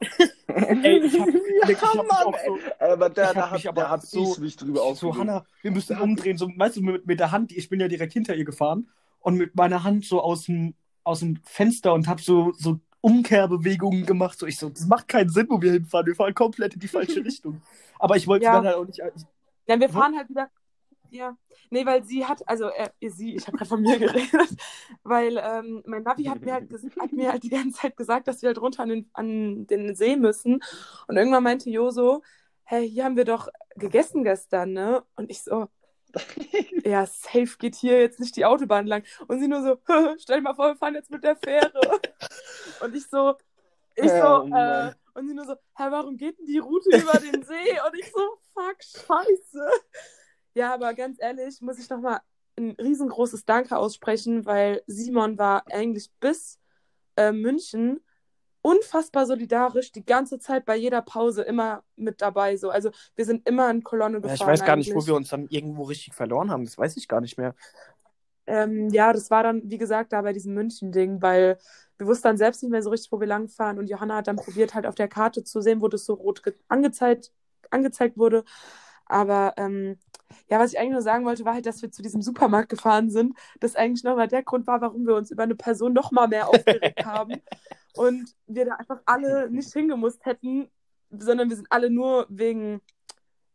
[0.48, 2.92] Ey, ich hab, wirklich, ich hab mich Mann, auch so, ey.
[2.92, 5.18] Aber da, Ich da hab da so- ich mich drüber so, aufgeregt.
[5.18, 6.36] Hanna, wir müssen umdrehen.
[6.38, 8.88] So, weißt du, mit, mit der Hand, ich bin ja direkt hinter ihr gefahren
[9.20, 10.74] und mit meiner Hand so aus dem,
[11.04, 14.38] aus dem Fenster und hab so, so Umkehrbewegungen gemacht.
[14.38, 16.06] So, ich so, das macht keinen Sinn, wo wir hinfahren.
[16.06, 17.60] Wir fahren komplett in die falsche Richtung.
[17.98, 18.52] Aber ich wollte Ja.
[18.54, 18.98] dann halt auch nicht.
[19.66, 20.48] Ja, wir fahren halt wieder.
[21.10, 21.36] Ja.
[21.70, 24.56] Nee, weil sie hat, also äh, sie, ich habe gerade von mir geredet,
[25.02, 28.42] weil ähm, mein Navi hat mir, halt hat mir halt die ganze Zeit gesagt, dass
[28.42, 30.60] wir halt runter an den, an den See müssen.
[31.06, 32.22] Und irgendwann meinte Jo so,
[32.64, 35.02] hey, hier haben wir doch gegessen gestern, ne?
[35.16, 35.68] Und ich so,
[36.84, 39.04] ja, safe geht hier jetzt nicht die Autobahn lang.
[39.26, 39.78] Und sie nur so,
[40.18, 41.80] stell dir mal vor, wir fahren jetzt mit der Fähre.
[42.80, 43.34] Und ich so,
[43.96, 47.18] ich so, Oh äh, und sie nur so, hä, warum geht denn die Route über
[47.18, 47.80] den See?
[47.86, 49.68] Und ich so, fuck, scheiße.
[50.58, 52.18] Ja, aber ganz ehrlich, muss ich nochmal
[52.56, 56.58] ein riesengroßes Danke aussprechen, weil Simon war eigentlich bis
[57.14, 58.00] äh, München
[58.60, 62.56] unfassbar solidarisch, die ganze Zeit bei jeder Pause immer mit dabei.
[62.56, 62.70] So.
[62.70, 64.36] Also wir sind immer in Kolonne gefahren.
[64.36, 65.06] Ja, ich weiß gar nicht, wo eigentlich.
[65.06, 66.64] wir uns dann irgendwo richtig verloren haben.
[66.64, 67.54] Das weiß ich gar nicht mehr.
[68.48, 71.56] Ähm, ja, das war dann, wie gesagt, da bei diesem München-Ding, weil
[71.98, 73.78] wir wussten dann selbst nicht mehr so richtig, wo wir langfahren.
[73.78, 76.42] Und Johanna hat dann probiert, halt auf der Karte zu sehen, wo das so rot
[76.42, 77.30] ge- angezeigt,
[77.70, 78.42] angezeigt wurde.
[79.06, 79.98] Aber ähm,
[80.48, 83.10] ja, was ich eigentlich nur sagen wollte, war halt, dass wir zu diesem Supermarkt gefahren
[83.10, 83.36] sind.
[83.60, 86.48] Das eigentlich nochmal der Grund war, warum wir uns über eine Person noch mal mehr
[86.48, 87.34] aufgeregt haben.
[87.96, 90.70] Und wir da einfach alle nicht hingemusst hätten,
[91.10, 92.80] sondern wir sind alle nur wegen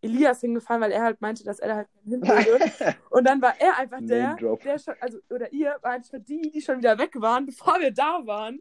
[0.02, 2.96] Elias hingefahren, weil er halt meinte, dass er da halt hin würde.
[3.10, 6.62] Und dann war er einfach der, der schon, also, oder ihr war einfach die, die
[6.62, 8.60] schon wieder weg waren, bevor wir da waren.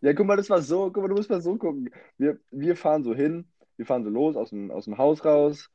[0.00, 1.90] Ja, guck mal, das war so, guck mal, du musst mal so gucken.
[2.18, 3.46] Wir, wir fahren so hin,
[3.76, 5.70] wir fahren so los aus dem, aus dem Haus raus,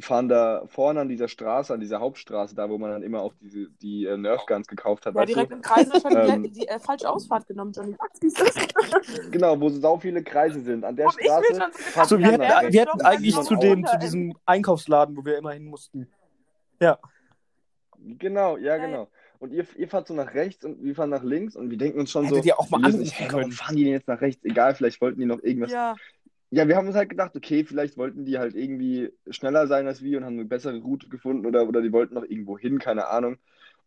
[0.00, 3.34] fahren da vorne an dieser Straße, an dieser Hauptstraße, da wo man dann immer auch
[3.40, 5.56] diese, die äh, Nerf Guns gekauft hat, Ja, direkt du?
[5.56, 6.42] im Kreis schon Ähm.
[6.42, 7.96] die, die äh, falsche Ausfahrt genommen, Johnny.
[9.30, 10.84] Genau, wo so sau viele Kreise sind.
[10.84, 13.56] An der Und Straße schon so fahrt gedacht, So, wir hätten, wir hätten eigentlich zu
[13.56, 16.08] dem, zu diesem Einkaufsladen, wo wir immer hin mussten.
[16.80, 16.98] Ja.
[17.98, 19.08] Genau, ja, Ja, genau.
[19.38, 21.98] Und ihr, ihr fahrt so nach rechts und wir fahren nach links und wir denken
[21.98, 23.52] uns schon Hättet so, ihr auch mal wir anrufen hä, warum können.
[23.52, 24.44] fahren die denn jetzt nach rechts?
[24.44, 25.70] Egal, vielleicht wollten die noch irgendwas.
[25.72, 25.94] Ja,
[26.50, 30.02] Ja, wir haben uns halt gedacht, okay, vielleicht wollten die halt irgendwie schneller sein als
[30.02, 33.06] wir und haben eine bessere Route gefunden oder, oder die wollten noch irgendwo hin, keine
[33.06, 33.38] Ahnung.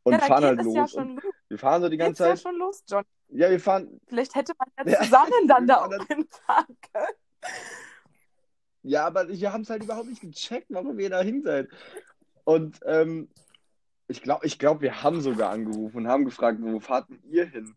[0.04, 0.94] Und ja fahren halt los.
[0.94, 1.34] ja und los.
[1.50, 2.40] wir fahren so die ganze ja Zeit.
[2.42, 3.04] schon los, John.
[3.30, 4.00] Ja, wir fahren.
[4.08, 5.02] Vielleicht hätte man ja Ja.
[5.02, 7.08] zusammen dann da Wir auch fahren hinfahren können.
[8.84, 11.70] Ja, aber wir haben es halt überhaupt nicht gecheckt, warum ihr da hin seid.
[12.44, 13.30] Und ähm,
[14.08, 17.46] ich glaube, ich glaub, wir haben sogar angerufen und haben gefragt, wo fahrt denn ihr
[17.46, 17.76] hin?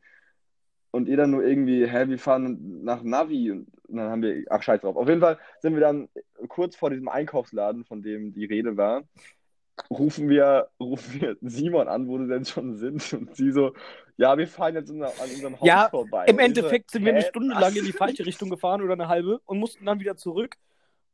[0.97, 3.51] Und ihr dann nur irgendwie, hä, wir fahren nach Navi.
[3.51, 4.97] Und dann haben wir, ach, scheiß drauf.
[4.97, 6.09] Auf jeden Fall sind wir dann
[6.49, 9.03] kurz vor diesem Einkaufsladen, von dem die Rede war,
[9.91, 13.13] rufen wir, rufen wir Simon an, wo sie denn schon sind.
[13.13, 13.75] Und sie so,
[14.17, 16.25] ja, wir fahren jetzt an unserem Haus Ja, vorbei.
[16.27, 17.61] Im Endeffekt so, sind wir eine Stunde was?
[17.61, 20.57] lang in die falsche Richtung gefahren oder eine halbe und mussten dann wieder zurück.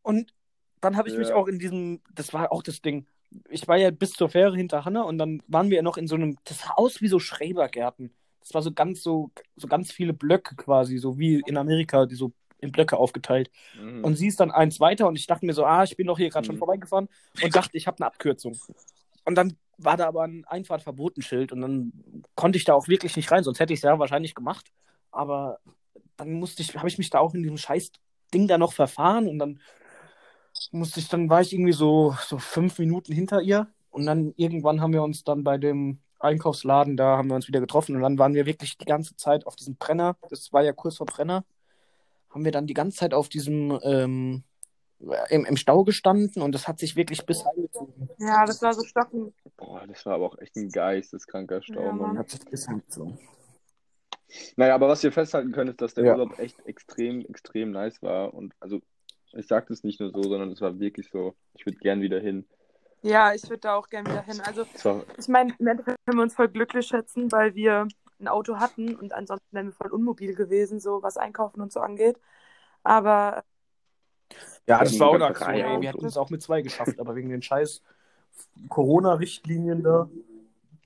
[0.03, 0.33] Und
[0.80, 1.35] dann habe ich mich Ja.
[1.35, 3.07] auch in diesem, das war auch das Ding.
[3.49, 6.07] Ich war ja bis zur Fähre hinter Hanna und dann waren wir ja noch in
[6.07, 8.12] so einem, das sah aus wie so Schrebergärten.
[8.43, 12.14] Das war so ganz so, so ganz viele Blöcke quasi, so wie in Amerika, die
[12.16, 13.51] so in Blöcke aufgeteilt.
[13.80, 14.05] Mhm.
[14.05, 16.18] Und sie ist dann eins weiter und ich dachte mir so, ah, ich bin doch
[16.18, 16.61] hier gerade schon Mhm.
[16.61, 17.09] vorbeigefahren
[17.43, 18.57] und dachte, ich habe eine Abkürzung.
[19.24, 21.93] Und dann war da aber ein Einfahrtverbotenschild und dann
[22.36, 24.70] konnte ich da auch wirklich nicht rein, sonst hätte ich es ja wahrscheinlich gemacht.
[25.11, 25.59] Aber
[26.16, 27.93] dann musste ich, habe ich mich da auch in diesem scheiß
[28.32, 29.61] Ding da noch verfahren und dann
[30.70, 34.80] musste ich, dann war ich irgendwie so, so fünf Minuten hinter ihr und dann irgendwann
[34.80, 38.18] haben wir uns dann bei dem Einkaufsladen, da haben wir uns wieder getroffen und dann
[38.18, 41.44] waren wir wirklich die ganze Zeit auf diesem Brenner, das war ja kurz vor Brenner,
[42.30, 44.44] haben wir dann die ganze Zeit auf diesem ähm,
[45.30, 48.08] im, im Stau gestanden und das hat sich wirklich bis heimgezogen.
[48.18, 49.34] Ja, das war so stockend.
[49.56, 51.98] Boah, das war aber auch echt ein geisteskranker Stau, Ja, Mann.
[51.98, 52.18] Mann.
[52.18, 52.68] Hat sich bis.
[54.56, 56.12] Naja, aber was wir festhalten können, ist, dass der Ja.
[56.12, 58.32] Urlaub echt extrem, extrem nice war.
[58.32, 58.80] Und also,
[59.32, 61.34] ich sage das nicht nur so, sondern es war wirklich so.
[61.54, 62.46] Ich würde gern wieder hin.
[63.03, 64.40] Ja, ich würde da auch gern wieder hin.
[64.44, 64.64] Also,
[65.18, 67.88] ich meine, im Endeffekt können wir uns voll glücklich schätzen, weil wir
[68.20, 71.80] ein Auto hatten und ansonsten wären wir voll unmobil gewesen, so was Einkaufen und so
[71.80, 72.16] angeht.
[72.84, 73.44] Aber
[74.66, 75.55] Ja, Wir das war auch eine Aktion.
[75.55, 75.80] Ey.
[75.80, 77.82] Wir hätten es auch mit zwei geschafft, aber wegen den scheiß
[78.68, 80.09] Corona-Richtlinien da.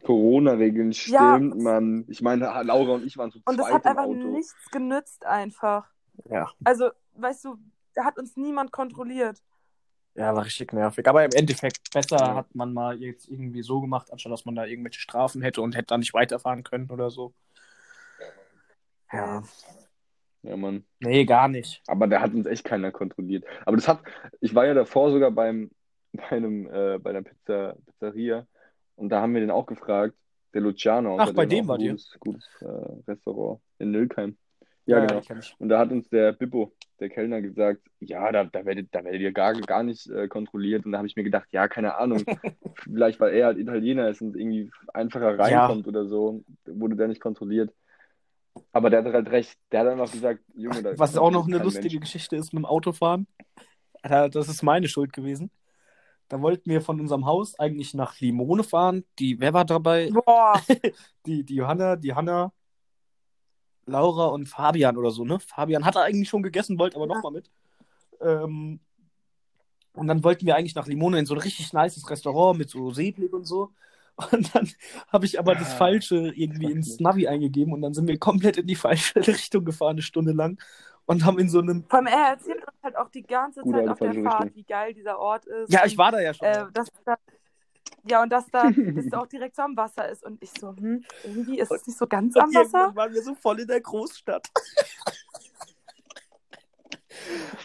[0.05, 1.35] Corona-Regeln Ja.
[1.37, 2.05] stimmt, Mann.
[2.09, 4.29] Ich meine, Laura und ich waren zu und es zweit hat im einfach Auto.
[4.31, 5.91] nichts genützt einfach.
[6.31, 6.51] Ja.
[6.65, 7.57] Also, weißt du,
[7.95, 9.43] da hat uns niemand kontrolliert.
[10.17, 11.07] Ja, war richtig nervig.
[11.09, 12.35] Aber im Endeffekt besser Ja.
[12.35, 15.77] hat man mal jetzt irgendwie so gemacht, anstatt dass man da irgendwelche Strafen hätte und
[15.77, 17.35] hätte dann nicht weiterfahren können oder so.
[19.13, 19.43] Ja.
[20.43, 20.85] Ja, Mann.
[21.01, 21.83] Nee, gar nicht.
[21.87, 23.45] Aber da hat uns echt keiner kontrolliert.
[23.65, 24.01] Aber das hat,
[24.41, 25.71] ich war ja davor sogar beim,
[26.13, 28.47] bei einem, äh, bei einer Pizza, Pizzeria
[28.95, 30.15] und da haben wir den auch gefragt,
[30.55, 31.17] der Luciano.
[31.19, 31.91] Ach, bei dem wart ein ihr?
[31.93, 34.39] gutes, gutes äh, Restaurant in Nülkheim.
[34.87, 35.21] Ja, genau.
[35.21, 35.55] kenn ich.
[35.59, 39.21] Und da hat uns der Bippo, der Kellner, gesagt, ja, da, da werdet, da werdet
[39.21, 40.85] ihr gar, gar nicht äh, kontrolliert.
[40.85, 42.25] Und da habe ich mir gedacht, ja, keine Ahnung,
[42.85, 47.21] vielleicht weil er halt Italiener ist und irgendwie einfacher reinkommt oder so, wurde der nicht
[47.21, 47.73] kontrolliert.
[48.73, 49.59] Aber der hat halt recht.
[49.71, 52.01] Der hat einfach gesagt, Junge, da Was auch noch eine lustige Mensch.
[52.01, 53.27] Geschichte ist mit dem Autofahren.
[54.05, 55.51] Ja, Das ist meine Schuld gewesen.
[56.29, 59.05] Da wollten wir von unserem Haus eigentlich nach Limone fahren.
[59.19, 60.11] Die, wer war dabei?
[60.11, 60.61] Boah,
[61.27, 62.53] Die, die Johanna, die Hanna,
[63.87, 65.39] Laura und Fabian oder so, ne?
[65.41, 67.15] Fabian hatte eigentlich schon gegessen, wollte aber Ja.
[67.15, 67.51] nochmal mit.
[68.21, 68.81] Ähm,
[69.95, 72.91] und dann wollten wir eigentlich nach Limone in so ein richtig nices Restaurant mit so
[72.91, 73.71] Seeblick und so.
[74.33, 74.67] Und dann
[75.09, 78.57] habe ich aber das Ah, Falsche irgendwie ins Navi eingegeben und dann sind wir komplett
[78.57, 80.59] in die falsche Richtung gefahren, eine Stunde lang.
[81.05, 81.85] Und haben in so einem.
[81.87, 84.55] vor allem er erzählt uns halt auch die ganze Gute Zeit auf der Fahrt, Richtung.
[84.57, 85.71] wie geil dieser Ort ist.
[85.71, 86.49] Ja, und, ich war da ja schon.
[86.49, 87.17] Äh, dass da,
[88.09, 90.25] ja, und dass da das auch direkt so am Wasser ist.
[90.25, 92.95] Und ich so, hm, irgendwie ist es nicht so ganz am Und Wasser.
[92.95, 94.49] waren wir so voll in der Großstadt.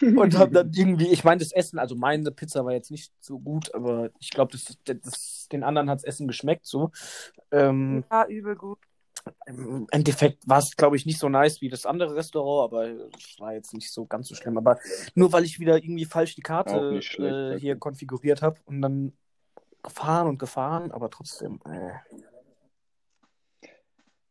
[0.00, 3.38] und haben dann irgendwie, ich meine, das Essen, also meine Pizza war jetzt nicht so
[3.38, 6.90] gut, aber ich glaube, das, das, den anderen hat das Essen geschmeckt so.
[7.50, 8.78] Ähm, Ja, übel gut.
[9.46, 13.38] Im Endeffekt war es, glaube ich, nicht so nice wie das andere Restaurant, aber es
[13.38, 14.58] war jetzt nicht so ganz so schlimm.
[14.58, 14.80] Aber
[15.14, 19.12] nur weil ich wieder irgendwie falsch die Karte schlecht, äh, hier konfiguriert habe und dann
[19.82, 21.60] gefahren und gefahren, aber trotzdem.
[21.66, 21.90] Äh.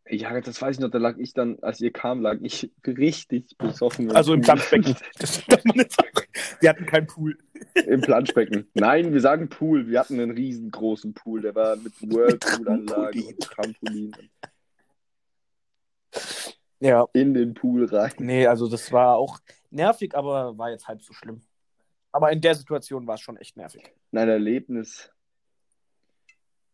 [0.10, 3.58] Ja, das weiß ich noch, da lag ich dann, als ihr kam, lag ich richtig
[3.58, 4.12] besoffen.
[4.12, 4.42] Also im.
[4.42, 4.96] Planschbecken.
[5.20, 5.42] Das.
[6.60, 7.38] Wir hatten keinen Pool.
[7.76, 8.70] Im Planschbecken.
[8.74, 9.88] Nein, wir sagen Pool.
[9.88, 11.42] Wir hatten einen riesengroßen Pool.
[11.42, 13.34] Der war mit Whirlpool-Anlage Trampolin.
[13.34, 14.16] und Trampolin
[16.80, 17.08] Ja.
[17.14, 18.12] in den Pool rein.
[18.18, 21.42] Nee, also das war auch nervig, aber war jetzt halb so schlimm.
[22.12, 23.94] Aber in der Situation war es schon echt nervig.
[24.12, 25.11] Nein, Erlebnis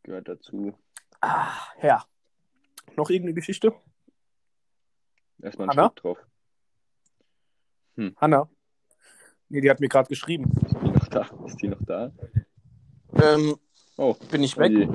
[0.07, 0.73] gehört dazu.
[1.21, 1.51] Ah,
[1.83, 2.03] ja.
[2.95, 3.73] Noch irgendeine Geschichte?
[5.41, 5.89] Erstmal einen Anna?
[5.89, 6.17] Schluck drauf.
[8.17, 8.49] Hanna?
[9.49, 10.49] Nee, die hat mir gerade geschrieben.
[10.65, 11.29] Ist die noch da?
[11.45, 12.11] Ist die noch da?
[13.21, 13.57] Ähm,
[13.97, 14.71] Oh, bin ich oh weg?
[14.71, 14.87] je.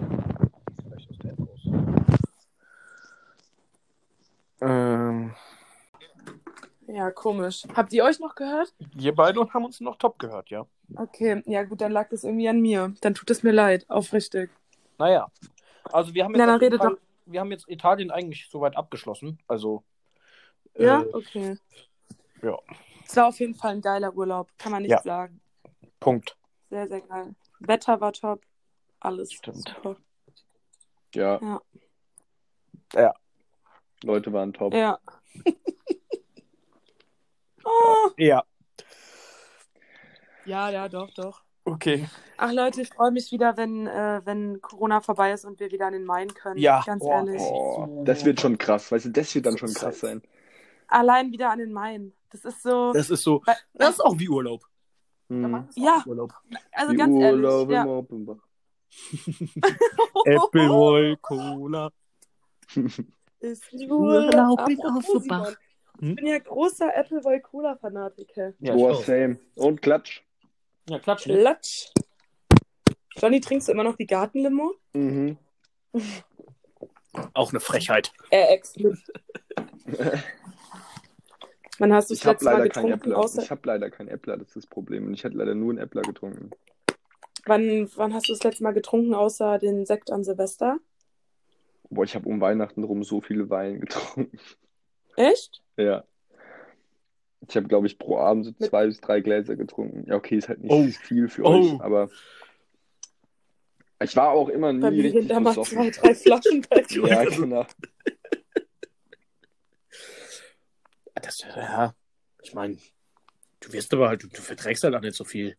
[4.61, 5.35] Ähm,
[6.87, 7.65] Ja, komisch.
[7.75, 8.73] Habt ihr euch noch gehört?
[8.95, 10.67] wir beide haben uns noch top gehört, ja.
[10.95, 12.95] Okay, ja gut, dann lag das irgendwie an mir.
[13.01, 14.51] Dann tut es mir leid, aufrichtig.
[14.99, 15.29] Naja.
[15.93, 16.97] Also wir haben jetzt, redet Fall,
[17.27, 19.39] wir haben jetzt Italien eigentlich soweit abgeschlossen.
[19.49, 19.83] Also
[20.77, 21.59] Ja, äh, okay.
[22.43, 22.59] ja.
[23.07, 25.03] Es war auf jeden Fall ein geiler Urlaub, kann man nicht Ja.
[25.03, 25.41] sagen.
[26.01, 26.37] Punkt.
[26.71, 27.35] Sehr, sehr geil.
[27.61, 28.43] Wetter war top.
[29.01, 29.69] Alles Stimmt.
[29.69, 29.97] super.
[31.15, 31.39] Ja.
[31.43, 31.61] Ja.
[32.95, 33.15] Ja.
[34.03, 34.75] Leute waren top.
[34.75, 34.99] Ja.
[37.65, 38.11] oh.
[38.17, 38.45] Ja.
[40.45, 41.43] Ja, ja, doch, doch.
[41.65, 42.09] Okay.
[42.39, 45.87] Ach Leute, ich freue mich wieder, wenn, äh, wenn Corona vorbei ist und wir wieder
[45.87, 46.59] an den Main können.
[46.59, 46.83] Ja.
[46.85, 47.41] Ganz Oh, ehrlich.
[47.41, 50.23] Oh, das wird schon krass, weißt du, das wird dann schon krass sein.
[50.89, 52.13] Allein wieder an den Main.
[52.31, 52.93] Das ist so.
[52.93, 53.43] Das ist so.
[53.47, 54.65] Weil- Das ist auch wie Urlaub.
[55.29, 55.69] Hm.
[55.77, 56.33] Ja, Urlaub.
[56.73, 57.65] also Die ganz Urlaub ehrlich.
[57.69, 57.87] im Ja.
[57.87, 58.37] Oppenbach.
[60.27, 61.91] Appleboy Cola.
[63.41, 65.53] Ist Urlaub in Offenbach.
[66.01, 68.53] Ich bin ja großer Appleboy Cola Fanatiker.
[68.59, 69.39] Ja, Boah, same.
[69.55, 70.23] Und Klatsch.
[70.89, 71.27] Ja klatsch.
[71.27, 71.39] ne?
[71.39, 71.89] Klatsch.
[73.17, 74.73] Johnny, trinkst du immer noch die Gartenlimo?
[74.95, 75.37] Mhm.
[77.35, 78.13] Auch eine Frechheit.
[78.31, 78.97] Äh, ex mit.
[81.79, 83.11] Wann hast du das Ich habe letzte Mal leider keinen getrunken?
[83.11, 83.19] Äppler.
[83.19, 85.07] Außer, Ich habe leider keinen Äppler, das ist das Problem.
[85.07, 86.51] Und ich hätte leider nur einen Äppler getrunken.
[87.47, 90.79] wann, wann hast du das letzte Mal getrunken, außer den Sekt an Silvester?
[91.91, 94.39] Boah, ich habe um Weihnachten rum so viele Wein getrunken.
[95.17, 95.63] Echt?
[95.77, 96.05] Ja.
[97.49, 100.05] Ich habe, glaube ich, pro Abend so zwei bis drei Gläser getrunken.
[100.09, 100.87] Ja, okay, ist halt nicht Oh.
[101.07, 101.49] viel für Oh.
[101.75, 102.09] euch, aber
[104.03, 105.79] ich war auch immer nie Bei mir richtig gehen da mal besoffen.
[105.79, 107.07] zwei, drei Flaschen bei dir.
[107.09, 107.67] Ja, genau.
[111.15, 111.95] Das, ja,
[112.43, 112.79] ich meine,
[113.61, 115.57] du wirst aber halt, du, du verträgst halt auch nicht so viel.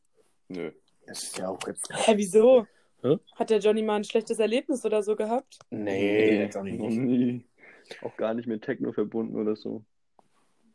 [0.49, 0.71] Nö.
[1.05, 1.87] Das ist ja auch jetzt.
[1.93, 2.67] Hä, wieso?
[3.01, 3.17] Hä?
[3.35, 5.59] Hat der Johnny mal ein schlechtes Erlebnis oder so gehabt?
[5.69, 7.45] Nee, jetzt auch nie.
[8.01, 9.83] Auch gar nicht mit Techno verbunden oder so.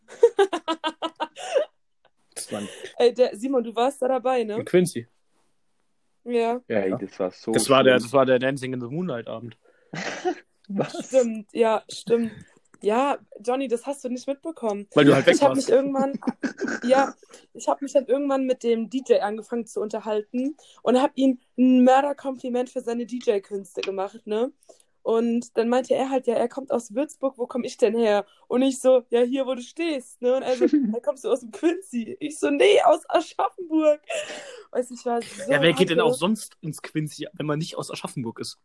[2.53, 2.69] Ein,
[2.99, 4.57] Ey, der, Simon, du warst da dabei, ne?
[4.57, 5.07] ein Quincy.
[6.25, 7.53] Ja, Ja, Ey, das war so.
[7.53, 9.57] Das war, der, das war der Dancing in the Moonlight Abend.
[10.69, 11.07] Was?
[11.07, 11.49] stimmt.
[11.53, 12.33] Ja, stimmt.
[12.81, 14.87] Ja, Johnny, das hast du nicht mitbekommen.
[14.95, 15.71] Weil du halt weg Ich habe mich warst.
[15.71, 16.19] irgendwann,
[16.87, 17.13] ja,
[17.55, 21.83] ich habe mich dann irgendwann mit dem DJ angefangen zu unterhalten und habe ihm ein
[21.83, 24.53] Mörderkompliment für seine DJ-Künste gemacht, ne?
[25.09, 28.27] Und dann meinte er halt, ja, er kommt aus Würzburg, wo komme ich denn her?
[28.47, 30.37] Und ich so, ja, hier, wo du stehst, ne?
[30.37, 32.19] Und er so, da kommst du aus dem Quincy.
[32.21, 34.03] Ich so, nee, aus Aschaffenburg.
[34.71, 37.59] Weißt du, ich war so Ja, wer geht denn auch sonst ins Quincy, wenn man
[37.59, 38.59] nicht aus Aschaffenburg ist?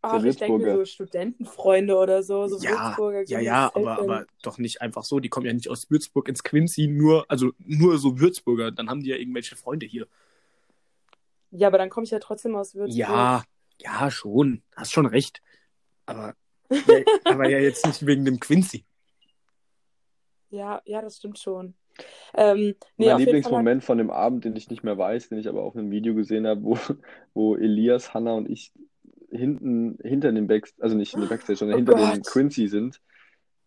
[0.00, 3.24] Ach, ich denke mir so Studentenfreunde oder so, so Ja, Würzburger.
[3.26, 5.20] Ja, ja, aber, aber doch nicht einfach so.
[5.20, 8.72] Die kommen ja nicht aus Würzburg ins Quincy, nur, also nur so Würzburger.
[8.72, 10.06] Dann haben die ja irgendwelche Freunde hier.
[11.50, 12.96] Ja, aber dann komme ich ja trotzdem aus Würzburg.
[12.96, 13.44] Ja,
[13.80, 14.62] ja, schon.
[14.76, 15.42] Hast schon recht.
[16.06, 16.34] Aber,
[16.70, 18.84] ja, aber ja jetzt nicht wegen dem Quincy.
[20.50, 21.74] Ja, ja, das stimmt schon.
[22.34, 24.96] Ähm, nee, mein auf jeden Fall hat- Lieblingsmoment von dem Abend, den ich nicht mehr
[24.96, 26.78] weiß, den ich aber auf einem Video gesehen habe, wo,
[27.34, 28.72] wo Elias, Hannah und ich
[29.30, 32.16] hinten hinter dem Backstage, also nicht in dem Backstage, sondern Oh hinter Gott.
[32.16, 33.00] dem Quincy sind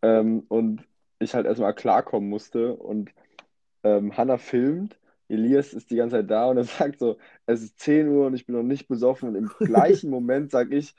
[0.01, 0.83] ähm, und
[1.19, 3.11] ich halt erstmal klarkommen musste und
[3.83, 4.97] ähm, Hannah filmt,
[5.31, 8.33] Elias ist die ganze Zeit da und er sagt so, es ist 10 Uhr und
[8.35, 10.93] ich bin noch nicht besoffen und im gleichen Moment sag ich,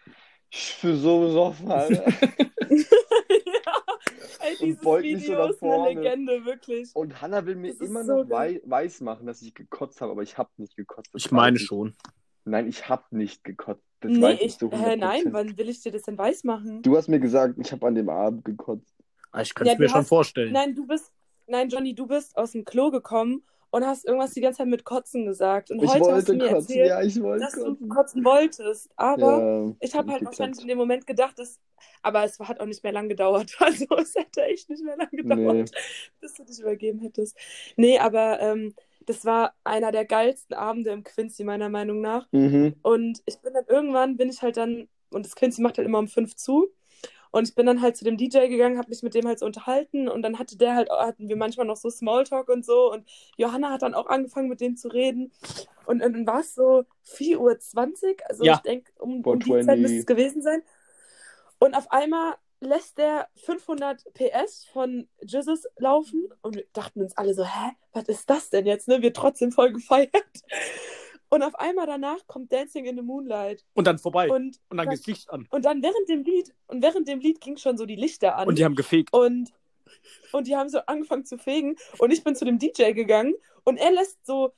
[0.50, 2.04] ich bin so besoffen, Alter.
[2.04, 3.72] ja,
[4.40, 5.94] ey, Und dieses so Video nach ist eine vorne.
[6.00, 6.90] Legende, wirklich.
[6.94, 10.22] Und Hannah will mir immer so noch wei weiß machen, dass ich gekotzt habe, aber
[10.22, 11.10] ich habe nicht gekotzt.
[11.14, 11.64] Ich meine ich.
[11.64, 11.94] schon.
[12.44, 13.84] Nein, ich habe nicht gekotzt.
[14.00, 15.32] Das Nee, weiß ich, zu hä, nein, 100%.
[15.32, 16.82] wann will ich dir das denn weiß machen?
[16.82, 18.92] Du hast mir gesagt, ich habe an dem Abend gekotzt.
[19.30, 20.52] Ah, Ich könnte Ja, es mir du schon hast- vorstellen.
[20.52, 21.12] Nein, du bist,
[21.46, 23.42] nein, Johnny, du bist aus dem Klo gekommen
[23.72, 25.70] und hast irgendwas die ganze Zeit mit Kotzen gesagt.
[25.70, 27.88] Und Ich heute hast wollte du mir kotzen, erzählt, ja, ich wollte dass du kotzen.
[27.88, 28.90] kotzen wolltest.
[28.96, 31.60] Aber Ja, ich habe hab halt ich wahrscheinlich in dem Moment gedacht, dass,
[32.02, 33.56] aber es hat auch nicht mehr lang gedauert.
[33.60, 35.72] Also es hätte echt nicht mehr lang gedauert,
[36.20, 37.36] bis du dich übergeben hättest.
[37.76, 38.74] Nee, aber ähm,
[39.06, 42.28] das war einer der geilsten Abende im Quincy, meiner Meinung nach.
[42.32, 42.76] Mhm.
[42.82, 45.98] Und ich bin dann irgendwann, bin ich halt dann, und das Quincy macht halt immer
[45.98, 46.70] um fünf zu.
[47.32, 49.46] Und ich bin dann halt zu dem DJ gegangen, habe mich mit dem halt so
[49.46, 53.08] unterhalten und dann hatte der halt, hatten wir manchmal noch so Smalltalk und so und
[53.36, 55.32] Johanna hat dann auch angefangen mit dem zu reden
[55.86, 57.58] und dann war es so 4.20 Uhr,
[58.28, 58.54] also Ja.
[58.54, 59.80] ich denke, um, um die Zeit 4:20.
[59.80, 60.62] müsste es gewesen sein.
[61.58, 67.34] Und auf einmal lässt der 500 PS von Jesus laufen und wir dachten uns alle
[67.34, 68.88] so, hä, was ist das denn jetzt?
[68.88, 69.02] Ne?
[69.02, 70.12] Wir trotzdem voll gefeiert.
[71.32, 73.64] Und auf einmal danach kommt Dancing in the Moonlight.
[73.72, 74.30] Und dann vorbei.
[74.30, 75.48] Und, Und, dann geht's Licht an.
[75.50, 78.48] und dann während dem Lied, und während dem Lied ging schon so die Lichter an.
[78.48, 79.14] Und die haben gefegt.
[79.14, 79.50] Und,
[80.32, 81.76] und die haben so angefangen zu fegen.
[81.96, 83.32] Und ich bin zu dem DJ gegangen
[83.64, 84.52] und er lässt so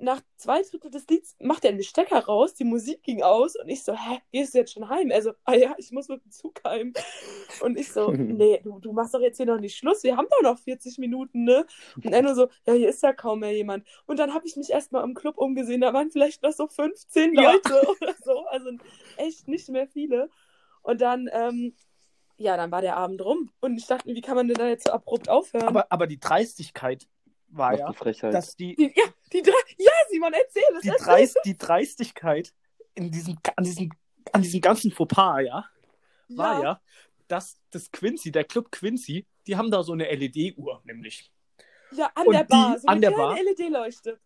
[0.00, 3.68] nach zwei Drittel des Lieds, macht er einen Stecker raus, die Musik ging aus und
[3.68, 5.10] ich so, hä, gehst du jetzt schon heim?
[5.10, 6.92] Er so, ah ja, ich muss mit dem Zug heim.
[7.60, 10.28] Und ich so, nee, du, du machst doch jetzt hier noch nicht Schluss, wir haben
[10.30, 11.66] doch noch 40 Minuten, ne?
[11.96, 13.86] Und er nur so, ja, hier ist ja kaum mehr jemand.
[14.06, 17.34] Und dann habe ich mich erstmal im Club umgesehen, da waren vielleicht noch so 15
[17.34, 17.52] Ja.
[17.52, 18.70] Leute oder so, also
[19.16, 20.30] echt nicht mehr viele.
[20.82, 21.74] Und dann, ähm,
[22.36, 23.50] ja, dann war der Abend rum.
[23.60, 25.66] Und ich dachte, mir, wie kann man denn da jetzt so abrupt aufhören?
[25.66, 27.08] Aber, aber die Dreistigkeit
[27.48, 28.34] war Was ja, die Frechheit.
[28.34, 30.82] dass die, die, ja, die drei, ja, Simon, erzähl es.
[30.82, 30.90] die.
[30.90, 32.52] Dreist, die Dreistigkeit
[32.94, 33.90] in diesem, an, diesem,
[34.32, 35.64] an diesem ganzen Fauxpas, ja,
[36.28, 36.80] war ja,
[37.28, 41.30] dass das Quincy, der Club Quincy, die haben da so eine LED-Uhr, nämlich.
[41.92, 42.74] Ja, an Und der Bar.
[42.74, 43.36] die so an eine der Bar?
[43.42, 44.20] LED-Leuchte.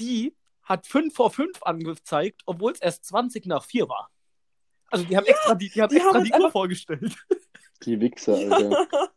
[0.00, 4.10] die hat 5 vor 5 angezeigt, obwohl es erst 20 nach 4 war.
[4.90, 7.16] Also die haben extra die, die, haben die extra haben die Uhr vorgestellt.
[7.84, 9.10] Die Wichser, Alter.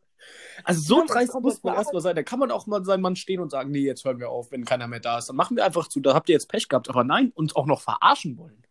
[0.63, 2.15] Also so Ja, dreist muss man mal erstmal sein.
[2.15, 4.51] Da kann man auch mal seinen Mann stehen und sagen, nee, jetzt hören wir auf,
[4.51, 5.29] wenn keiner mehr da ist.
[5.29, 5.99] Dann machen wir einfach zu.
[5.99, 6.89] Da habt ihr jetzt Pech gehabt.
[6.89, 8.63] Aber nein, uns auch noch verarschen wollen.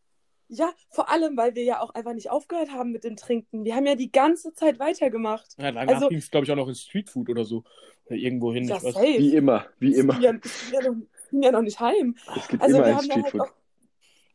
[0.53, 3.65] Ja, vor allem, weil wir ja auch einfach nicht aufgehört haben mit dem Trinken.
[3.65, 5.47] Wir haben ja die ganze Zeit weitergemacht.
[5.59, 7.63] Ja, danach Also- ging es, glaube ich, auch noch ins Streetfood oder so.
[8.07, 8.65] Oder irgendwo hin.
[8.65, 8.83] Ja.
[8.83, 10.15] Wie immer, wie immer.
[10.15, 10.33] bin ja,
[10.73, 10.97] ja, noch,
[11.31, 12.17] ja noch nicht heim.
[12.37, 13.41] Es gibt Also immer wir ein halt Streetfood.
[13.43, 13.53] auch,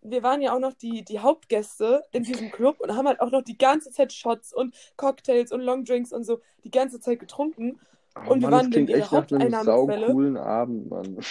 [0.09, 3.31] wir waren ja auch noch die, die Hauptgäste in diesem Club und haben halt auch
[3.31, 7.79] noch die ganze Zeit Shots und Cocktails und Longdrinks und so die ganze Zeit getrunken.
[8.15, 10.07] Oh und wir Mann, waren das klingt echt nach einem Haupteinnahmequelle.
[10.07, 11.17] saucoolen Abend, Mann.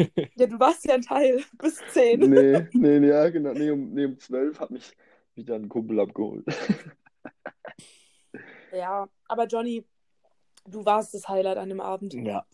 [0.36, 2.20] Ja, du warst ja ein Teil bis 10.
[2.20, 3.52] Nee, nee, nee, ja, genau.
[3.52, 4.96] Nee, um, nee, um 12 hat mich
[5.34, 6.44] wieder ein Kumpel abgeholt.
[8.72, 9.84] Ja, aber Johnny,
[10.66, 12.14] du warst das Highlight an dem Abend.
[12.14, 12.46] Ja.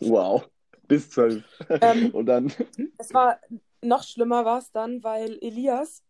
[0.00, 0.48] Wow.
[0.90, 1.44] Bis 12.
[1.80, 2.52] Ähm, Und dann.
[2.98, 3.38] Es war
[3.82, 6.02] noch schlimmer war es dann, weil Elias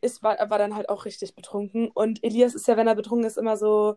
[0.00, 1.88] ist, war, war dann halt auch richtig betrunken.
[1.88, 3.96] Und Elias ist ja, wenn er betrunken ist, immer so,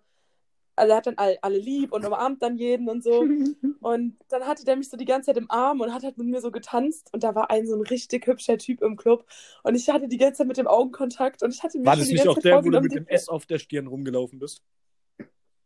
[0.76, 3.24] also er hat dann all, alle lieb und umarmt dann jeden und so.
[3.82, 6.26] Und dann hatte der mich so die ganze Zeit im Arm und hat halt mit
[6.26, 7.12] mir so getanzt.
[7.14, 9.28] Und da war ein so ein richtig hübscher Typ im Club.
[9.62, 12.08] Und ich hatte die ganze Zeit mit dem Augenkontakt und ich hatte mir War das
[12.08, 14.40] die nicht ganze auch Zeit der, wo du mit dem S auf der Stirn rumgelaufen
[14.40, 14.64] bist?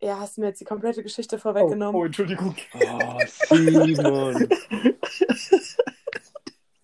[0.02, 2.00] Ja, hast mir jetzt die komplette Geschichte Oh, vorweggenommen.
[2.02, 2.56] oh, Entschuldigung.
[2.74, 3.20] Oh,
[3.50, 4.48] Simon.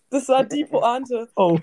[0.08, 1.28] Das war die Pointe.
[1.34, 1.58] Oh.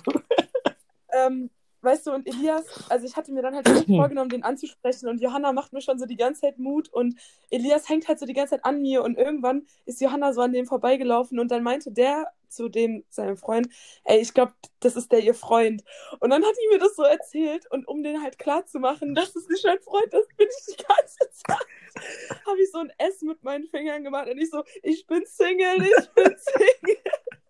[1.14, 1.50] Ähm,
[1.84, 5.54] weißt du, und Elias, also ich hatte mir dann halt vorgenommen, den anzusprechen und Johanna
[5.54, 7.20] macht mir schon so die ganze Zeit Mut und
[7.50, 10.54] Elias hängt halt so die ganze Zeit an mir und irgendwann ist Johanna so an
[10.54, 13.68] dem vorbeigelaufen und dann meinte der zu dem, seinem Freund,
[14.04, 15.84] ey, ich glaube, das ist der ihr Freund.
[16.20, 19.16] Und dann hat die mir das so erzählt und um den halt klar zu machen,
[19.16, 22.92] dass es nicht mein Freund ist, bin ich die ganze Zeit, habe ich so ein
[22.98, 26.98] S mit meinen Fingern gemacht und ich so, ich bin Single, ich bin Single.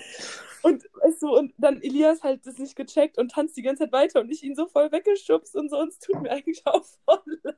[0.62, 3.92] Und weißt du, und dann Elias halt das nicht gecheckt und tanzt die ganze Zeit
[3.92, 6.84] weiter und ich ihn so voll weggeschubst und so, und es tut mir eigentlich auch
[7.04, 7.54] voll leid.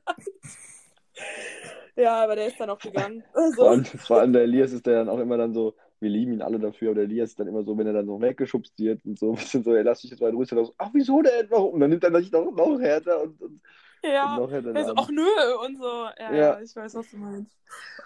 [1.95, 3.23] Ja, aber der ist dann auch gegangen.
[3.33, 6.09] Vor Also, allem, vor allem der Elias ist der dann auch immer dann so, wir
[6.09, 8.19] lieben ihn alle dafür, aber der Elias ist dann immer so, wenn er dann so
[8.21, 10.65] weggeschubst wird und so ein bisschen so, ey, lass dich jetzt mal in Ruhe, dann
[10.65, 11.47] so, ach, wieso denn?
[11.49, 11.73] Warum?
[11.73, 13.61] Und dann nimmt er sich noch, noch härter und, und,
[14.03, 14.35] ja.
[14.35, 14.75] und noch härter.
[14.75, 15.25] Also, ach nö,
[15.65, 16.05] und so.
[16.17, 16.35] Ja, Ja.
[16.35, 17.51] ja, ich weiß, was du meinst.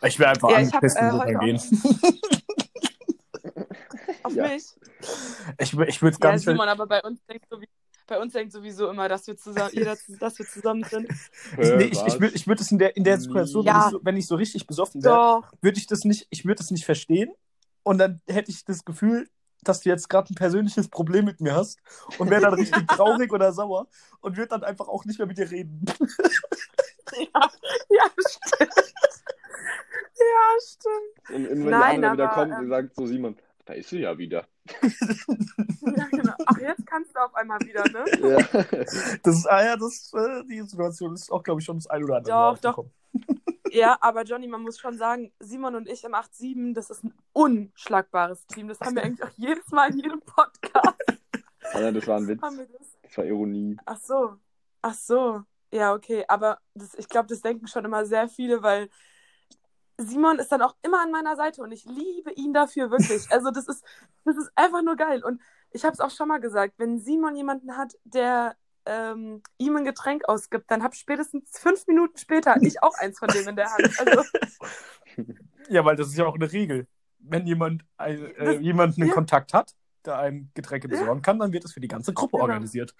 [0.03, 1.59] Ich will einfach Ja, ich hab, angepisst äh, und dann gehen.
[4.26, 4.43] Auf Ja.
[4.47, 4.64] mich.
[5.60, 7.72] Ich, ich würde es Ja, ganz Simon, aber bei uns denkt sowieso,
[8.07, 11.07] bei uns denkt sowieso immer, dass wir zusammen, jeder, dass wir zusammen sind.
[11.11, 12.14] Ich, nee, ich, Was?
[12.15, 13.85] ich würde ich würd es in der, in der Situation, wenn, Ja.
[13.85, 16.72] ich so, wenn ich so richtig besoffen wäre, würde ich das nicht, ich würde es
[16.72, 17.31] nicht verstehen.
[17.84, 19.30] Und dann hätte ich das Gefühl,
[19.61, 21.80] dass du jetzt gerade ein persönliches Problem mit mir hast
[22.18, 23.88] und wäre dann richtig traurig oder sauer
[24.22, 25.85] und würde dann einfach auch nicht mehr mit dir reden.
[27.15, 27.49] Ja,
[27.89, 28.73] ja stimmt.
[30.18, 31.30] Ja, stimmt.
[31.35, 33.35] Und, und wenn Nein, die andere wieder aber, kommt ähm, und sagt so, Simon,
[33.65, 34.47] da ist sie ja wieder.
[34.81, 36.33] Ja, genau.
[36.45, 38.05] Ach, jetzt kannst du auf einmal wieder, ne?
[38.21, 39.17] Ja.
[39.23, 42.03] Das ist, ah ja, das, äh, die Situation ist auch, glaube ich, schon das ein
[42.03, 42.85] oder andere Mal Doch, doch.
[43.71, 47.13] Ja, aber Johnny, man muss schon sagen, Simon und ich im 8-7, das ist ein
[47.33, 48.69] unschlagbares Team.
[48.69, 50.95] Das haben wir eigentlich auch jedes Mal in jedem Podcast.
[51.73, 52.39] Alter, das war ein Witz.
[52.39, 52.55] Das.
[53.01, 53.75] Das war Ironie.
[53.85, 54.35] Ach so.
[54.81, 55.41] Ach so.
[55.71, 56.23] Ja, okay.
[56.29, 58.89] Aber das, ich glaube, das denken schon immer sehr viele, weil
[59.97, 63.27] Simon ist dann auch immer an meiner Seite und ich liebe ihn dafür wirklich.
[63.31, 63.84] Also das ist,
[64.26, 65.23] das ist einfach nur geil.
[65.23, 65.41] Und
[65.72, 68.55] ich habe es auch schon mal gesagt, wenn Simon jemanden hat, der
[68.85, 73.30] ähm, ihm ein Getränk ausgibt, dann hab spätestens fünf Minuten später ich auch eins von
[73.30, 73.99] dem in der Hand.
[73.99, 74.23] Also
[75.69, 76.88] Ja, weil das ist ja auch eine Regel.
[77.19, 79.15] Wenn jemand äh, Das- jemanden einen ja.
[79.15, 79.73] Kontakt hat,
[80.05, 82.43] der einem Getränke besorgen kann, dann wird es für die ganze Gruppe Genau.
[82.43, 82.93] organisiert.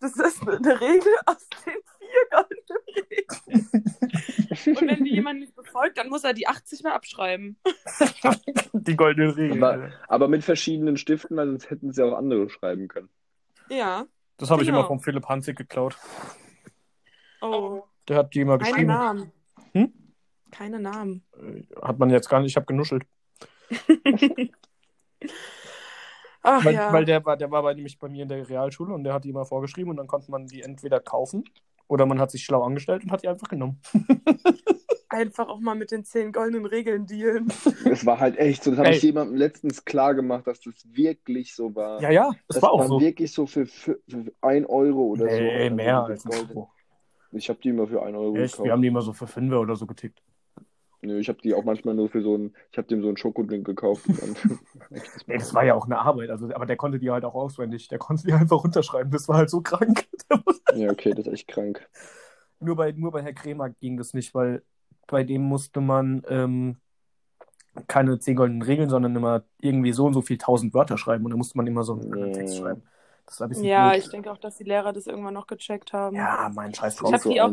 [0.00, 1.74] das ist eine Regel aus den.
[4.66, 7.56] Und wenn die jemand nicht befolgt, dann muss er die 80 mehr abschreiben.
[8.72, 9.62] Die goldene Regel.
[9.62, 13.08] Aber- Aber mit verschiedenen Stiften, weil sonst hätten sie auch andere schreiben können.
[13.68, 14.06] Ja.
[14.38, 14.80] das habe ich genau.
[14.80, 15.96] immer von Philipp Hanzig geklaut.
[17.40, 17.84] Oh.
[18.08, 18.88] Der hat die immer Keine geschrieben.
[18.88, 19.32] Namen.
[19.72, 19.92] Hm?
[20.50, 21.22] Keine Namen.
[21.36, 23.04] Äh, Hat man jetzt gar nicht, ich habe genuschelt.
[26.42, 26.92] Ach Weil, ja.
[26.92, 29.24] weil der war, der war bei, nämlich bei mir in der Realschule und der hat
[29.24, 31.44] die immer vorgeschrieben und dann konnte man die entweder kaufen
[31.90, 33.80] oder man hat sich schlau angestellt und hat die einfach genommen.
[35.12, 37.52] Einfach auch mal mit den zehn goldenen Regeln dealen.
[37.84, 41.52] Es war halt echt so, das habe ich jemandem letztens klar gemacht, dass das wirklich
[41.52, 42.00] so war.
[42.00, 43.00] Ja, ja, das, war auch so.
[43.00, 45.34] wirklich so für, für, für 1 Euro oder so.
[45.34, 46.70] Ey, Also mehr als ein Euro.
[47.32, 48.52] Ich habe die immer für 1 Euro Echt?
[48.52, 48.66] gekauft.
[48.66, 50.22] Wir haben die immer so für Fünfer oder so getickt.
[51.02, 53.16] Nö, ich habe die auch manchmal nur für so ein, ich habe dem so einen
[53.16, 54.04] Schokodrink gekauft.
[54.06, 54.36] Dann
[55.26, 57.88] Ey, das war ja auch eine Arbeit, also, aber der konnte die halt auch auswendig.
[57.88, 59.10] Der konnte die einfach runterschreiben.
[59.10, 60.06] Das war halt so krank.
[60.74, 61.88] ja, okay, das ist echt krank.
[62.58, 64.62] nur, bei, nur bei Herr Kremer ging das nicht, weil
[65.06, 66.76] bei dem musste man ähm,
[67.88, 71.30] keine zehn goldenen Regeln, sondern immer irgendwie so und so viel tausend Wörter schreiben und
[71.30, 72.32] da musste man immer so einen Nee.
[72.32, 72.82] Text schreiben.
[73.26, 74.02] Das war ein bisschen Ja, blöd.
[74.04, 76.16] ich denke auch, dass die Lehrer das irgendwann noch gecheckt haben.
[76.16, 77.12] Ja, mein Scheiß Ich drauf.
[77.12, 77.52] hab so habe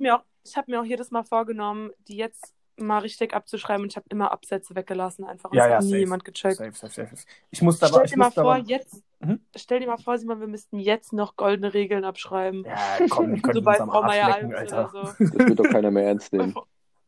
[0.00, 3.92] mir, auch- ich hab mir auch jedes Mal vorgenommen, die jetzt mal richtig abzuschreiben und
[3.92, 5.50] ich habe immer Absätze weggelassen einfach.
[5.50, 5.98] Und Ja, ja, hat nie safe.
[6.00, 6.56] jemand gecheckt.
[6.56, 7.16] Safe, safe, safe.
[7.50, 9.40] Ich musste aber, Stell ich dir mal vor, aber, jetzt, Mhm.
[9.56, 12.64] stell dir mal vor, Simon, wir müssten jetzt noch goldene Regeln abschreiben.
[12.64, 12.76] ja,
[13.10, 14.88] komm, die können so bei Frau Meier lecken, Alter.
[14.92, 15.02] so.
[15.02, 16.54] Das wird doch keiner mehr ernst nehmen.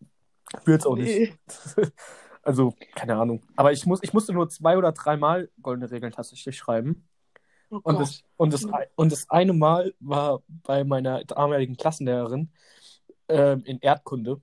[0.64, 1.34] Wird's auch nicht.
[1.76, 1.86] Nee.
[2.42, 3.42] Also, keine Ahnung.
[3.55, 7.06] Aber ich, muss, ich musste nur zwei oder dreimal goldene Regeln tatsächlich schreiben.
[7.68, 8.01] Oh Und Gott.
[8.01, 8.66] das, und, das,
[8.97, 12.51] und das eine Mal war bei meiner damaligen Klassenlehrerin
[13.28, 14.40] ähm, in Erdkunde.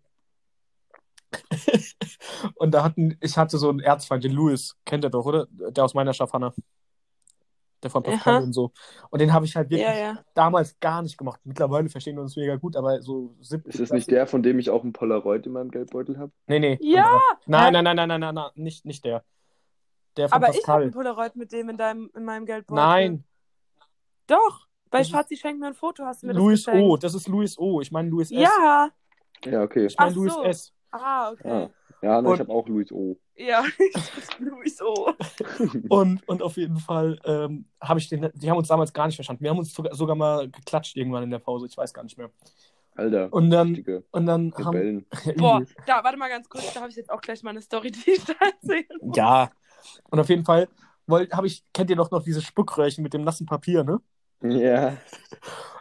[2.55, 5.47] und da hatten, ich hatte so einen Erzfeind, den Louis, kennt ihr doch, oder?
[5.49, 6.53] Der aus meiner Schaffhanna.
[7.83, 8.43] Der von Pascal Aha.
[8.43, 8.71] und so.
[9.11, 10.19] Und den habe ich halt wirklich Ja, ja.
[10.33, 11.39] damals gar nicht gemacht.
[11.43, 14.57] Mittlerweile verstehen wir uns mega gut, aber so siebte Ist das nicht der, von dem
[14.57, 16.31] ich auch ein Polaroid in meinem Geldbeutel habe?
[16.47, 16.79] Nee, nee.
[16.81, 17.19] Ja!
[17.45, 19.23] Nein, nein, nein, nein, nein, nein, nein, nicht, nicht der.
[20.15, 20.83] Der von Aber ich habe Pascal.
[20.83, 22.83] ein Polaroid mit dem in, deinem, in meinem Geldbeutel.
[22.83, 23.23] Nein,
[24.25, 24.65] Doch.
[24.89, 26.89] Bei Schatzi schenkt mir ein Foto, hast du mir Louis das geschenkt?
[26.89, 26.97] O.
[26.97, 27.81] Das ist Louis O.
[27.81, 28.39] Ich meine Louis S.
[28.39, 28.89] Ja.
[29.45, 29.85] Ja, okay.
[29.85, 30.43] Ich meine Louis so.
[30.43, 30.73] S.
[30.91, 31.69] Ah, okay.
[32.01, 33.17] Ja, ne, Und- ich habe auch Louis O.
[33.35, 33.63] Ja,
[34.39, 35.11] Louis O.
[35.89, 39.15] Und, und auf jeden Fall ähm, habe ich den, die haben uns damals gar nicht
[39.15, 39.43] verstanden.
[39.43, 42.17] Wir haben uns sogar, sogar mal geklatscht irgendwann in der Pause, ich weiß gar nicht
[42.17, 42.29] mehr.
[42.95, 45.05] Alter, Und dann, und dann haben.
[45.37, 47.91] Boah, da, warte mal ganz kurz, da habe ich jetzt auch gleich mal eine Story,
[47.91, 49.15] die ich da erzählen muss.
[49.15, 49.51] Ja.
[50.09, 50.67] Und auf jeden Fall
[51.09, 53.99] habe ich, kennt ihr doch noch diese Spuckröhrchen mit dem nassen Papier, ne?
[54.41, 54.97] Ja.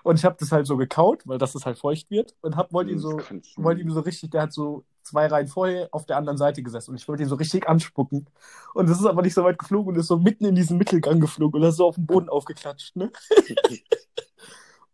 [0.03, 2.35] Und ich habe das halt so gekaut, weil das es halt feucht wird.
[2.43, 4.85] Und hab, wollte ihn so, Das kannst du wollte ihm so richtig, der hat so
[5.07, 8.27] zwei Reihen vorher auf der anderen Seite gesessen und ich wollte ihn so richtig anspucken.
[8.75, 11.21] Und das ist aber nicht so weit geflogen und ist so mitten in diesen Mittelgang
[11.21, 13.11] geflogen und ist so auf den Boden aufgeklatscht, ne?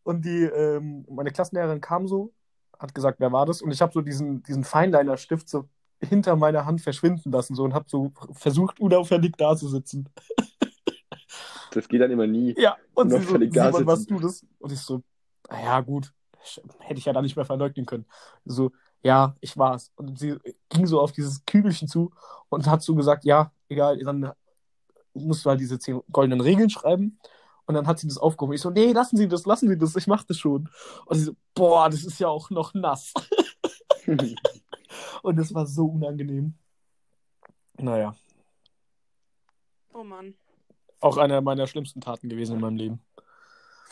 [0.04, 2.32] Und die, ähm, meine Klassenlehrerin kam so,
[2.78, 3.62] hat gesagt, wer war das?
[3.62, 5.68] Und ich habe so diesen, diesen Feinliner-Stift so
[6.00, 10.08] hinter meiner Hand verschwinden lassen so und habe so versucht, unauffällig da zu sitzen.
[11.74, 12.54] Das geht dann immer nie.
[12.58, 14.44] Ja, und sie so, Simon, was du das?
[14.58, 15.02] Und ich so,
[15.48, 16.12] naja, gut,
[16.80, 18.04] hätte ich ja da nicht mehr verleugnen können.
[18.44, 18.72] So,
[19.02, 19.90] ja, ich war's.
[19.96, 20.36] Und sie
[20.68, 22.10] ging so auf dieses Kügelchen zu
[22.48, 24.32] und hat so gesagt, ja, egal, dann
[25.14, 27.18] musst du halt diese zehn goldenen Regeln schreiben.
[27.66, 28.54] Und dann hat sie das aufgehoben.
[28.54, 30.68] Ich so, nee, lassen Sie das, lassen Sie das, ich mach das schon.
[31.06, 33.12] Und sie so, boah, das ist ja auch noch nass.
[35.22, 36.54] Und das war so unangenehm.
[37.78, 38.14] Naja,
[39.94, 40.34] Oh Mann.
[41.00, 43.00] auch eine meiner schlimmsten Taten gewesen in meinem Leben.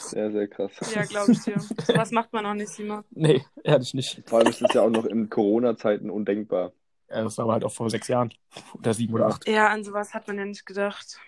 [0.01, 0.73] Sehr, sehr krass.
[0.95, 1.57] Ja, glaube ich dir.
[1.95, 3.05] Was macht man auch nicht, Simon?
[3.11, 4.23] Nee, ehrlich nicht.
[4.27, 6.73] Vor allem ist es ja auch noch in Corona-Zeiten undenkbar.
[7.11, 8.33] Ja, das war aber halt auch vor sechs Jahren.
[8.75, 9.47] Oder sieben oder acht.
[9.49, 11.19] Ja, an sowas hat man ja nicht gedacht.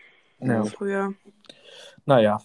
[0.40, 0.64] Ja.
[0.64, 1.14] Früher.
[2.06, 2.40] Naja.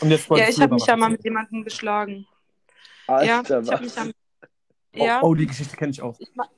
[0.00, 2.26] Und jetzt Ja, ich habe mich ja mal mit jemandem geschlagen.
[3.08, 3.80] Ja, Alter, ich habe was?
[3.80, 4.04] mich ja.
[4.98, 6.18] Oh, Ja, oh, die Geschichte kenne ich auch.
[6.18, 6.48] ich ma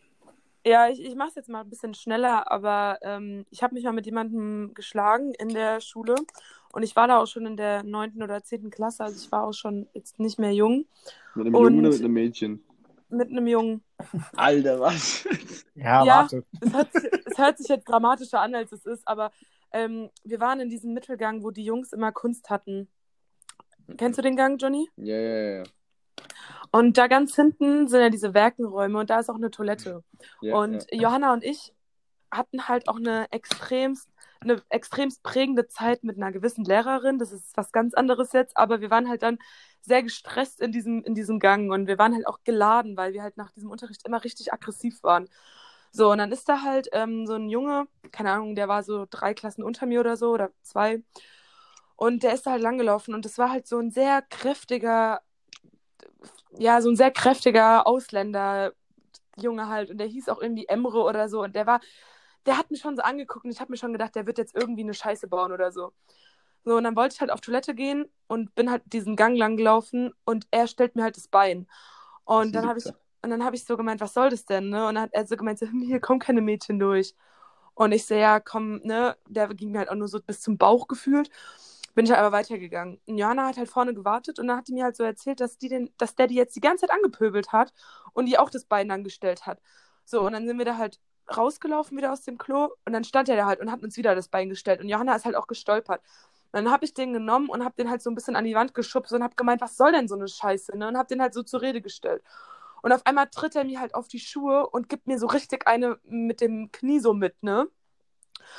[0.65, 3.85] ja, ich, ich mache es jetzt mal ein bisschen schneller, aber ähm, ich habe mich
[3.85, 6.17] mal mit jemandem geschlagen in der Schule
[6.73, 9.45] und ich war da auch schon in der neunten oder zehnten Klasse, also ich war
[9.47, 10.87] auch schon jetzt nicht mehr jung,
[11.35, 12.65] Mit einem Jungen oder mit einem Mädchen?
[13.11, 13.83] mit einem Jungen.
[14.37, 15.25] Alter, was?
[15.75, 16.17] Ja, Ja.
[16.17, 16.45] warte.
[16.61, 19.33] Es hört, sich- es hört sich jetzt dramatischer an, als es ist, aber
[19.73, 22.89] ähm, wir waren in diesem Mittelgang, wo die Jungs immer Kunst hatten.
[23.97, 24.89] Kennst du den Gang, Johnny?
[24.97, 25.63] Ja, ja, ja.
[26.71, 30.05] Und da ganz hinten sind ja diese Werkenräume und da ist auch eine Toilette.
[30.43, 31.01] ja und ja.
[31.03, 31.73] Johanna und ich
[32.31, 34.09] hatten halt auch eine extremst,
[34.41, 37.19] eine extremst prägende Zeit mit einer gewissen Lehrerin.
[37.19, 39.39] Das ist was ganz anderes jetzt, aber wir waren halt dann
[39.83, 43.23] sehr gestresst in diesem, in diesem Gang und wir waren halt auch geladen, weil wir
[43.23, 45.29] halt nach diesem Unterricht immer richtig aggressiv waren.
[45.93, 49.07] So, und dann ist da halt ähm, so ein Junge, keine Ahnung, der war so
[49.11, 51.03] drei Klassen unter mir oder so oder zwei.
[51.97, 55.21] Und der ist da halt langgelaufen und das war halt so ein sehr kräftiger,
[56.59, 58.73] ja, so ein sehr kräftiger Ausländer,
[59.43, 59.91] Junge halt.
[59.91, 61.43] Und der hieß auch irgendwie Emre oder so.
[61.43, 61.81] Und der war,
[62.49, 64.57] der hat mich schon so angeguckt und ich habe mir schon gedacht, der wird jetzt
[64.57, 65.93] irgendwie eine Scheiße bauen oder so.
[66.65, 69.57] So, und dann wollte ich halt auf Toilette gehen und bin halt diesen Gang lang
[69.57, 71.67] gelaufen und er stellt mir halt das Bein.
[72.25, 72.87] Und dann habe ich,
[73.23, 74.87] und dann habe ich so gemeint, was soll das denn, ne?
[74.87, 77.15] Und dann hat er so gemeint, so, hm, hier kommen keine Mädchen durch.
[77.75, 79.17] Und ich so, ja, komm, ne?
[79.29, 81.31] Der ging mir halt auch nur so bis zum Bauch gefühlt.
[81.95, 83.01] Bin ich halt aber weitergegangen.
[83.07, 85.59] Und Johanna hat halt vorne gewartet und dann hat die mir halt so erzählt, dass
[85.59, 87.73] die den, dass der die jetzt die ganze Zeit angepöbelt hat
[88.13, 89.61] und die auch das Bein dann gestellt hat.
[90.05, 91.01] So, und dann sind wir da halt
[91.35, 94.15] rausgelaufen wieder aus dem Klo und dann stand er da halt und hat uns wieder
[94.15, 94.81] das Bein gestellt.
[94.81, 96.01] Und Johanna ist halt auch gestolpert.
[96.53, 98.55] Und dann habe ich den genommen und habe den halt so ein bisschen an die
[98.55, 100.89] Wand geschubst und habe gemeint, was soll denn so eine Scheiße, ne?
[100.89, 102.23] Und habe den halt so zur Rede gestellt.
[102.83, 105.67] Und auf einmal tritt er mir halt auf die Schuhe und gibt mir so richtig
[105.67, 107.69] eine mit dem Knie so mit, ne?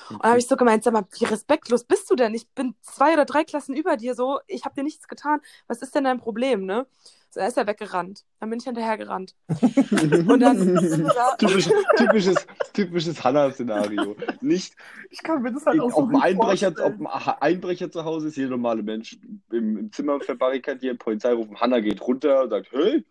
[0.10, 2.34] Und dann habe ich so gemeint, sag mal, wie respektlos bist du denn?
[2.34, 5.40] Ich bin zwei oder drei Klassen über dir so, ich habe dir nichts getan.
[5.68, 6.88] Was ist denn dein Problem, ne?
[7.32, 8.26] So, er ist er weggerannt.
[8.40, 9.36] Dann bin ich hinterhergerannt.
[10.28, 10.76] Und dann
[11.16, 14.16] ja, Typisch, typisches, typisches Hannah-Szenario.
[14.42, 14.74] Nicht
[15.12, 17.06] Ich kann mir das halt auch ob so ein gut Einbrecher, vorstellen.
[17.06, 19.20] ob ein Einbrecher zu Hause ist, jeder normale Mensch
[19.52, 23.06] im, im Zimmer verbarrikadiert, Polizei rufen, Hannah geht runter und sagt, hey,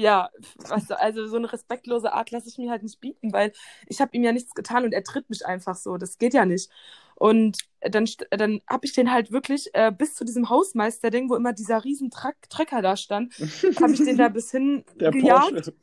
[0.00, 3.52] ja, was, also so eine respektlose Art lasse ich mir halt nicht bieten, weil
[3.86, 5.98] ich habe ihm ja nichts getan und er tritt mich einfach so.
[5.98, 6.70] Das geht ja nicht.
[7.16, 11.52] Und dann, dann habe ich den halt wirklich äh, bis zu diesem Hausmeister-Ding, wo immer
[11.52, 13.34] dieser riesen Trecker da stand,
[13.78, 15.52] habe ich den da bis hin der gejagt.
[15.52, 15.74] Porsche.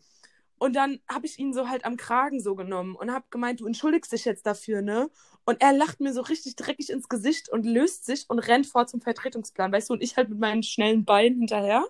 [0.57, 3.67] Und dann habe ich ihn so halt am Kragen so genommen und habe gemeint, du
[3.67, 5.11] entschuldigst dich jetzt dafür, ne?
[5.45, 8.87] Und er lacht mir so richtig dreckig ins Gesicht und löst sich und rennt vor
[8.87, 9.93] zum Vertretungsplan, weißt du?
[9.93, 11.85] Und ich halt mit meinen schnellen Beinen hinterher.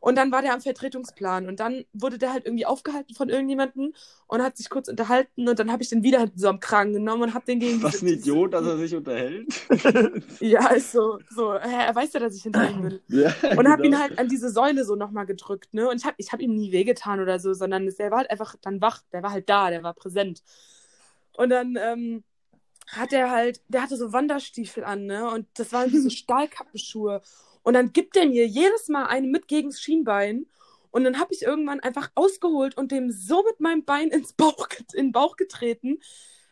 [0.00, 3.94] Und dann war der am Vertretungsplan und dann wurde der halt irgendwie aufgehalten von irgendjemandem
[4.26, 7.22] und hat sich kurz unterhalten und dann habe ich den wieder so am Kragen genommen
[7.22, 9.48] und habe den gegen Was ein Idiot, dass er sich unterhält.
[10.40, 13.00] Ja, ist so, so, er weiß ja, dass ich hinter ihm bin.
[13.08, 13.98] ja, Und hab ihn genau.
[13.98, 15.88] halt an diese Säule so nochmal gedrückt, ne?
[15.88, 18.56] Und ich hab, ich hab ihm nie wehgetan oder so, sondern der war halt einfach
[18.60, 20.42] dann wach, der war halt da, der war präsent.
[21.36, 22.24] Und dann ähm,
[22.88, 25.30] hat er halt, der hatte so Wanderstiefel an, ne?
[25.30, 27.22] Und das waren diese Stahlkappenschuhe.
[27.68, 30.46] Und dann gibt er mir jedes Mal eine mit gegens Schienbein.
[30.90, 34.68] Und dann habe ich irgendwann einfach ausgeholt und dem so mit meinem Bein ins Bauch,
[34.94, 35.98] in den Bauch getreten.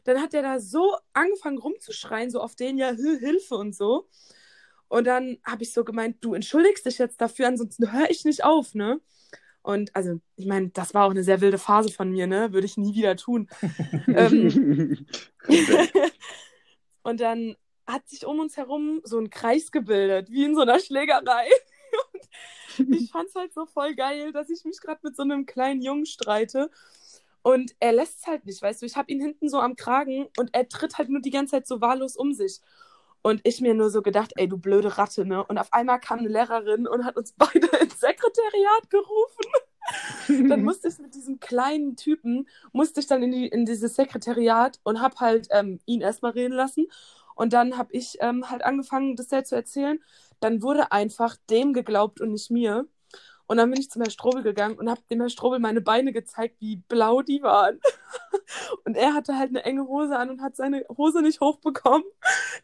[0.04, 4.10] Dann hat er da so angefangen rumzuschreien, so auf den ja Hil- Hilfe und so.
[4.88, 8.44] Und dann habe ich so gemeint, du entschuldigst dich jetzt dafür, ansonsten höre ich nicht
[8.44, 9.00] auf, ne?
[9.62, 12.52] Und also, ich meine, das war auch eine sehr wilde Phase von mir, ne?
[12.52, 13.48] Würde ich nie wieder tun.
[14.06, 15.06] ähm,
[17.04, 17.56] und dann
[17.86, 21.48] hat sich um uns herum so ein Kreis gebildet, wie in so einer Schlägerei.
[22.78, 25.82] Und ich fand's halt so voll geil, dass ich mich gerade mit so einem kleinen
[25.82, 26.70] Jungen streite.
[27.42, 30.26] Und er lässt es halt nicht, weißt du, ich habe ihn hinten so am Kragen
[30.36, 32.60] und er tritt halt nur die ganze Zeit so wahllos um sich.
[33.22, 35.44] Und ich mir nur so gedacht, ey, du blöde Ratte, ne?
[35.44, 40.48] Und auf einmal kam eine Lehrerin und hat uns beide ins Sekretariat gerufen.
[40.48, 44.80] Dann musste ich mit diesem kleinen Typen, musste ich dann in, die, in dieses Sekretariat
[44.82, 46.88] und hab halt ähm, ihn erstmal reden lassen.
[47.36, 50.02] Und dann habe ich ähm, halt angefangen, das selbst zu erzählen.
[50.40, 52.88] Dann wurde einfach dem geglaubt und nicht mir.
[53.46, 56.12] Und dann bin ich zum Herrn Strobel gegangen und habe dem Herrn Strobel meine Beine
[56.12, 57.78] gezeigt, wie blau die waren.
[58.84, 62.04] Und er hatte halt eine enge Hose an und hat seine Hose nicht hochbekommen.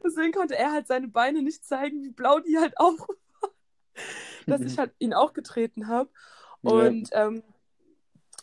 [0.05, 3.53] Deswegen konnte er halt seine Beine nicht zeigen, wie blau die halt auch waren.
[4.47, 6.09] Dass ich halt ihn auch getreten habe.
[6.63, 7.43] Und ähm,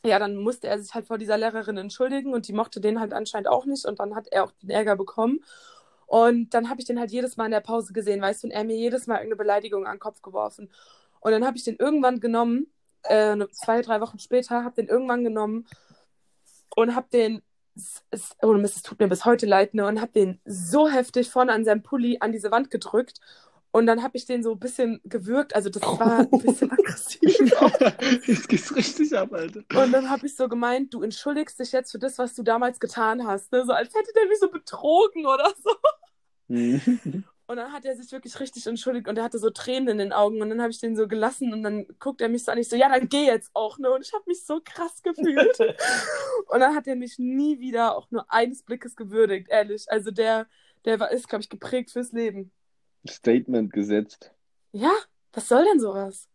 [0.04, 3.14] ja, dann musste er sich halt vor dieser Lehrerin entschuldigen und die mochte den halt
[3.14, 5.40] anscheinend auch nicht und dann hat er auch den Ärger bekommen.
[6.10, 8.52] Und dann habe ich den halt jedes Mal in der Pause gesehen, weißt du, und
[8.52, 10.72] er mir jedes Mal irgendeine Beleidigung an den Kopf geworfen.
[11.20, 12.66] Und dann habe ich den irgendwann genommen,
[13.04, 15.68] äh, ne- zwei, drei Wochen später, habe den irgendwann genommen
[16.76, 17.44] und habe den,
[17.76, 21.30] es, es, oh es tut mir bis heute leid, ne, und habe den so heftig
[21.30, 23.20] vorne an seinem Pulli an diese Wand gedrückt.
[23.72, 27.22] Und dann habe ich den so ein bisschen gewürgt, also das war ein bisschen aggressiv.
[28.26, 29.60] Jetzt geht's richtig ab, Alter.
[29.76, 32.80] Und dann habe ich so gemeint, du entschuldigst dich jetzt für das, was du damals
[32.80, 33.52] getan hast.
[33.52, 33.64] Ne?
[33.66, 35.72] So als hätte der mich so betrogen oder so.
[37.50, 40.14] Und dann hat er sich wirklich richtig entschuldigt und er hatte so Tränen in den
[40.14, 40.40] Augen.
[40.40, 42.60] Und dann habe ich den so gelassen und dann guckt er mich so an.
[42.60, 43.80] Ich so, ja, dann geh jetzt auch.
[43.80, 43.90] Ne?
[43.90, 45.60] Und ich habe mich so krass gefühlt.
[46.48, 49.86] und dann hat er mich nie wieder auch nur eines Blickes gewürdigt, ehrlich.
[49.88, 50.46] Also der,
[50.86, 52.52] der war, ist, glaube ich, geprägt fürs Leben.
[53.08, 54.32] Statement gesetzt.
[54.72, 54.92] Ja,
[55.34, 56.28] was soll denn sowas?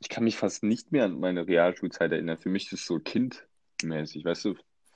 [0.00, 2.38] Ich kann mich fast nicht mehr an meine Realschulzeit erinnern.
[2.38, 4.54] Für mich ist es so kindmäßig, weißt du,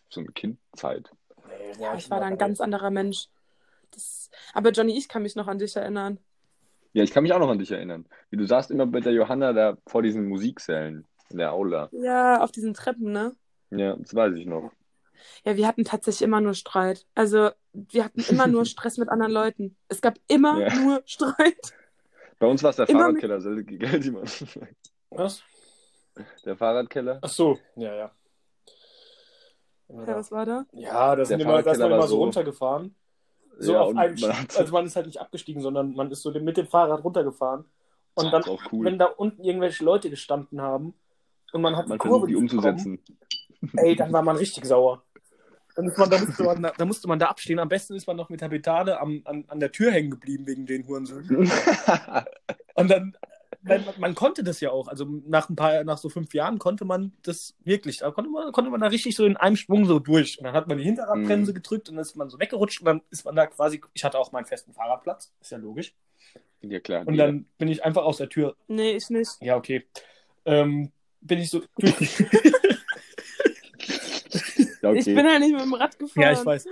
[0.09, 1.11] so eine Kindzeit.
[1.79, 3.29] Ja, ich war da ein ganz anderer Mensch.
[3.91, 4.31] Das...
[4.53, 6.19] Aber Johnny, ich kann mich noch an dich erinnern.
[6.93, 8.07] Ja, ich kann mich auch noch an dich erinnern.
[8.31, 11.89] Wie du saßt immer mit der Johanna da vor diesen Musiksälen in der Aula.
[11.93, 13.35] Ja, auf diesen Treppen, ne?
[13.71, 14.73] Ja, das weiß ich noch.
[15.45, 17.07] Ja, wir hatten tatsächlich immer nur Streit.
[17.15, 19.77] Also, wir hatten immer nur Stress mit anderen Leuten.
[19.89, 20.75] Es gab immer Ja.
[20.75, 21.57] nur Streit.
[22.39, 24.25] Bei uns war es der Immer mit- Fahrradkeller, Silke, gell, Simon?
[25.11, 25.43] Was?
[26.45, 27.19] Der Fahrradkeller.
[27.23, 28.11] Ach so, ja, ja.
[29.89, 30.65] Ja, was war da?
[30.73, 32.95] Ja, das Der sind immer, da ist man Fahrradkeller war immer so so- runtergefahren.
[33.59, 36.11] So Ja, auf und einem, man hat- also man ist halt nicht abgestiegen, sondern man
[36.11, 37.65] ist so mit dem Fahrrad runtergefahren.
[38.15, 38.85] Und Das dann, cool.
[38.87, 40.95] wenn da unten irgendwelche Leute gestanden haben
[41.53, 43.05] und man hat Man die Kurve die nicht bekommen, umzusetzen.
[43.77, 45.03] Ey, dann war man richtig sauer.
[45.77, 47.59] Dann ist man, da, musste man, da musste man da abstehen.
[47.59, 50.47] Am besten ist man noch mit der Betade am, an, an der Tür hängen geblieben
[50.47, 51.51] wegen den Hurensöhnen.
[52.75, 53.17] Und dann,
[53.63, 54.87] man, man konnte das ja auch.
[54.87, 57.99] Also nach ein paar, nach so fünf Jahren konnte man das wirklich.
[57.99, 60.39] Da konnte man, konnte man da richtig so in einem Schwung so durch.
[60.39, 61.55] Und dann hat man die Hinterradbremse Mhm.
[61.57, 63.81] gedrückt und dann ist man so weggerutscht und dann ist man da quasi.
[63.95, 65.93] Ich hatte auch meinen festen Fahrradplatz, ist ja logisch.
[66.63, 67.05] ja, klar.
[67.05, 68.55] Und dann bin ich einfach aus der Tür.
[68.69, 69.31] Nee, ich nicht.
[69.41, 69.85] Ja, okay.
[70.45, 71.63] Ähm, bin ich so.
[74.93, 76.23] Ja, Ich bin halt nicht mit dem Rad gefahren.
[76.23, 76.67] Ja, ich weiß.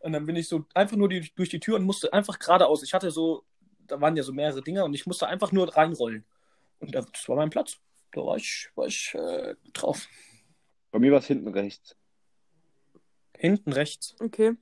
[0.00, 2.82] Und dann bin ich so einfach nur die, durch die Tür und musste einfach geradeaus.
[2.82, 3.44] Ich hatte so,
[3.86, 6.24] da waren ja so mehrere Dinger und ich musste einfach nur reinrollen.
[6.80, 7.78] Und das war mein Platz.
[8.12, 10.06] Da war ich, war ich äh, drauf.
[10.92, 11.96] Bei mir war es hinten rechts.
[13.36, 14.14] Hinten rechts.
[14.20, 14.52] Okay.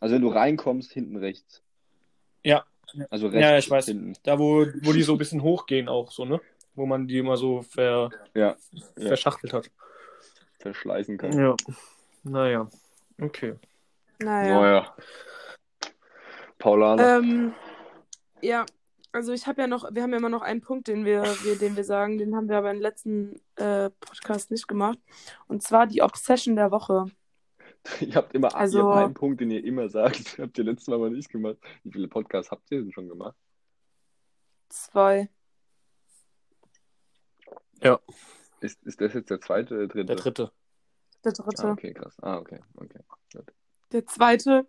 [0.00, 1.62] Also wenn du reinkommst, hinten rechts.
[2.44, 2.64] Ja.
[3.10, 3.40] Also rechts.
[3.42, 3.86] Ja, ich weiß.
[3.86, 4.14] Hinten.
[4.22, 6.40] Da, wo, wo die so ein bisschen hochgehen auch so, ne?
[6.74, 8.56] Wo man die immer so ver, Ja,
[8.96, 9.08] Ja.
[9.08, 9.70] verschachtelt hat.
[10.60, 11.32] verschleißen kann.
[11.38, 11.56] Ja.
[12.22, 12.68] Naja.
[13.20, 13.54] Okay.
[14.18, 14.60] Naja.
[14.60, 14.96] Naja.
[16.58, 17.18] Paulana.
[17.18, 17.54] Ähm,
[18.42, 18.66] ja,
[19.12, 21.56] also ich habe ja noch, wir haben ja immer noch einen Punkt, den wir, wir,
[21.58, 24.98] den wir sagen, den haben wir aber im letzten äh, Podcast nicht gemacht.
[25.48, 27.06] Und zwar die Obsession der Woche.
[28.00, 30.38] Ihr habt immer also- ihr habt einen Punkt, den ihr immer sagt.
[30.38, 31.56] Habt ihr letztes Mal aber nicht gemacht.
[31.82, 33.34] Wie viele Podcasts habt ihr denn schon gemacht?
[34.68, 35.30] Zwei.
[38.60, 40.04] Ist, ist das jetzt der zweite oder der dritte?
[40.04, 40.52] Der dritte.
[41.24, 41.64] Der dritte.
[41.64, 42.16] Ah, okay, krass.
[42.22, 43.00] Ah, okay, okay.
[43.92, 44.66] Der zweite.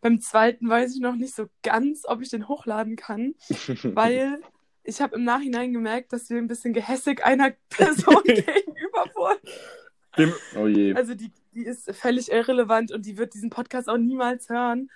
[0.00, 3.34] Beim zweiten weiß ich noch nicht so ganz, ob ich den hochladen kann,
[3.82, 4.40] weil
[4.82, 10.34] ich habe im Nachhinein gemerkt, dass wir ein bisschen gehässig einer Person gegenüber wurden.
[10.56, 10.94] oh je.
[10.94, 14.90] Also die, die ist völlig irrelevant und die wird diesen Podcast auch niemals hören.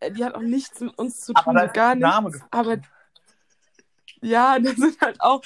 [0.00, 2.40] Äh, Die hat auch nichts mit uns zu tun, gar nichts.
[2.50, 2.78] Aber
[4.22, 5.42] ja, das sind halt auch.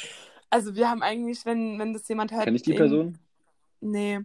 [0.50, 2.44] Also wir haben eigentlich, wenn, wenn das jemand hört.
[2.44, 3.18] Kenn ich die Person?
[3.80, 4.20] Nee.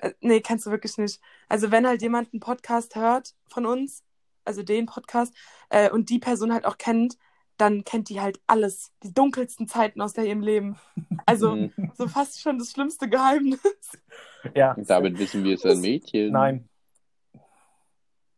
[0.00, 1.20] Äh, Nee, kennst du wirklich nicht.
[1.48, 4.02] Also wenn halt jemand einen Podcast hört von uns,
[4.44, 5.34] also den Podcast,
[5.70, 7.16] äh, und die Person halt auch kennt,
[7.56, 10.76] dann kennt die halt alles, die dunkelsten Zeiten aus der ihrem Leben.
[11.24, 11.92] Also Mhm.
[11.96, 13.60] so fast schon das schlimmste Geheimnis.
[14.54, 14.74] Ja.
[14.76, 16.32] Damit wissen wir, es ist ein Mädchen.
[16.32, 16.68] Nein.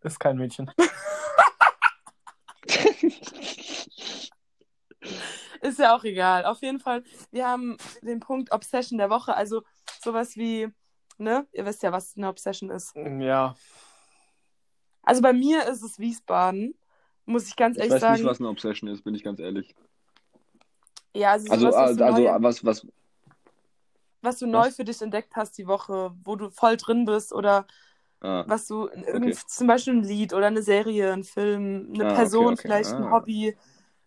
[0.02, 0.70] Ist kein Mädchen.
[5.62, 6.44] Ist ja auch egal.
[6.44, 9.62] Auf jeden Fall, wir haben den Punkt Obsession der Woche, also
[10.02, 10.68] sowas wie,
[11.18, 12.94] ne, ihr wisst ja, was eine Obsession ist.
[12.96, 13.56] Ja.
[15.02, 16.74] Also bei mir ist es Wiesbaden,
[17.24, 18.14] muss ich ganz Ich ehrlich weiß sagen.
[18.14, 19.74] nicht, was eine Obsession ist, bin ich ganz ehrlich.
[21.14, 22.86] Ja, also, Also, also, also neu, was, was,
[24.20, 24.76] was du neu was?
[24.76, 27.66] für dich entdeckt hast die Woche, wo du voll drin bist oder
[28.20, 32.04] ah, was du, in irgend, zum Beispiel ein Lied oder eine Serie, ein Film, eine
[32.04, 32.62] Ah, okay, Person, okay.
[32.62, 33.10] vielleicht ein Ah.
[33.12, 33.56] Hobby,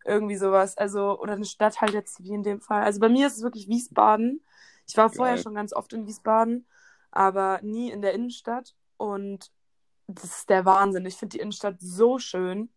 [0.06, 0.78] irgendwie sowas.
[0.78, 2.84] Also, oder eine Stadt halt jetzt wie in dem Fall.
[2.84, 4.44] Also bei mir ist es wirklich Wiesbaden.
[4.88, 5.44] Ich war vorher Geil.
[5.44, 6.66] schon ganz oft in Wiesbaden,
[7.12, 8.76] aber nie in der Innenstadt.
[8.98, 9.52] Und
[10.08, 11.06] das ist der Wahnsinn.
[11.06, 12.70] Ich finde die Innenstadt so schön.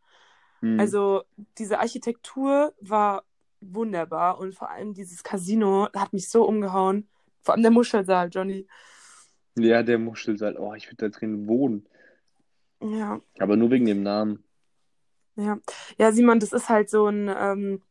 [0.62, 0.78] hm.
[0.78, 1.24] Also
[1.58, 3.24] diese Architektur war
[3.60, 7.08] wunderbar und vor allem dieses Casino hat mich so umgehauen.
[7.42, 8.66] Vor allem der Muschelsaal, Johnny.
[9.56, 10.56] ja, der Muschelsaal.
[10.58, 11.88] Oh, ich würde da drin wohnen.
[12.80, 14.42] Ja, Aber nur wegen dem Namen.
[15.36, 15.58] ja.
[15.98, 17.82] Ja, Simon, das ist halt so ein, ähm,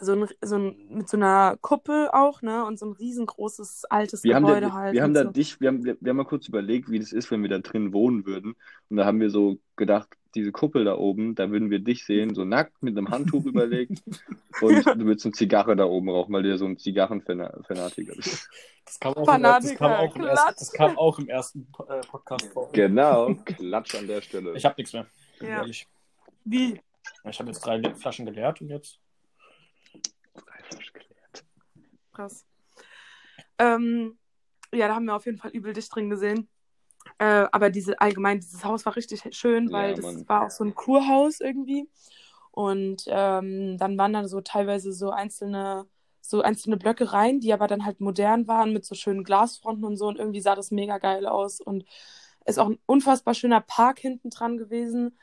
[0.00, 2.64] so ein, so ein, mit so einer Kuppel auch, ne?
[2.64, 4.94] Und so ein riesengroßes altes Wir haben, Gebäude da, halt.
[4.94, 5.30] wir haben da so.
[5.30, 7.58] dich, wir haben, wir, wir haben mal kurz überlegt, wie das ist, wenn wir da
[7.58, 8.56] drin wohnen würden.
[8.90, 12.34] Und da haben wir so gedacht, diese Kuppel da oben, da würden wir dich sehen,
[12.34, 14.02] so nackt mit einem Handtuch überlegt.
[14.60, 18.48] Und du würdest eine Zigarre da oben rauchen, weil du ja so ein Zigarrenfanatiker bist.
[18.84, 21.68] Das kam auch, Fanatiker, im, das kam auch, im, ersten, das kam auch im ersten
[21.88, 22.70] äh, Podcast vor.
[22.72, 24.54] Genau, Klatsch an der Stelle.
[24.56, 25.06] Ich habe nichts mehr.
[25.40, 25.48] Ja.
[25.60, 25.86] Ehrlich.
[26.44, 26.80] Wie?
[27.28, 28.98] Ich habe jetzt drei Flaschen geleert und jetzt.
[32.12, 32.44] Krass.
[33.58, 34.18] Ähm,
[34.72, 36.48] ja, da haben wir auf jeden Fall übel dicht drin gesehen.
[37.18, 40.28] Äh, aber diese allgemein, dieses Haus war richtig schön, weil Ja, das Mann.
[40.28, 41.88] war auch so ein Kurhaus irgendwie.
[42.50, 45.86] Und ähm, dann waren da so teilweise so einzelne,
[46.20, 49.96] so einzelne Blöcke rein, die aber dann halt modern waren mit so schönen Glasfronten und
[49.96, 50.06] so.
[50.06, 51.60] Und irgendwie sah das mega geil aus.
[51.60, 51.84] Und
[52.46, 55.18] ist auch ein unfassbar schöner Park hinten dran gewesen.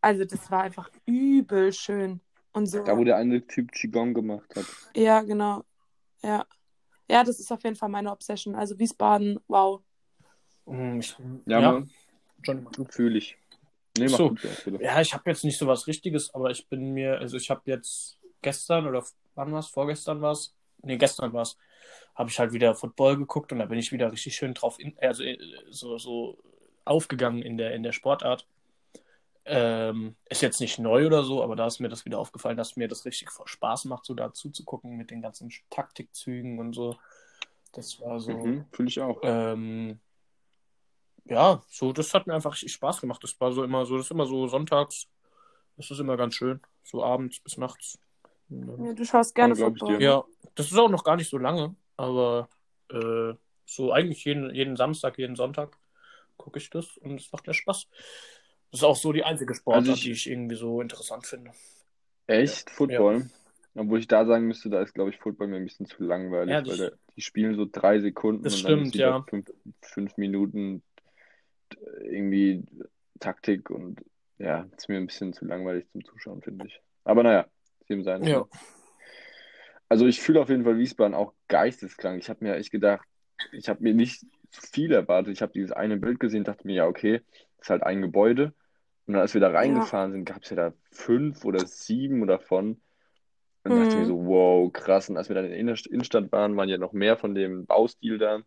[0.00, 2.20] Also das war einfach übel schön.
[2.56, 2.82] Und so.
[2.82, 4.64] Da, wo der eine Typ Qigong gemacht hat.
[4.96, 5.62] Ja, genau.
[6.22, 6.46] Ja.
[7.06, 8.54] Ja, das ist auf jeden Fall meine Obsession.
[8.54, 9.82] Also Wiesbaden, wow.
[10.64, 11.14] Hm, Ich,
[11.44, 11.80] Ja, ja,
[12.54, 12.84] mach du.
[12.86, 13.36] fühle ich.
[13.98, 14.34] Nee, mach So.
[14.80, 17.60] Ja, ich habe jetzt nicht so was Richtiges, aber ich bin mir, also ich habe
[17.66, 19.04] jetzt gestern oder
[19.34, 19.66] wann war es?
[19.66, 20.54] Vorgestern war es?
[20.80, 21.58] Nee, gestern war es.
[22.14, 24.96] Habe ich halt wieder Football geguckt und da bin ich wieder richtig schön drauf, in,
[24.98, 25.36] also äh,
[25.68, 26.38] so, so
[26.86, 28.46] aufgegangen in der, in der Sportart.
[29.48, 32.76] Ähm, ist jetzt nicht neu oder so, aber da ist mir das wieder aufgefallen, dass
[32.76, 36.96] mir das richtig Spaß macht, so dazu zu gucken mit den ganzen Taktikzügen und so.
[37.72, 38.32] Das war so.
[38.32, 39.20] Mhm, fühle ich auch.
[39.22, 40.00] Ähm,
[41.26, 43.22] ja, so, das hat mir einfach richtig Spaß gemacht.
[43.22, 45.06] Das war so immer so, das ist immer so sonntags.
[45.76, 46.60] Das ist immer ganz schön.
[46.82, 47.98] So abends bis nachts.
[48.48, 50.02] Ja, du schaust gerne Ja, Football.
[50.02, 50.24] Ja,
[50.54, 52.48] das ist auch noch gar nicht so lange, aber
[52.90, 55.76] äh, so eigentlich jeden, jeden Samstag, jeden Sonntag
[56.36, 57.88] gucke ich das und es macht ja Spaß.
[58.70, 61.52] Das ist auch so die einzige Sportart, Also ich- die ich irgendwie so interessant finde.
[62.26, 62.70] Echt?
[62.70, 63.30] Football?
[63.74, 66.54] Obwohl ich da sagen müsste, da ist, glaube ich, Football mir ein bisschen zu langweilig,
[66.54, 69.24] Ja, weil der, die spielen so drei Sekunden Das und dann stimmt, ist wieder ja.
[69.28, 69.46] fünf,
[69.82, 70.82] fünf Minuten
[72.02, 72.64] irgendwie
[73.20, 74.02] Taktik und
[74.38, 76.80] ja, ist mir ein bisschen zu langweilig zum Zuschauen, finde ich.
[77.04, 77.46] Aber naja,
[77.88, 78.22] jedem sein.
[78.24, 78.46] Ja.
[79.88, 82.20] Also ich fühle auf jeden Fall Wiesbaden auch geisteskrank.
[82.22, 83.06] Ich habe mir echt gedacht,
[83.52, 85.32] ich habe mir nicht viel erwartet.
[85.32, 87.20] Ich habe dieses eine Bild gesehen, dachte mir, ja, okay,
[87.58, 88.54] ist halt ein Gebäude.
[89.06, 92.80] Und dann, als wir da reingefahren sind, gab es ja da fünf oder sieben davon.
[93.64, 94.06] Und dann dachte ich mir Mhm.
[94.06, 95.08] so, wow, krass.
[95.08, 98.18] Und als wir dann in der Innenstadt waren, waren ja noch mehr von dem Baustil
[98.18, 98.42] da,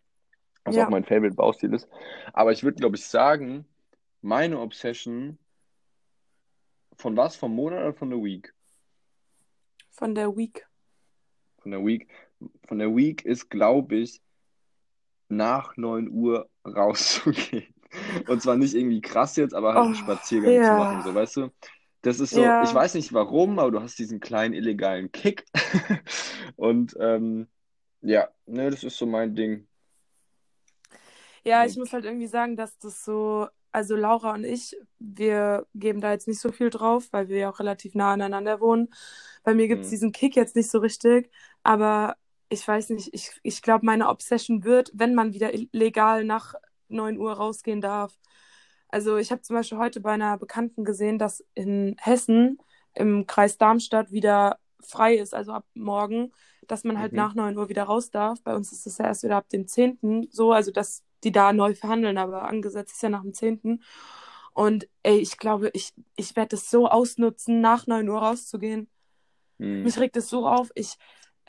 [0.64, 0.86] was Ja.
[0.86, 1.88] auch mein Favorite Baustil ist.
[2.34, 3.66] Aber ich würde, glaube ich, sagen,
[4.22, 5.38] meine Obsession
[6.98, 7.36] von was?
[7.38, 8.54] Vom Monat oder von der Week?
[9.92, 10.66] Von der Week.
[11.60, 12.08] Von der Week.
[12.68, 14.22] Von der Week ist, glaube ich,
[15.30, 17.74] nach 9 Uhr rauszugehen.
[18.28, 20.64] Und zwar nicht irgendwie krass jetzt, aber halt einen Oh, Spaziergang ja.
[20.64, 21.50] zu machen, so weißt du?
[22.02, 22.56] Das ist so, Ja.
[22.60, 25.46] ich weiß nicht warum, aber du hast diesen kleinen illegalen Kick.
[26.58, 27.48] Und ähm,
[28.02, 29.68] ja, ne, das ist so mein Ding.
[31.44, 36.02] Ja, ich muss halt irgendwie sagen, dass das so, also Laura und ich, wir geben
[36.02, 38.90] da jetzt nicht so viel drauf, weil wir ja auch relativ nah aneinander wohnen.
[39.44, 39.90] Bei mir gibt's Mhm.
[39.90, 41.32] diesen Kick jetzt nicht so richtig,
[41.64, 42.16] aber
[42.50, 46.56] ich weiß nicht, ich, ich glaube, meine Obsession wird, wenn man wieder legal nach
[46.88, 48.18] 9 Uhr rausgehen darf.
[48.90, 52.58] Also ich habe zum Beispiel heute bei einer Bekannten gesehen, dass in Hessen
[52.96, 56.32] im Kreis Darmstadt wieder frei ist, also ab morgen,
[56.68, 57.18] dass man halt Mhm.
[57.18, 58.42] nach 9 Uhr wieder raus darf.
[58.42, 60.28] Bei uns ist es ja erst wieder ab dem 10.
[60.32, 63.84] so, also dass die da neu verhandeln, aber angesetzt ist ja nach dem 10.
[64.54, 68.90] Und ey, ich glaube, ich, ich werde es so ausnutzen, nach 9 Uhr rauszugehen.
[69.60, 69.84] Hm.
[69.84, 70.72] Mich regt es so auf.
[70.76, 70.98] Ich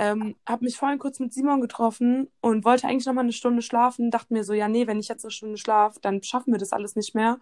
[0.01, 3.61] ähm, habe mich vorhin kurz mit Simon getroffen und wollte eigentlich noch mal eine Stunde
[3.63, 4.11] schlafen.
[4.11, 6.73] Dachte mir so, ja, nee, wenn ich jetzt eine Stunde schlafe, dann schaffen wir das
[6.73, 7.39] alles nicht mehr,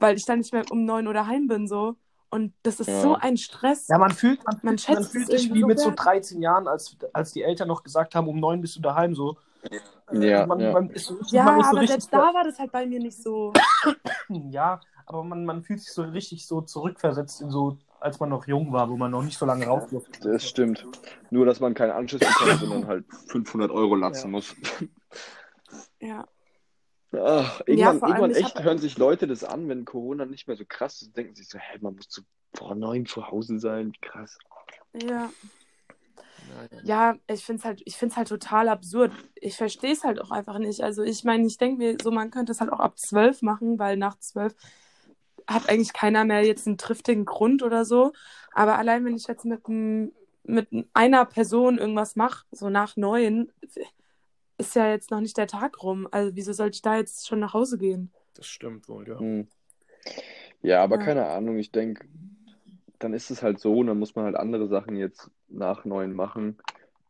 [0.00, 1.94] weil ich dann nicht mehr um 9 Uhr daheim bin, so.
[2.30, 3.02] Und das ist Ja.
[3.02, 3.88] so ein Stress.
[3.88, 6.00] Ja, man fühlt, man, Man schätzt man es fühlt sich wie so mit so wert.
[6.04, 9.36] 13 Jahren, als, als die Eltern noch gesagt haben, um neun bist du daheim, so.
[10.10, 10.72] Äh, Ja, man, ja.
[10.72, 12.98] man ist, so Ja, man ist so aber selbst da war das halt bei mir
[13.00, 13.52] nicht so.
[14.50, 18.46] ja, aber man, man fühlt sich so richtig so zurückversetzt in so, als man noch
[18.46, 20.20] jung war, wo man noch nicht so lange raus durfte.
[20.28, 20.86] Das stimmt.
[21.30, 24.30] Nur, dass man keinen Anschluss bekommt, sondern halt 500 Euro latzen Ja.
[24.30, 24.54] muss.
[26.00, 26.26] Ja.
[27.14, 30.24] Ach, Ja, irgendwann, allem, irgendwann ich echt hab- hören sich Leute das an, wenn Corona
[30.24, 32.22] nicht mehr so krass ist, denken sich so, hä, man muss zu,
[32.54, 34.38] vor neun zu Hause sein, krass.
[35.02, 35.30] Ja.
[36.82, 39.12] Ja, ich finde es halt, ich find's halt total absurd.
[39.36, 40.82] Ich verstehe es halt auch einfach nicht.
[40.82, 43.78] Also ich meine, ich denke mir so, man könnte es halt auch ab zwölf machen,
[43.78, 44.54] weil nach zwölf
[45.46, 48.12] hat eigentlich keiner mehr jetzt einen triftigen Grund oder so.
[48.52, 50.12] Aber allein wenn ich jetzt mit, einem-
[50.44, 53.50] mit einer Person irgendwas mache, so nach neun,
[54.58, 56.06] ist ja jetzt noch nicht der Tag rum.
[56.10, 58.12] Also wieso sollte ich da jetzt schon nach Hause gehen?
[58.34, 59.18] Das stimmt wohl, ja.
[59.18, 59.48] Hm.
[60.62, 61.02] Ja, aber Ja.
[61.02, 62.06] keine Ahnung, ich denke,
[62.98, 66.12] dann ist es halt so und dann muss man halt andere Sachen jetzt nach neun
[66.12, 66.58] machen.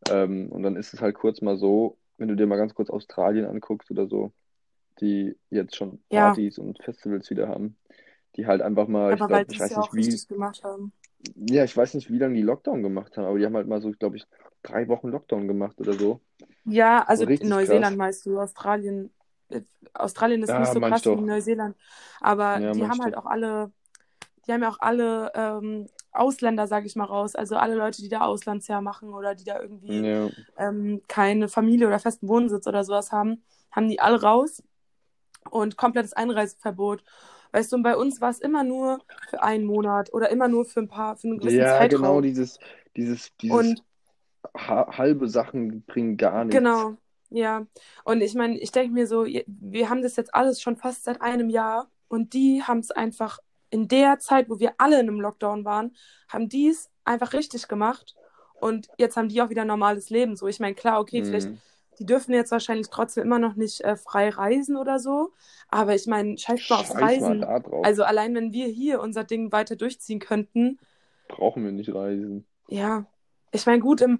[0.09, 2.89] Ähm, und dann ist es halt kurz mal so, wenn du dir mal ganz kurz
[2.89, 4.33] Australien anguckst oder so,
[4.99, 6.21] die jetzt schon Ja.
[6.29, 7.75] Partys und Festivals wieder haben,
[8.35, 10.91] die halt einfach mal, ich Aber ich sie es weiß ja nicht wie, gemacht haben.
[11.35, 13.81] ja, ich weiß nicht, wie lange die Lockdown gemacht haben, aber die haben halt mal
[13.81, 14.25] so, glaube ich,
[14.63, 16.21] drei Wochen Lockdown gemacht oder so.
[16.65, 17.97] Ja, also in Neuseeland krass.
[17.97, 19.11] meinst du, Australien.
[19.49, 19.61] äh,
[19.93, 21.21] Australien ist Ja, nicht so krass wie doch.
[21.21, 21.75] Neuseeland.
[22.21, 23.17] Aber Ja, die haben halt du.
[23.17, 23.71] auch alle,
[24.47, 27.35] die haben ja auch alle ähm, Ausländer, sage ich mal, raus.
[27.35, 31.87] Also alle Leute, die da Auslandsjahr machen oder die da irgendwie Ja, ähm, keine Familie
[31.87, 34.63] oder festen Wohnsitz oder sowas haben, haben die alle raus
[35.49, 37.03] und komplettes Einreiseverbot.
[37.53, 38.99] Weißt du, und bei uns war es immer nur
[39.29, 42.01] für einen Monat oder immer nur für ein paar, für einen gewissen ja, Zeitraum.
[42.01, 42.57] genau, dieses,
[42.97, 43.83] dieses, dieses Und
[44.57, 46.57] ha halbe Sachen bringen gar nichts.
[46.57, 46.97] Genau,
[47.29, 47.67] ja.
[48.03, 51.21] Und ich meine, ich denke mir so, wir haben das jetzt alles schon fast seit
[51.21, 53.37] einem Jahr und die haben es einfach
[53.69, 55.95] in der Zeit, wo wir alle in einem Lockdown waren,
[56.29, 58.15] haben die es einfach richtig gemacht
[58.55, 60.35] und jetzt haben die auch wieder ein normales Leben.
[60.35, 61.59] So, ich meine, klar, okay, vielleicht, Hm.
[61.99, 65.31] Die dürfen jetzt wahrscheinlich trotzdem immer noch nicht äh, frei reisen oder so,
[65.69, 67.41] aber ich meine, scheiß mal aufs Scheiß mal Reisen.
[67.41, 67.85] da drauf.
[67.85, 70.79] Also allein wenn wir hier unser Ding weiter durchziehen könnten,
[71.27, 72.45] Brauchen wir nicht reisen.
[72.67, 73.05] ja,
[73.51, 74.19] ich meine, gut, im,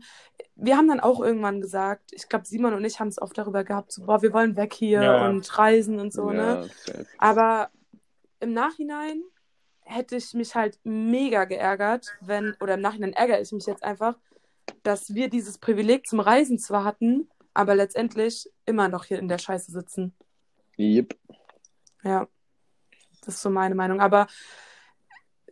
[0.55, 3.63] wir haben dann auch irgendwann gesagt, ich glaube, Simon und ich haben es oft darüber
[3.63, 5.27] gehabt, so, boah, wir wollen weg hier Ja.
[5.29, 6.37] und reisen und so, ne?
[6.37, 7.05] Ja, safe.
[7.17, 7.69] Aber
[8.39, 9.23] im Nachhinein
[9.81, 14.17] hätte ich mich halt mega geärgert, wenn, oder im Nachhinein ärgere ich mich jetzt einfach,
[14.83, 19.37] dass wir dieses Privileg zum Reisen zwar hatten, aber letztendlich immer noch hier in der
[19.37, 20.13] Scheiße sitzen.
[20.77, 21.15] Yep.
[22.03, 22.27] Ja,
[23.25, 24.01] das ist so meine Meinung.
[24.01, 24.27] Aber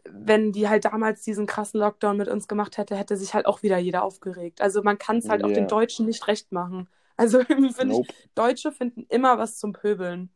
[0.09, 3.61] wenn die halt damals diesen krassen Lockdown mit uns gemacht hätte, hätte sich halt auch
[3.63, 4.61] wieder jeder aufgeregt.
[4.61, 5.55] Also man kann es halt auch Ja.
[5.55, 6.89] den Deutschen nicht recht machen.
[7.17, 8.07] Also irgendwie finde Nope.
[8.09, 10.29] ich, Deutsche finden immer was zum Pöbeln.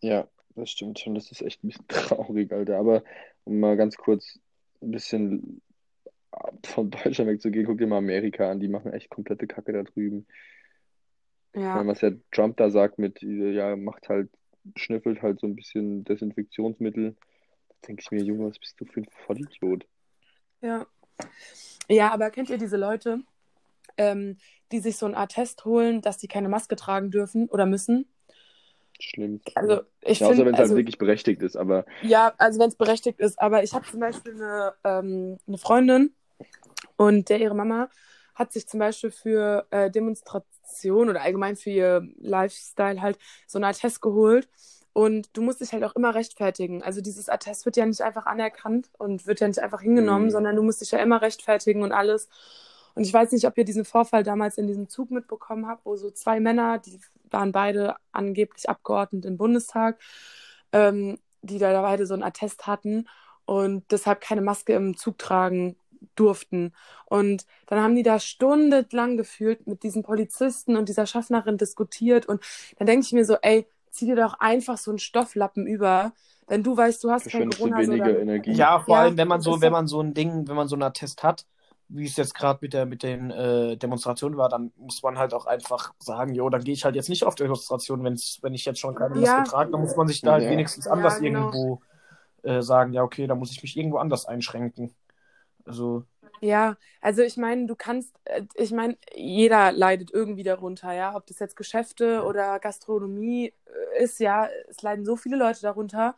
[0.00, 1.14] Ja, das stimmt schon.
[1.14, 2.78] Das ist echt ein bisschen traurig, Alter.
[2.78, 3.02] Aber
[3.44, 4.38] um mal ganz kurz
[4.80, 5.60] ein bisschen
[6.64, 8.60] von Deutschland wegzugehen, guck dir mal Amerika an.
[8.60, 10.26] Die machen echt komplette Kacke da drüben.
[11.56, 14.28] Ja, meine, was der Trump da sagt mit, äh, ja, macht halt
[14.74, 17.16] schnüffelt halt so ein bisschen Desinfektionsmittel.
[17.68, 19.86] Da denke ich mir, Junge, was bist du für ein Vollidiot?
[20.60, 20.86] Ja.
[21.88, 23.20] Ja, aber kennt ihr diese Leute,
[23.96, 24.36] ähm,
[24.70, 28.06] die sich so einen Attest holen, dass sie keine Maske tragen dürfen oder müssen?
[29.00, 29.40] Schlimm.
[29.54, 32.68] Also ich ja, außer wenn es also, halt wirklich berechtigt ist, aber ja, also wenn
[32.68, 36.14] es berechtigt ist, aber ich habe zum Beispiel eine, ähm, eine Freundin
[36.96, 37.90] und der ihre Mama
[38.34, 39.90] hat sich zum Beispiel für äh,
[40.66, 44.48] Demonstration oder allgemein für ihr Lifestyle halt so einen Attest geholt.
[44.92, 46.82] Und du musst dich halt auch immer rechtfertigen.
[46.82, 50.30] Also dieses Attest wird ja nicht einfach anerkannt und wird ja nicht einfach hingenommen, Mhm.
[50.30, 52.28] sondern du musst dich ja immer rechtfertigen und alles.
[52.94, 55.96] Und ich weiß nicht, ob ihr diesen Vorfall damals in diesem Zug mitbekommen habt, wo
[55.96, 56.98] so zwei Männer, die
[57.30, 60.00] waren beide angeblich Abgeordnete im Bundestag,
[60.72, 63.06] ähm, die da beide so einen Attest hatten
[63.44, 65.76] und deshalb keine Maske im Zug tragen
[66.16, 66.74] durften.
[67.06, 72.26] Und dann haben die da stundenlang gefühlt mit diesen Polizisten und dieser Schaffnerin diskutiert.
[72.26, 72.42] Und
[72.78, 76.12] dann denke ich mir so, ey, zieh dir doch einfach so einen Stofflappen über.
[76.48, 78.54] Wenn du weißt, du hast kein verschwendest du Corona, so weniger dann, Energie.
[78.54, 79.72] Ja, vor Ja, allem, wenn man so, wenn so.
[79.72, 81.46] man so ein Ding, wenn man so einen Attest hat,
[81.88, 85.34] wie es jetzt gerade mit der mit den äh, Demonstrationen war, dann muss man halt
[85.34, 88.64] auch einfach sagen, jo, dann gehe ich halt jetzt nicht auf Demonstration, wenn's, wenn ich
[88.64, 89.44] jetzt schon keine Maske Ja.
[89.44, 90.50] trage, dann muss man sich da halt Ja.
[90.50, 91.50] wenigstens Ja, anders genau.
[91.50, 91.80] irgendwo
[92.42, 94.94] äh, sagen, ja, okay, dann muss ich mich irgendwo anders einschränken.
[95.66, 96.04] Also,
[96.40, 101.26] Ja, also ich meine, du kannst, äh, ich meine, jeder leidet irgendwie darunter, ja, ob
[101.26, 103.52] das jetzt Geschäfte oder Gastronomie
[103.98, 106.14] äh, ist, ja, es leiden so viele Leute darunter.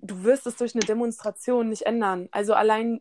[0.00, 2.28] Du wirst es durch eine Demonstration nicht ändern.
[2.32, 3.00] Also allein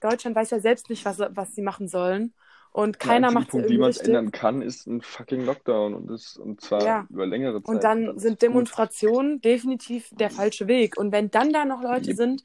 [0.00, 2.34] Deutschland weiß ja selbst nicht, was, was sie machen sollen.
[2.72, 6.36] Und keiner macht Punkt, wie man es ändern kann, ist ein fucking Lockdown und das
[6.36, 7.06] und zwar Ja.
[7.08, 7.74] über längere Zeit.
[7.74, 8.42] Und dann sind gut.
[8.42, 10.98] Demonstrationen definitiv der falsche Weg.
[10.98, 12.16] Und wenn dann da noch Leute Yep.
[12.16, 12.44] sind,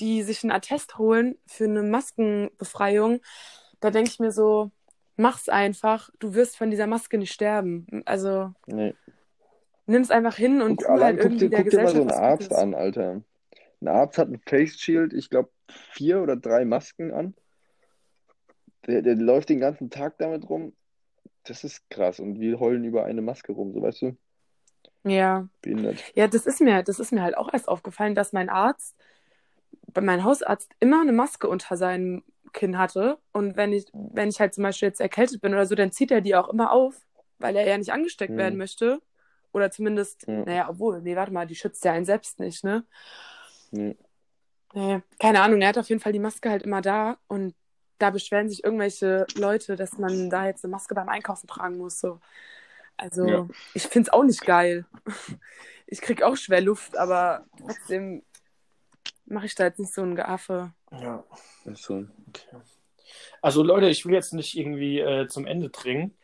[0.00, 3.20] die sich einen Attest holen für eine Maskenbefreiung,
[3.80, 4.70] da denke ich mir so,
[5.16, 6.10] mach's einfach.
[6.18, 7.86] Du wirst von dieser Maske nicht sterben.
[8.04, 8.94] Also Nee.
[9.86, 12.52] nimm's einfach hin und Guck, halt guck irgendwie dir, guck dir mal so einen Arzt
[12.52, 13.22] an, Alter.
[13.80, 15.50] Ein Arzt hat ein Face Shield, ich glaube
[15.92, 17.34] vier oder drei Masken an.
[18.86, 20.72] Der, der läuft den ganzen Tag damit rum.
[21.44, 22.20] Das ist krass.
[22.20, 24.16] Und wir heulen über eine Maske rum, so weißt du?
[25.04, 25.48] Ja.
[25.62, 26.02] Behindert.
[26.14, 28.96] Ja, das ist mir, das ist mir halt auch erst aufgefallen, dass mein Arzt,
[30.00, 33.18] mein Hausarzt immer eine Maske unter seinem Kinn hatte.
[33.32, 36.10] Und wenn ich, wenn ich halt zum Beispiel jetzt erkältet bin oder so, dann zieht
[36.10, 36.94] er die auch immer auf,
[37.38, 38.38] weil er ja nicht angesteckt Hm.
[38.38, 39.00] werden möchte.
[39.52, 40.44] Oder zumindest, Ja.
[40.44, 42.84] naja, obwohl, nee, warte mal, die schützt ja einen selbst nicht, ne?
[43.70, 43.96] Nee.
[44.74, 47.54] Nee, keine Ahnung, er hat auf jeden Fall die Maske halt immer da und
[47.98, 51.98] da beschweren sich irgendwelche Leute, dass man da jetzt eine Maske beim Einkaufen tragen muss.
[51.98, 52.20] So.
[52.98, 53.48] Also, Ja.
[53.74, 54.84] ich find's auch nicht geil.
[55.86, 58.22] Ich krieg auch schwer Luft, aber trotzdem
[59.28, 60.72] mache ich da jetzt nicht so ein Geaffe.
[60.92, 61.24] ja.
[61.64, 62.04] Ist so.
[62.28, 62.56] Okay.
[63.40, 66.16] Also Leute, ich will jetzt nicht irgendwie äh, zum Ende dringen,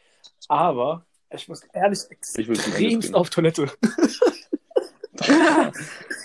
[0.48, 3.70] aber ich muss ehrlich extremst auf Toilette.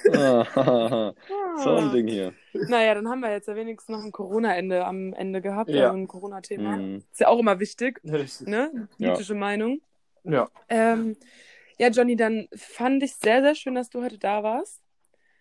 [0.03, 2.33] So ein Ding hier.
[2.53, 5.87] Naja, dann haben wir jetzt ja wenigstens noch ein Corona-Ende am Ende gehabt, Ja.
[5.87, 6.77] also ein Corona-Thema.
[6.77, 7.03] Mhm.
[7.11, 8.47] Ist ja auch immer wichtig, Richtig.
[8.47, 8.87] ne?
[8.97, 9.09] Ja.
[9.09, 9.81] Politische Meinung.
[10.23, 10.49] Ja.
[10.69, 11.15] Ähm,
[11.77, 14.81] ja, Johnny, dann fand ich sehr, sehr schön, dass du heute da warst.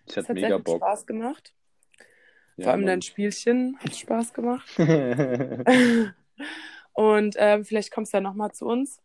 [0.08, 0.76] Ich Es hatte hat sehr mega viel Bock.
[0.78, 1.54] Spaß gemacht.
[2.56, 3.02] Ja, Vor allem dein Mann.
[3.02, 4.68] Spielchen hat Spaß gemacht.
[6.92, 9.00] Und ähm, vielleicht kommst du ja nochmal zu uns.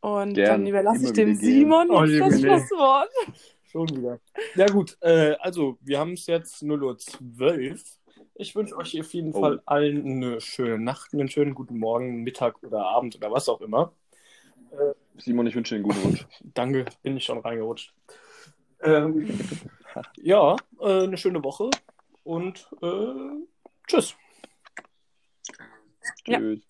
[0.00, 0.46] Und Gern.
[0.62, 1.34] dann überlasse ich dem.
[1.34, 2.40] Simon Oh, jetzt das.
[2.40, 3.10] Schlusswort.
[3.70, 4.18] Schon wieder.
[4.56, 7.78] Ja gut, äh, also wir haben es jetzt 0.12 Uhr.
[8.34, 9.40] Ich wünsche euch auf jeden Oh.
[9.40, 13.60] Fall allen eine schöne Nacht, einen schönen guten Morgen, Mittag oder Abend oder was auch
[13.60, 13.92] immer.
[15.18, 16.24] Simon, ich wünsche dir einen guten Rutsch.
[16.54, 17.94] Danke, bin ich schon reingerutscht.
[18.82, 19.28] Ähm,
[20.16, 21.70] ja, äh, eine schöne Woche
[22.24, 23.46] und äh,
[23.86, 24.14] tschüss.
[26.26, 26.38] Ja.
[26.38, 26.69] Tschüss.